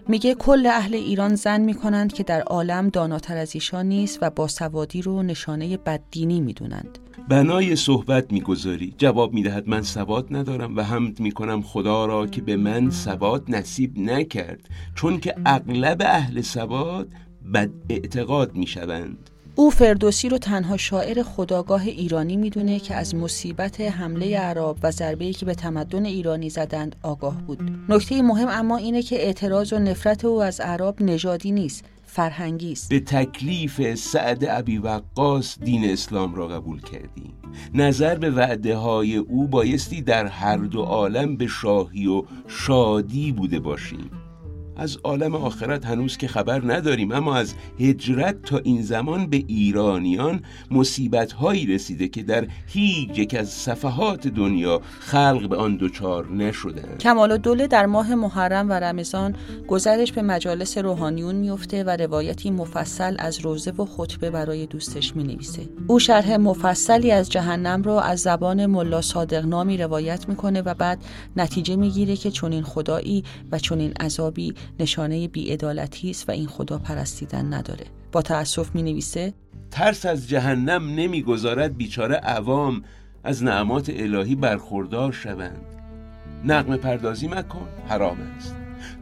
میگه 0.09 0.35
کل 0.35 0.67
اهل 0.67 0.95
ایران 0.95 1.35
زن 1.35 1.61
می‌کنند 1.61 2.13
که 2.13 2.23
در 2.23 2.41
عالم 2.41 2.89
داناتر 2.89 3.37
از 3.37 3.55
ایشان 3.55 3.87
نیست 3.87 4.19
و 4.23 4.31
با 4.31 4.49
سوادی 4.49 5.03
رو 5.03 5.23
نشانه 5.23 5.77
بددینی 5.77 6.41
می‌دونند. 6.41 6.99
بنای 7.29 7.77
صحبت 7.77 8.33
می‌گذاری. 8.33 8.95
جواب 8.99 9.33
می‌دهد 9.33 9.69
من 9.69 9.83
سواد 9.83 10.27
ندارم 10.31 10.77
و 10.77 10.83
حمد 10.83 11.21
می‌کنم 11.21 11.63
خدا 11.63 12.07
را 12.07 12.27
که 12.27 12.43
به 12.43 12.57
من 12.57 12.91
سواد 12.91 13.45
نصیب 13.49 13.99
نکرد. 13.99 14.69
چون 14.95 15.21
که 15.21 15.35
اغلب 15.47 16.03
اهل 16.05 16.41
سواد 16.41 17.09
بد 17.55 17.71
اعتقاد 17.89 18.55
می‌شوند. 18.55 19.31
او 19.57 19.71
فردوسی 19.71 20.29
رو 20.29 20.39
تنها 20.39 20.77
شاعر 20.77 21.23
خداگاه 21.23 21.83
ایرانی 21.83 22.37
می‌دونه 22.37 22.79
که 22.79 22.95
از 22.95 23.15
مصیبت 23.15 23.81
حمله 23.81 24.39
عرب 24.39 24.77
و 24.83 24.91
ضربه‌ای 24.91 25.33
که 25.33 25.47
به 25.47 25.55
تمدن 25.55 26.05
ایرانی 26.05 26.51
زدند 26.51 26.97
آگاه 27.03 27.43
بود. 27.43 27.59
نکته 27.89 28.23
مهم 28.23 28.49
اما 28.51 28.77
اینه 28.77 29.03
که 29.03 29.17
اعتراض 29.17 29.73
و 29.73 29.79
نفرت 29.79 30.25
او 30.25 30.43
از 30.43 30.61
عرب 30.61 31.03
نژادی 31.03 31.53
نیست، 31.53 31.85
فرهنگی 32.07 32.73
است. 32.73 32.89
به 32.89 33.01
تکلیف 33.01 33.95
سعد 33.95 34.45
ابی 34.49 34.79
وقاص 34.79 35.59
دین 35.59 35.91
اسلام 35.91 36.35
را 36.35 36.49
قبول 36.49 36.81
کردیم. 36.81 37.33
نظر 37.75 38.15
به 38.19 38.31
وعده 38.31 38.77
های 38.77 39.17
او 39.17 39.49
بایستی 39.49 40.03
در 40.03 40.27
هر 40.27 40.57
دو 40.57 40.83
عالم 40.83 41.37
به 41.37 41.47
شاهی 41.47 42.07
و 42.07 42.23
شادی 42.49 43.33
بوده 43.33 43.61
باشیم. 43.61 44.11
از 44.83 44.99
عالم 45.05 45.35
آخرت 45.35 45.87
هنوز 45.87 46.17
که 46.17 46.29
خبر 46.29 46.63
نداریم 46.65 47.13
اما 47.13 47.37
از 47.37 47.55
هجرت 47.81 48.43
تا 48.43 48.59
این 48.59 48.83
زمان 48.83 49.27
به 49.27 49.45
ایرانیان 49.47 50.43
مصیبت 50.71 51.33
هایی 51.33 51.67
رسیده 51.67 52.09
که 52.09 52.23
در 52.23 52.47
هیچ 52.67 53.19
یک 53.19 53.35
از 53.35 53.49
صفحات 53.49 54.29
دنیا 54.29 54.81
خلق 55.01 55.49
به 55.49 55.57
آن 55.57 55.77
دوچار 55.77 56.29
نشدن 56.29 56.99
کمال 57.01 57.37
دوله 57.37 57.67
در 57.67 57.87
ماه 57.87 58.15
محرم 58.15 58.71
و 58.71 58.73
رمضان 58.73 59.37
گذرش 59.69 60.13
به 60.13 60.23
مجالس 60.23 60.79
روحانیون 60.79 61.35
میفته 61.35 61.85
و 61.85 61.91
روایتی 61.91 62.51
مفصل 62.51 63.17
از 63.19 63.41
روزه 63.41 63.71
و 63.71 63.85
خطبه 63.85 64.31
برای 64.31 64.67
دوستش 64.67 65.17
می 65.17 65.25
نویسه. 65.25 65.63
او 65.87 65.99
شرح 65.99 66.37
مفصلی 66.37 67.11
از 67.11 67.31
جهنم 67.31 67.83
را 67.83 68.01
از 68.01 68.21
زبان 68.21 68.67
ملا 68.67 69.01
صادق 69.01 69.45
نامی 69.45 69.77
روایت 69.77 70.29
می‌کنه 70.29 70.63
و 70.63 70.75
بعد 70.75 70.99
نتیجه 71.37 71.77
می‌گیره 71.77 72.17
که 72.17 72.31
چنین 72.31 72.63
خدایی 72.63 73.25
و 73.53 73.59
چنین 73.59 73.93
عذابی 73.93 74.55
نشانه 74.81 75.29
بیعدالتی 75.29 76.11
است 76.11 76.29
و 76.29 76.33
این 76.33 76.47
خدا 76.47 76.79
پرستیدن 76.79 77.55
نداره. 77.55 77.85
با 78.13 78.23
تأسف 78.23 78.75
می 78.75 78.83
نویسه 78.83 79.33
ترس 79.71 80.07
از 80.07 80.29
جهنم 80.29 80.95
نمی‌گذارد 80.95 81.77
بیچاره 81.77 82.15
عوام 82.15 82.83
از 83.25 83.45
نعمات 83.45 83.91
الهی 83.95 84.35
برخوردار 84.35 85.13
شوند. 85.13 85.65
نقم 86.45 86.77
پردازی 86.77 87.29
مکن 87.29 87.69
حرام 87.89 88.19
است. 88.37 88.57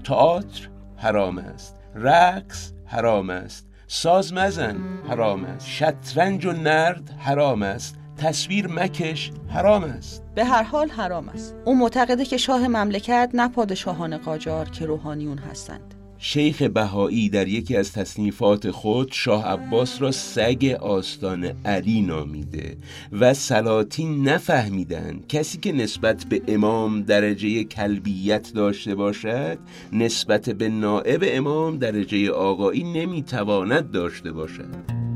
تئاتر 0.04 0.68
حرام 0.96 1.38
است. 1.38 1.76
رقص 1.94 2.72
حرام 2.86 3.30
است. 3.30 3.66
ساز 3.86 4.32
مزن 4.32 4.76
حرام 5.08 5.44
است. 5.44 5.68
شطرنج 5.68 6.46
و 6.46 6.52
نرد 6.52 7.10
حرام 7.18 7.62
است. 7.62 7.96
تصویر 8.20 8.66
مکش 8.66 9.30
حرام 9.48 9.84
است. 9.84 10.22
به 10.34 10.44
هر 10.44 10.62
حال 10.62 10.88
حرام 10.88 11.28
است. 11.28 11.54
او 11.64 11.78
معتقده 11.78 12.24
که 12.24 12.36
شاه 12.36 12.68
مملکت 12.68 13.30
نه 13.34 13.48
پادشاهان 13.48 14.16
قاجار 14.16 14.70
که 14.70 14.86
روحانیون 14.86 15.38
هستند. 15.38 15.94
شیخ 16.18 16.62
بهایی 16.62 17.28
در 17.28 17.48
یکی 17.48 17.76
از 17.76 17.92
تصنیفات 17.92 18.70
خود 18.70 19.08
شاه 19.12 19.46
عباس 19.46 20.02
را 20.02 20.10
سگ 20.10 20.76
آستان 20.80 21.44
علی 21.64 22.02
نامیده 22.02 22.76
و 23.12 23.34
سلاطین 23.34 24.28
نفهمیدن 24.28 25.20
کسی 25.28 25.58
که 25.58 25.72
نسبت 25.72 26.24
به 26.24 26.42
امام 26.48 27.02
درجه 27.02 27.64
کلبیت 27.64 28.52
داشته 28.54 28.94
باشد 28.94 29.58
نسبت 29.92 30.50
به 30.50 30.68
نائب 30.68 31.24
امام 31.26 31.78
درجه 31.78 32.30
آقایی 32.30 32.84
نمی‌تواند 32.84 33.90
داشته 33.90 34.32
باشد. 34.32 35.09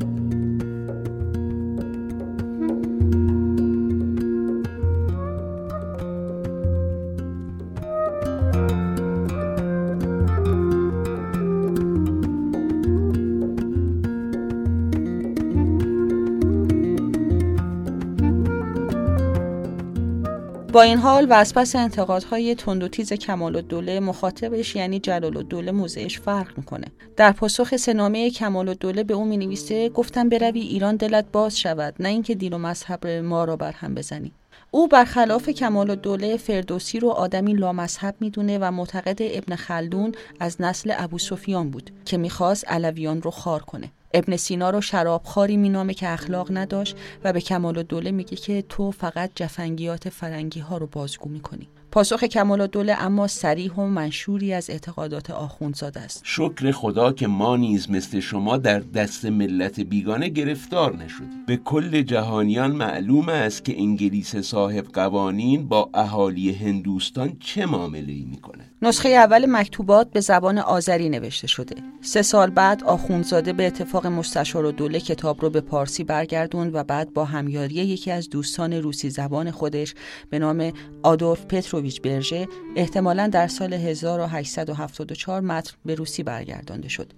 با 20.74 20.82
این 20.82 20.98
حال 20.98 21.26
و 21.26 21.32
از 21.32 21.54
پس 21.54 21.76
انتقادهای 21.76 22.54
تند 22.54 22.82
و 22.82 22.88
تیز 22.88 23.12
کمال 23.12 23.56
الدوله 23.56 24.00
مخاطبش 24.00 24.76
یعنی 24.76 24.98
جلال 24.98 25.36
الدوله 25.36 25.72
موضعش 25.72 26.20
فرق 26.20 26.58
می‌کنه. 26.58 26.86
در 27.16 27.32
پاسخ 27.32 27.76
سنامه 27.76 28.30
کمال 28.30 28.68
الدوله 28.68 29.04
به 29.04 29.14
او 29.14 29.24
می‌نویسه 29.24 29.88
گفتم 29.88 30.28
بروی 30.28 30.60
ایران 30.60 30.96
دلت 30.96 31.24
باز 31.32 31.58
شود 31.58 31.94
نه 32.00 32.08
اینکه 32.08 32.34
دین 32.34 32.52
و 32.52 32.58
مذهب 32.58 33.06
ما 33.06 33.44
را 33.44 33.56
بر 33.56 33.72
هم 33.72 33.94
بزنی. 33.94 34.32
او 34.70 34.88
برخلاف 34.88 35.48
کمال 35.48 35.90
الدوله 35.90 36.36
فردوسی 36.36 37.00
رو 37.00 37.08
آدمی 37.08 37.54
لامذهب 37.54 38.14
می‌دونه 38.20 38.58
و 38.58 38.70
معتقد 38.70 39.18
ابن 39.20 39.56
خلدون 39.56 40.12
از 40.40 40.60
نسل 40.60 40.92
ابو 40.96 41.18
سفیان 41.18 41.70
بود 41.70 41.90
که 42.04 42.16
می‌خواست 42.16 42.68
علویان 42.68 43.22
رو 43.22 43.30
خار 43.30 43.62
کنه. 43.62 43.90
ابن 44.14 44.36
سینا 44.36 44.70
رو 44.70 44.80
شرابخواری 44.80 45.56
مینامه 45.56 45.94
که 45.94 46.08
اخلاق 46.08 46.48
نداشت 46.50 46.96
و 47.24 47.32
به 47.32 47.40
کمال 47.40 47.82
دوله 47.82 48.10
میگه 48.10 48.36
که 48.36 48.62
تو 48.62 48.90
فقط 48.90 49.30
جفنگیات 49.34 50.08
فرنگی 50.08 50.60
ها 50.60 50.76
رو 50.76 50.86
بازگو 50.86 51.28
می‌کنی. 51.28 51.68
پاسخ 51.94 52.24
کمال 52.24 52.66
دوله 52.66 53.02
اما 53.02 53.26
سریح 53.26 53.72
و 53.72 53.86
منشوری 53.86 54.52
از 54.52 54.70
اعتقادات 54.70 55.30
آخوندزاده 55.30 56.00
است. 56.00 56.20
شکر 56.24 56.70
خدا 56.70 57.12
که 57.12 57.26
ما 57.26 57.56
نیز 57.56 57.90
مثل 57.90 58.20
شما 58.20 58.56
در 58.56 58.78
دست 58.78 59.24
ملت 59.24 59.80
بیگانه 59.80 60.28
گرفتار 60.28 60.96
نشدیم. 60.96 61.28
به 61.46 61.56
کل 61.56 62.02
جهانیان 62.02 62.72
معلوم 62.72 63.28
است 63.28 63.64
که 63.64 63.80
انگلیس 63.80 64.36
صاحب 64.36 64.84
قوانین 64.84 65.68
با 65.68 65.90
اهالی 65.94 66.52
هندوستان 66.52 67.36
چه 67.40 67.66
معامله 67.66 68.12
ای 68.12 68.24
می‌کنه 68.30 68.64
نسخه 68.82 69.08
اول 69.08 69.46
مکتوبات 69.48 70.10
به 70.10 70.20
زبان 70.20 70.58
آذری 70.58 71.08
نوشته 71.08 71.46
شده. 71.46 71.76
سه 72.00 72.22
سال 72.22 72.50
بعد 72.50 72.84
آخوندزاده 72.84 73.52
به 73.52 73.66
اتفاق 73.66 74.06
مستشار 74.06 74.64
و 74.64 74.72
دوله 74.72 75.00
کتاب 75.00 75.42
رو 75.42 75.50
به 75.50 75.60
پارسی 75.60 76.04
برگردوند 76.04 76.74
و 76.74 76.84
بعد 76.84 77.14
با 77.14 77.24
همیاری 77.24 77.74
یکی 77.74 78.10
از 78.10 78.30
دوستان 78.30 78.72
روسی 78.72 79.10
زبان 79.10 79.50
خودش 79.50 79.94
به 80.30 80.38
نام 80.38 80.72
آدولف 81.02 81.44
پتروویچ 81.84 82.02
برژه 82.02 82.48
احتمالا 82.76 83.26
در 83.26 83.48
سال 83.48 83.72
1874 83.72 85.40
متن 85.40 85.72
به 85.84 85.94
روسی 85.94 86.22
برگردانده 86.22 86.88
شد 86.88 87.12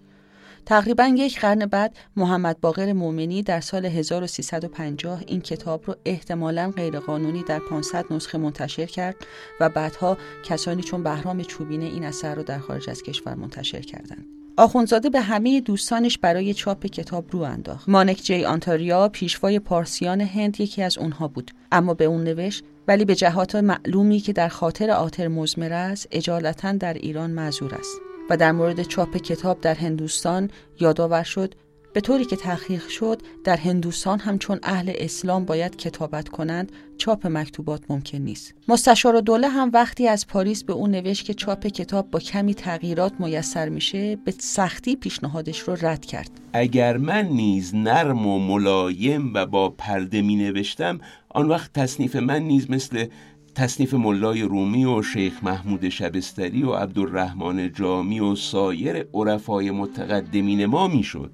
تقریبا 0.67 1.05
یک 1.17 1.41
قرن 1.41 1.67
بعد 1.67 1.97
محمد 2.17 2.61
باقر 2.61 2.93
مومنی 2.93 3.43
در 3.43 3.61
سال 3.61 3.87
1350 3.87 5.23
این 5.27 5.41
کتاب 5.41 5.83
رو 5.87 5.97
احتمالا 6.05 6.73
غیرقانونی 6.77 7.43
در 7.43 7.59
500 7.59 8.05
نسخه 8.11 8.39
منتشر 8.39 8.87
کرد 8.87 9.17
و 9.61 9.69
بعدها 9.69 10.19
کسانی 10.45 10.83
چون 10.83 11.03
بهرام 11.03 11.43
چوبینه 11.43 11.85
این 11.85 12.05
اثر 12.05 12.35
رو 12.35 12.43
در 12.43 12.59
خارج 12.59 12.91
از 12.91 13.03
کشور 13.03 13.35
منتشر 13.35 13.81
کردند. 13.81 14.27
آخونزاده 14.57 15.11
به 15.11 15.21
همه 15.21 15.61
دوستانش 15.61 16.19
برای 16.19 16.55
چاپ 16.55 16.87
کتاب 16.87 17.25
رو 17.31 17.41
انداخت. 17.41 17.89
مانک 17.89 18.17
جی 18.17 18.45
آنتاریا 18.45 19.09
پیشوای 19.09 19.59
پارسیان 19.59 20.21
هند 20.21 20.61
یکی 20.61 20.83
از 20.83 20.99
اونها 20.99 21.29
بود. 21.29 21.51
اما 21.73 21.95
به 21.95 22.05
اون 22.05 22.25
نوشت 22.25 22.65
ولی 22.89 23.05
به 23.05 23.15
جهات 23.15 23.55
معلومی 23.55 24.21
که 24.21 24.33
در 24.33 24.49
خاطر 24.49 24.91
آتر 24.91 25.29
مزمر 25.29 25.73
است 25.73 26.09
اجالتا 26.11 26.73
در 26.73 26.95
ایران 26.95 27.31
معذور 27.31 27.75
است. 27.75 28.01
و 28.31 28.37
در 28.37 28.53
مورد 28.53 28.83
چاپ 28.83 29.17
کتاب 29.17 29.61
در 29.61 29.75
هندوستان 29.75 30.51
یادآور 30.81 31.23
شد 31.23 31.55
به 31.97 32.03
طوری 32.03 32.25
که 32.25 32.37
تحقیق 32.37 32.89
شد 32.89 33.23
در 33.45 33.57
هندوستان 33.57 34.19
هم 34.19 34.39
چون 34.39 34.59
اهل 34.63 34.93
اسلام 34.95 35.45
باید 35.45 35.77
کتابت 35.77 36.29
کنند 36.29 36.73
چاپ 36.99 37.27
مکتوبات 37.27 37.83
ممکن 37.89 38.19
نیست. 38.19 38.55
مستشار 38.69 39.21
دوله 39.21 39.49
هم 39.49 39.71
وقتی 39.75 40.09
از 40.09 40.27
پاریس 40.27 40.65
به 40.65 40.73
اون 40.73 40.91
نوشت 40.91 41.25
که 41.25 41.35
چاپ 41.35 41.67
کتاب 41.67 42.11
با 42.11 42.19
کمی 42.19 42.55
تغییرات 42.55 43.13
میسر 43.21 43.69
میشه 43.69 44.17
به 44.17 44.31
سختی 44.39 44.97
پیشنهادش 44.97 45.59
رو 45.59 45.77
رد 45.81 46.05
کرد. 46.05 46.31
اگر 46.53 46.97
من 46.97 47.29
نیز 47.29 47.75
نرم 47.75 48.27
و 48.27 48.39
ملایم 48.39 49.35
و 49.35 49.47
با 49.47 49.71
پرده 49.71 50.23
می 50.23 50.37
نوشتم 50.37 51.01
آن 51.29 51.49
وقت 51.49 51.73
تصنیف 51.73 52.17
من 52.17 52.43
نیز 52.43 52.71
مثل 52.71 53.07
تصنیف 53.55 53.95
ملای 53.95 54.43
رومی 54.43 54.85
و 54.85 55.03
شیخ 55.03 55.45
محمود 55.45 55.89
شبستری 55.89 56.63
و 56.63 56.73
عبدالرحمن 56.73 57.73
جامی 57.73 58.21
و 58.21 58.35
سایر 58.35 59.07
عرفای 59.15 59.71
متقدمین 59.71 60.67
ما 60.67 60.89
می‌شد. 60.89 61.33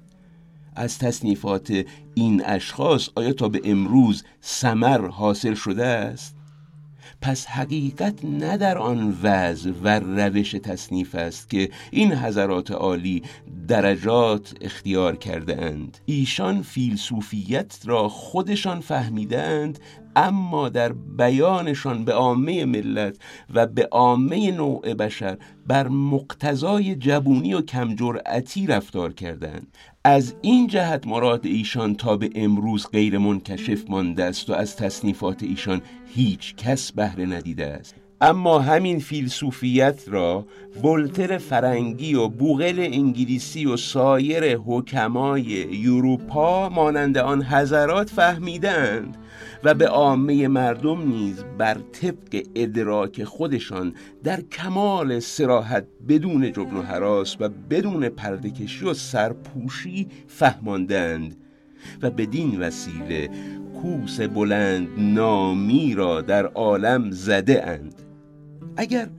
از 0.75 0.97
تصنیفات 0.97 1.85
این 2.13 2.45
اشخاص 2.45 3.09
آیا 3.15 3.33
تا 3.33 3.49
به 3.49 3.61
امروز 3.63 4.23
سمر 4.41 5.07
حاصل 5.07 5.53
شده 5.53 5.85
است؟ 5.85 6.35
پس 7.23 7.45
حقیقت 7.45 8.25
نه 8.25 8.57
در 8.57 8.77
آن 8.77 9.17
وضع 9.23 9.71
و 9.83 9.99
روش 9.99 10.51
تصنیف 10.51 11.15
است 11.15 11.49
که 11.49 11.69
این 11.91 12.13
حضرات 12.13 12.71
عالی 12.71 13.23
درجات 13.67 14.53
اختیار 14.61 15.15
کرده 15.15 15.61
اند 15.61 15.97
ایشان 16.05 16.61
فیلسوفیت 16.61 17.79
را 17.85 18.09
خودشان 18.09 18.79
فهمیدند 18.79 19.79
اما 20.15 20.69
در 20.69 20.93
بیانشان 20.93 22.05
به 22.05 22.13
عامه 22.13 22.65
ملت 22.65 23.15
و 23.53 23.67
به 23.67 23.87
عامه 23.91 24.51
نوع 24.51 24.93
بشر 24.93 25.37
بر 25.67 25.87
مقتضای 25.87 26.95
جبونی 26.95 27.53
و 27.53 27.61
کمجرعتی 27.61 28.67
رفتار 28.67 29.13
کردند 29.13 29.77
از 30.05 30.35
این 30.41 30.67
جهت 30.67 31.07
مراد 31.07 31.45
ایشان 31.45 31.95
تا 31.95 32.17
به 32.17 32.29
امروز 32.35 32.87
غیر 32.91 33.17
منکشف 33.17 33.89
مانده 33.89 34.23
است 34.23 34.49
و 34.49 34.53
از 34.53 34.75
تصنیفات 34.75 35.43
ایشان 35.43 35.81
هیچ 36.15 36.55
کس 36.55 36.91
بهره 36.91 37.25
ندیده 37.25 37.67
است. 37.67 37.95
اما 38.23 38.59
همین 38.59 38.99
فیلسوفیت 38.99 40.03
را 40.07 40.45
بولتر 40.81 41.37
فرنگی 41.37 42.15
و 42.15 42.27
بوغل 42.27 42.79
انگلیسی 42.79 43.65
و 43.65 43.77
سایر 43.77 44.57
حکمای 44.57 45.85
اروپا 45.87 46.69
مانند 46.69 47.17
آن 47.17 47.43
حضرات 47.43 48.09
فهمیدند 48.09 49.17
و 49.63 49.73
به 49.73 49.87
عامه 49.87 50.47
مردم 50.47 51.07
نیز 51.07 51.43
بر 51.57 51.77
طبق 51.91 52.43
ادراک 52.55 53.23
خودشان 53.23 53.93
در 54.23 54.41
کمال 54.41 55.19
سراحت 55.19 55.85
بدون 56.07 56.51
جبن 56.51 56.77
و 56.77 56.81
حراس 56.81 57.37
و 57.39 57.49
بدون 57.69 58.09
پردکشی 58.09 58.85
و 58.85 58.93
سرپوشی 58.93 60.07
فهماندند 60.27 61.35
و 62.01 62.09
بدین 62.09 62.59
وسیله 62.59 63.29
کوس 63.81 64.21
بلند 64.21 64.87
نامی 64.97 65.95
را 65.95 66.21
در 66.21 66.45
عالم 66.45 67.11
زده 67.11 67.67
اند. 67.67 68.12
اگر 68.77 69.09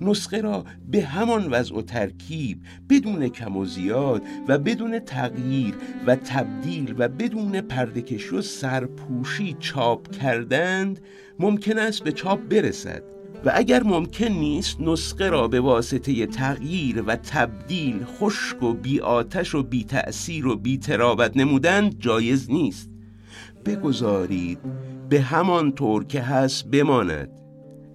نسخه 0.00 0.40
را 0.40 0.64
به 0.90 1.02
همان 1.02 1.50
وضع 1.50 1.74
و 1.74 1.82
ترکیب 1.82 2.58
بدون 2.90 3.28
کم 3.28 3.56
و 3.56 3.64
زیاد 3.64 4.22
و 4.48 4.58
بدون 4.58 4.98
تغییر 4.98 5.74
و 6.06 6.16
تبدیل 6.16 6.94
و 6.98 7.08
بدون 7.08 7.60
پردکش 7.60 8.32
و 8.32 8.42
سرپوشی 8.42 9.56
چاپ 9.60 10.10
کردند 10.10 11.00
ممکن 11.38 11.78
است 11.78 12.04
به 12.04 12.12
چاپ 12.12 12.40
برسد. 12.48 13.02
و 13.44 13.52
اگر 13.54 13.82
ممکن 13.82 14.28
نیست 14.28 14.80
نسخه 14.80 15.28
را 15.28 15.48
به 15.48 15.60
واسطه 15.60 16.26
تغییر 16.26 17.02
و 17.02 17.16
تبدیل 17.16 18.04
خشک 18.04 18.62
و 18.62 18.72
بی 18.72 19.00
آتش 19.00 19.54
و 19.54 19.62
بی 19.62 19.84
تأثیر 19.84 20.46
و 20.46 20.56
بی 20.56 20.78
ترابت 20.78 21.36
نمودند 21.36 21.98
جایز 21.98 22.50
نیست. 22.50 22.90
بگذارید 23.64 24.58
به 25.08 25.20
همان 25.20 25.72
طور 25.72 26.04
که 26.04 26.20
هست 26.20 26.66
بماند. 26.70 27.41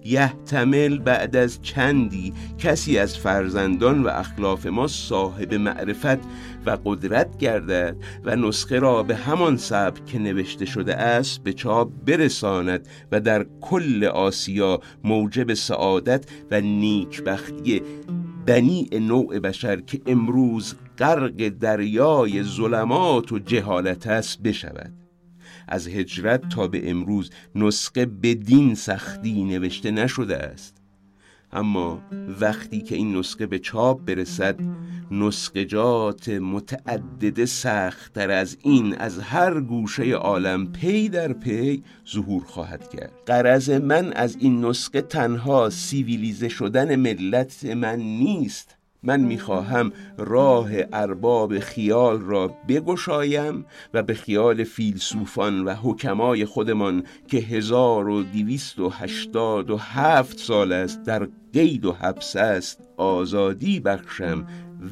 یحتمل 0.08 0.98
بعد 0.98 1.36
از 1.36 1.62
چندی 1.62 2.32
کسی 2.58 2.98
از 2.98 3.18
فرزندان 3.18 4.02
و 4.02 4.08
اخلاف 4.08 4.66
ما 4.66 4.86
صاحب 4.86 5.54
معرفت 5.54 6.18
و 6.66 6.78
قدرت 6.84 7.38
گردد 7.38 7.96
و 8.24 8.36
نسخه 8.36 8.78
را 8.78 9.02
به 9.02 9.16
همان 9.16 9.56
سبک 9.56 10.06
که 10.06 10.18
نوشته 10.18 10.64
شده 10.64 10.96
است 10.96 11.42
به 11.42 11.52
چاپ 11.52 11.90
برساند 12.06 12.88
و 13.12 13.20
در 13.20 13.46
کل 13.60 14.04
آسیا 14.04 14.80
موجب 15.04 15.54
سعادت 15.54 16.24
و 16.50 16.60
نیکبختی 16.60 17.82
بنی 18.46 18.88
نوع 18.92 19.38
بشر 19.38 19.80
که 19.80 20.00
امروز 20.06 20.74
غرق 20.98 21.48
دریای 21.48 22.42
ظلمات 22.42 23.32
و 23.32 23.38
جهالت 23.38 24.06
است 24.06 24.42
بشود. 24.42 24.97
از 25.68 25.88
هجرت 25.88 26.48
تا 26.48 26.68
به 26.68 26.90
امروز 26.90 27.30
نسخه 27.54 28.06
بدین 28.06 28.74
سختی 28.74 29.44
نوشته 29.44 29.90
نشده 29.90 30.36
است. 30.36 30.78
اما 31.52 32.02
وقتی 32.40 32.80
که 32.80 32.94
این 32.94 33.16
نسخه 33.16 33.46
به 33.46 33.58
چاپ 33.58 34.04
برسد 34.04 34.56
نسخجات 35.10 36.28
متعدد 36.28 37.44
سختتر 37.44 38.30
از 38.30 38.56
این 38.62 38.94
از 38.94 39.18
هر 39.18 39.60
گوشه 39.60 40.12
عالم 40.12 40.72
پی 40.72 41.08
در 41.08 41.32
پی 41.32 41.82
ظهور 42.12 42.44
خواهد 42.44 42.90
کرد. 42.90 43.12
غرض 43.26 43.70
من 43.70 44.12
از 44.12 44.36
این 44.40 44.64
نسخه 44.64 45.00
تنها 45.00 45.70
سیویلیزه 45.70 46.48
شدن 46.48 46.96
ملت 46.96 47.64
من 47.64 47.98
نیست. 47.98 48.77
من 49.02 49.20
می‌خواهم 49.20 49.92
راه 50.18 50.70
ارباب 50.92 51.58
خیال 51.58 52.20
را 52.20 52.48
بگشایم 52.68 53.64
و 53.94 54.02
به 54.02 54.14
خیال 54.14 54.64
فیلسوفان 54.64 55.64
و 55.64 55.74
حکمای 55.74 56.44
خودمان 56.44 57.04
که 57.28 57.38
هزار 57.38 58.08
و 58.08 58.22
دویست 58.22 58.78
و 58.78 58.88
هشتاد 58.88 59.70
و 59.70 59.76
هفت 59.76 60.38
سال 60.38 60.72
است 60.72 61.02
در 61.02 61.28
قید 61.52 61.84
و 61.84 61.92
حبس 61.92 62.36
است 62.36 62.80
آزادی 62.96 63.80
بخشم 63.80 64.46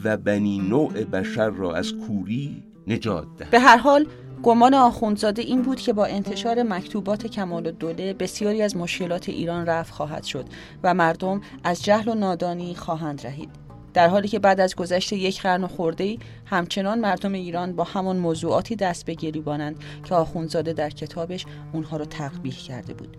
و 0.05 0.17
بنی 0.17 0.59
نوع 0.59 1.05
بشر 1.05 1.51
را 1.51 1.75
از 1.75 1.93
کوری 1.93 2.63
نجات 2.87 3.27
دهم. 3.39 3.51
به 3.51 3.61
هر 3.61 3.77
حال 3.77 4.07
گمان 4.43 4.75
آخوندزاده 4.75 5.43
این 5.43 5.63
بود 5.63 5.81
که 5.81 5.93
با 5.93 6.07
انتشار 6.07 6.63
مکتوبات 6.63 7.27
کمال 7.27 7.67
الدوله 7.67 8.15
بسیاری 8.15 8.63
از 8.63 8.77
مشکلات 8.77 9.29
ایران 9.29 9.67
رفت 9.67 9.93
خواهد 9.93 10.25
شد 10.25 10.45
و 10.83 10.95
مردم 10.95 11.41
از 11.65 11.85
جهل 11.85 12.09
و 12.09 12.15
نادانی 12.15 12.75
خواهند 12.75 13.27
رهید. 13.27 13.66
در 13.97 14.09
حالی 14.09 14.29
که 14.29 14.39
بعد 14.39 14.61
از 14.61 14.77
گذشت 14.77 15.13
یک 15.13 15.43
قرن 15.43 15.65
و 15.65 15.69
خورده 15.69 16.17
همچنان 16.47 17.01
مردم 17.01 17.33
ایران 17.33 17.77
با 17.77 17.85
همان 17.85 18.17
موضوعاتی 18.17 18.77
دست 18.77 19.07
به 19.07 19.15
گریبانند 19.15 19.77
که 20.05 20.15
آخونزاده 20.15 20.73
در 20.73 20.91
کتابش 20.91 21.47
اونها 21.73 21.97
را 21.97 22.05
تقبیح 22.05 22.55
کرده 22.55 22.95
بود. 22.95 23.17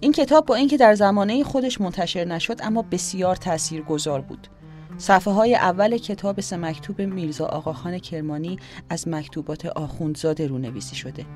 این 0.00 0.12
کتاب 0.12 0.46
با 0.46 0.54
اینکه 0.54 0.76
در 0.76 0.94
زمانه 0.94 1.44
خودش 1.44 1.80
منتشر 1.80 2.24
نشد 2.24 2.56
اما 2.62 2.82
بسیار 2.82 3.36
تأثیر 3.36 3.82
گذار 3.82 4.20
بود. 4.20 4.48
صفحه 4.98 5.34
های 5.34 5.54
اول 5.54 5.98
کتاب 5.98 6.40
سه 6.40 6.56
مکتوب 6.56 7.02
میرزا 7.02 7.46
آقاخان 7.46 7.98
کرمانی 7.98 8.58
از 8.90 9.08
مکتوبات 9.08 9.66
آخوندزاده 9.66 10.46
رونویسی 10.46 10.96
شده. 10.96 11.26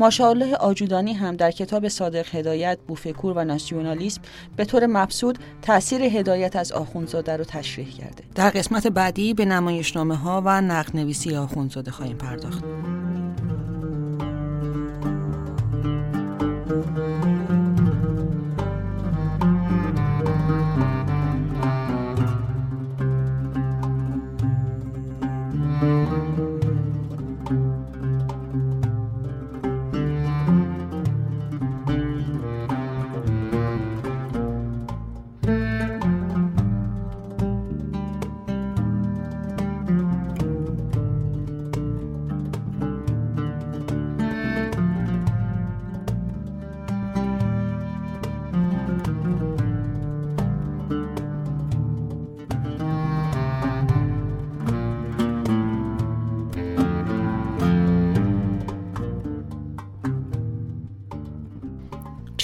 ماشاءالله 0.00 0.54
آجودانی 0.56 1.12
هم 1.12 1.36
در 1.36 1.50
کتاب 1.50 1.88
صادق 1.88 2.34
هدایت 2.34 2.78
بوفکور 2.86 3.32
و 3.32 3.44
ناسیونالیسم 3.44 4.20
به 4.56 4.64
طور 4.64 4.86
مبسود 4.86 5.38
تاثیر 5.62 6.02
هدایت 6.02 6.56
از 6.56 6.72
آخوندزاده 6.72 7.36
رو 7.36 7.44
تشریح 7.44 7.90
کرده. 7.90 8.24
در 8.34 8.50
قسمت 8.50 8.86
بعدی 8.86 9.34
به 9.34 9.44
نمایشنامه 9.44 10.16
ها 10.16 10.42
و 10.44 10.60
نقد 10.60 10.96
نویسی 10.96 11.36
آخوندزاده 11.36 11.90
خواهیم 11.90 12.16
پرداخت. 12.16 12.64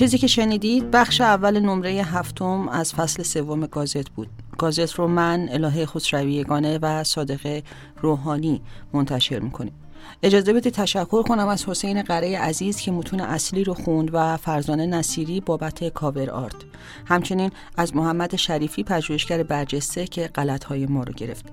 چیزی 0.00 0.18
که 0.18 0.26
شنیدید 0.26 0.90
بخش 0.90 1.20
اول 1.20 1.60
نمره 1.60 1.90
هفتم 1.90 2.68
از 2.68 2.94
فصل 2.94 3.22
سوم 3.22 3.66
گازت 3.66 4.10
بود. 4.10 4.28
گازت 4.58 4.92
رو 4.92 5.08
من 5.08 5.48
الهه 5.50 5.86
خسروی 5.86 6.44
و 6.82 7.04
صادق 7.04 7.62
روحانی 8.00 8.62
منتشر 8.92 9.38
می‌کنیم. 9.38 9.72
اجازه 10.22 10.52
بدید 10.52 10.72
تشکر 10.72 11.22
کنم 11.22 11.48
از 11.48 11.64
حسین 11.64 12.02
قره 12.02 12.38
عزیز 12.38 12.76
که 12.76 12.92
متون 12.92 13.20
اصلی 13.20 13.64
رو 13.64 13.74
خوند 13.74 14.10
و 14.12 14.36
فرزانه 14.36 14.86
نصیری 14.86 15.40
بابت 15.40 15.88
کاور 15.88 16.30
آرت. 16.30 16.56
همچنین 17.06 17.50
از 17.76 17.96
محمد 17.96 18.36
شریفی 18.36 18.82
پژوهشگر 18.82 19.42
برجسته 19.42 20.06
که 20.06 20.26
غلطهای 20.26 20.86
ما 20.86 21.02
رو 21.02 21.12
گرفت. 21.12 21.46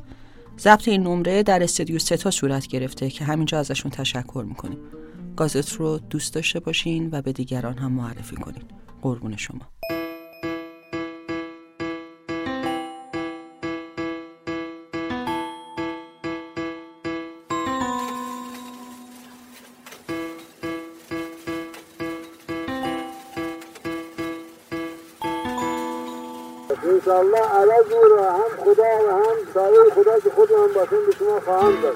ضبط 0.59 0.87
این 0.87 1.03
نمره 1.03 1.43
در 1.43 1.63
استودیو 1.63 1.99
ستا 1.99 2.31
صورت 2.31 2.67
گرفته 2.67 3.09
که 3.09 3.25
همینجا 3.25 3.59
ازشون 3.59 3.91
تشکر 3.91 4.45
می‌کنیم. 4.47 4.77
گازت 5.38 5.73
رو 5.73 5.97
دوست 5.97 6.33
داشته 6.33 6.59
باشین 6.59 7.09
و 7.11 7.21
به 7.21 7.33
دیگران 7.33 7.77
هم 7.77 7.91
معرفی 7.91 8.35
کنین. 8.35 8.63
قربون 9.01 9.35
شما. 9.38 9.61
انشاءالله 26.83 27.38
عوض 27.38 27.91
رو 28.11 28.19
هم 28.19 28.63
خدا 28.63 28.83
و 28.83 29.11
هم 29.11 29.53
سایه 29.53 29.79
خدا 29.95 30.19
که 30.19 30.29
خود 30.29 30.51
هم 30.51 30.73
باشن 30.75 31.05
به 31.05 31.11
شما 31.19 31.39
خواهم 31.39 31.81
داد. 31.81 31.95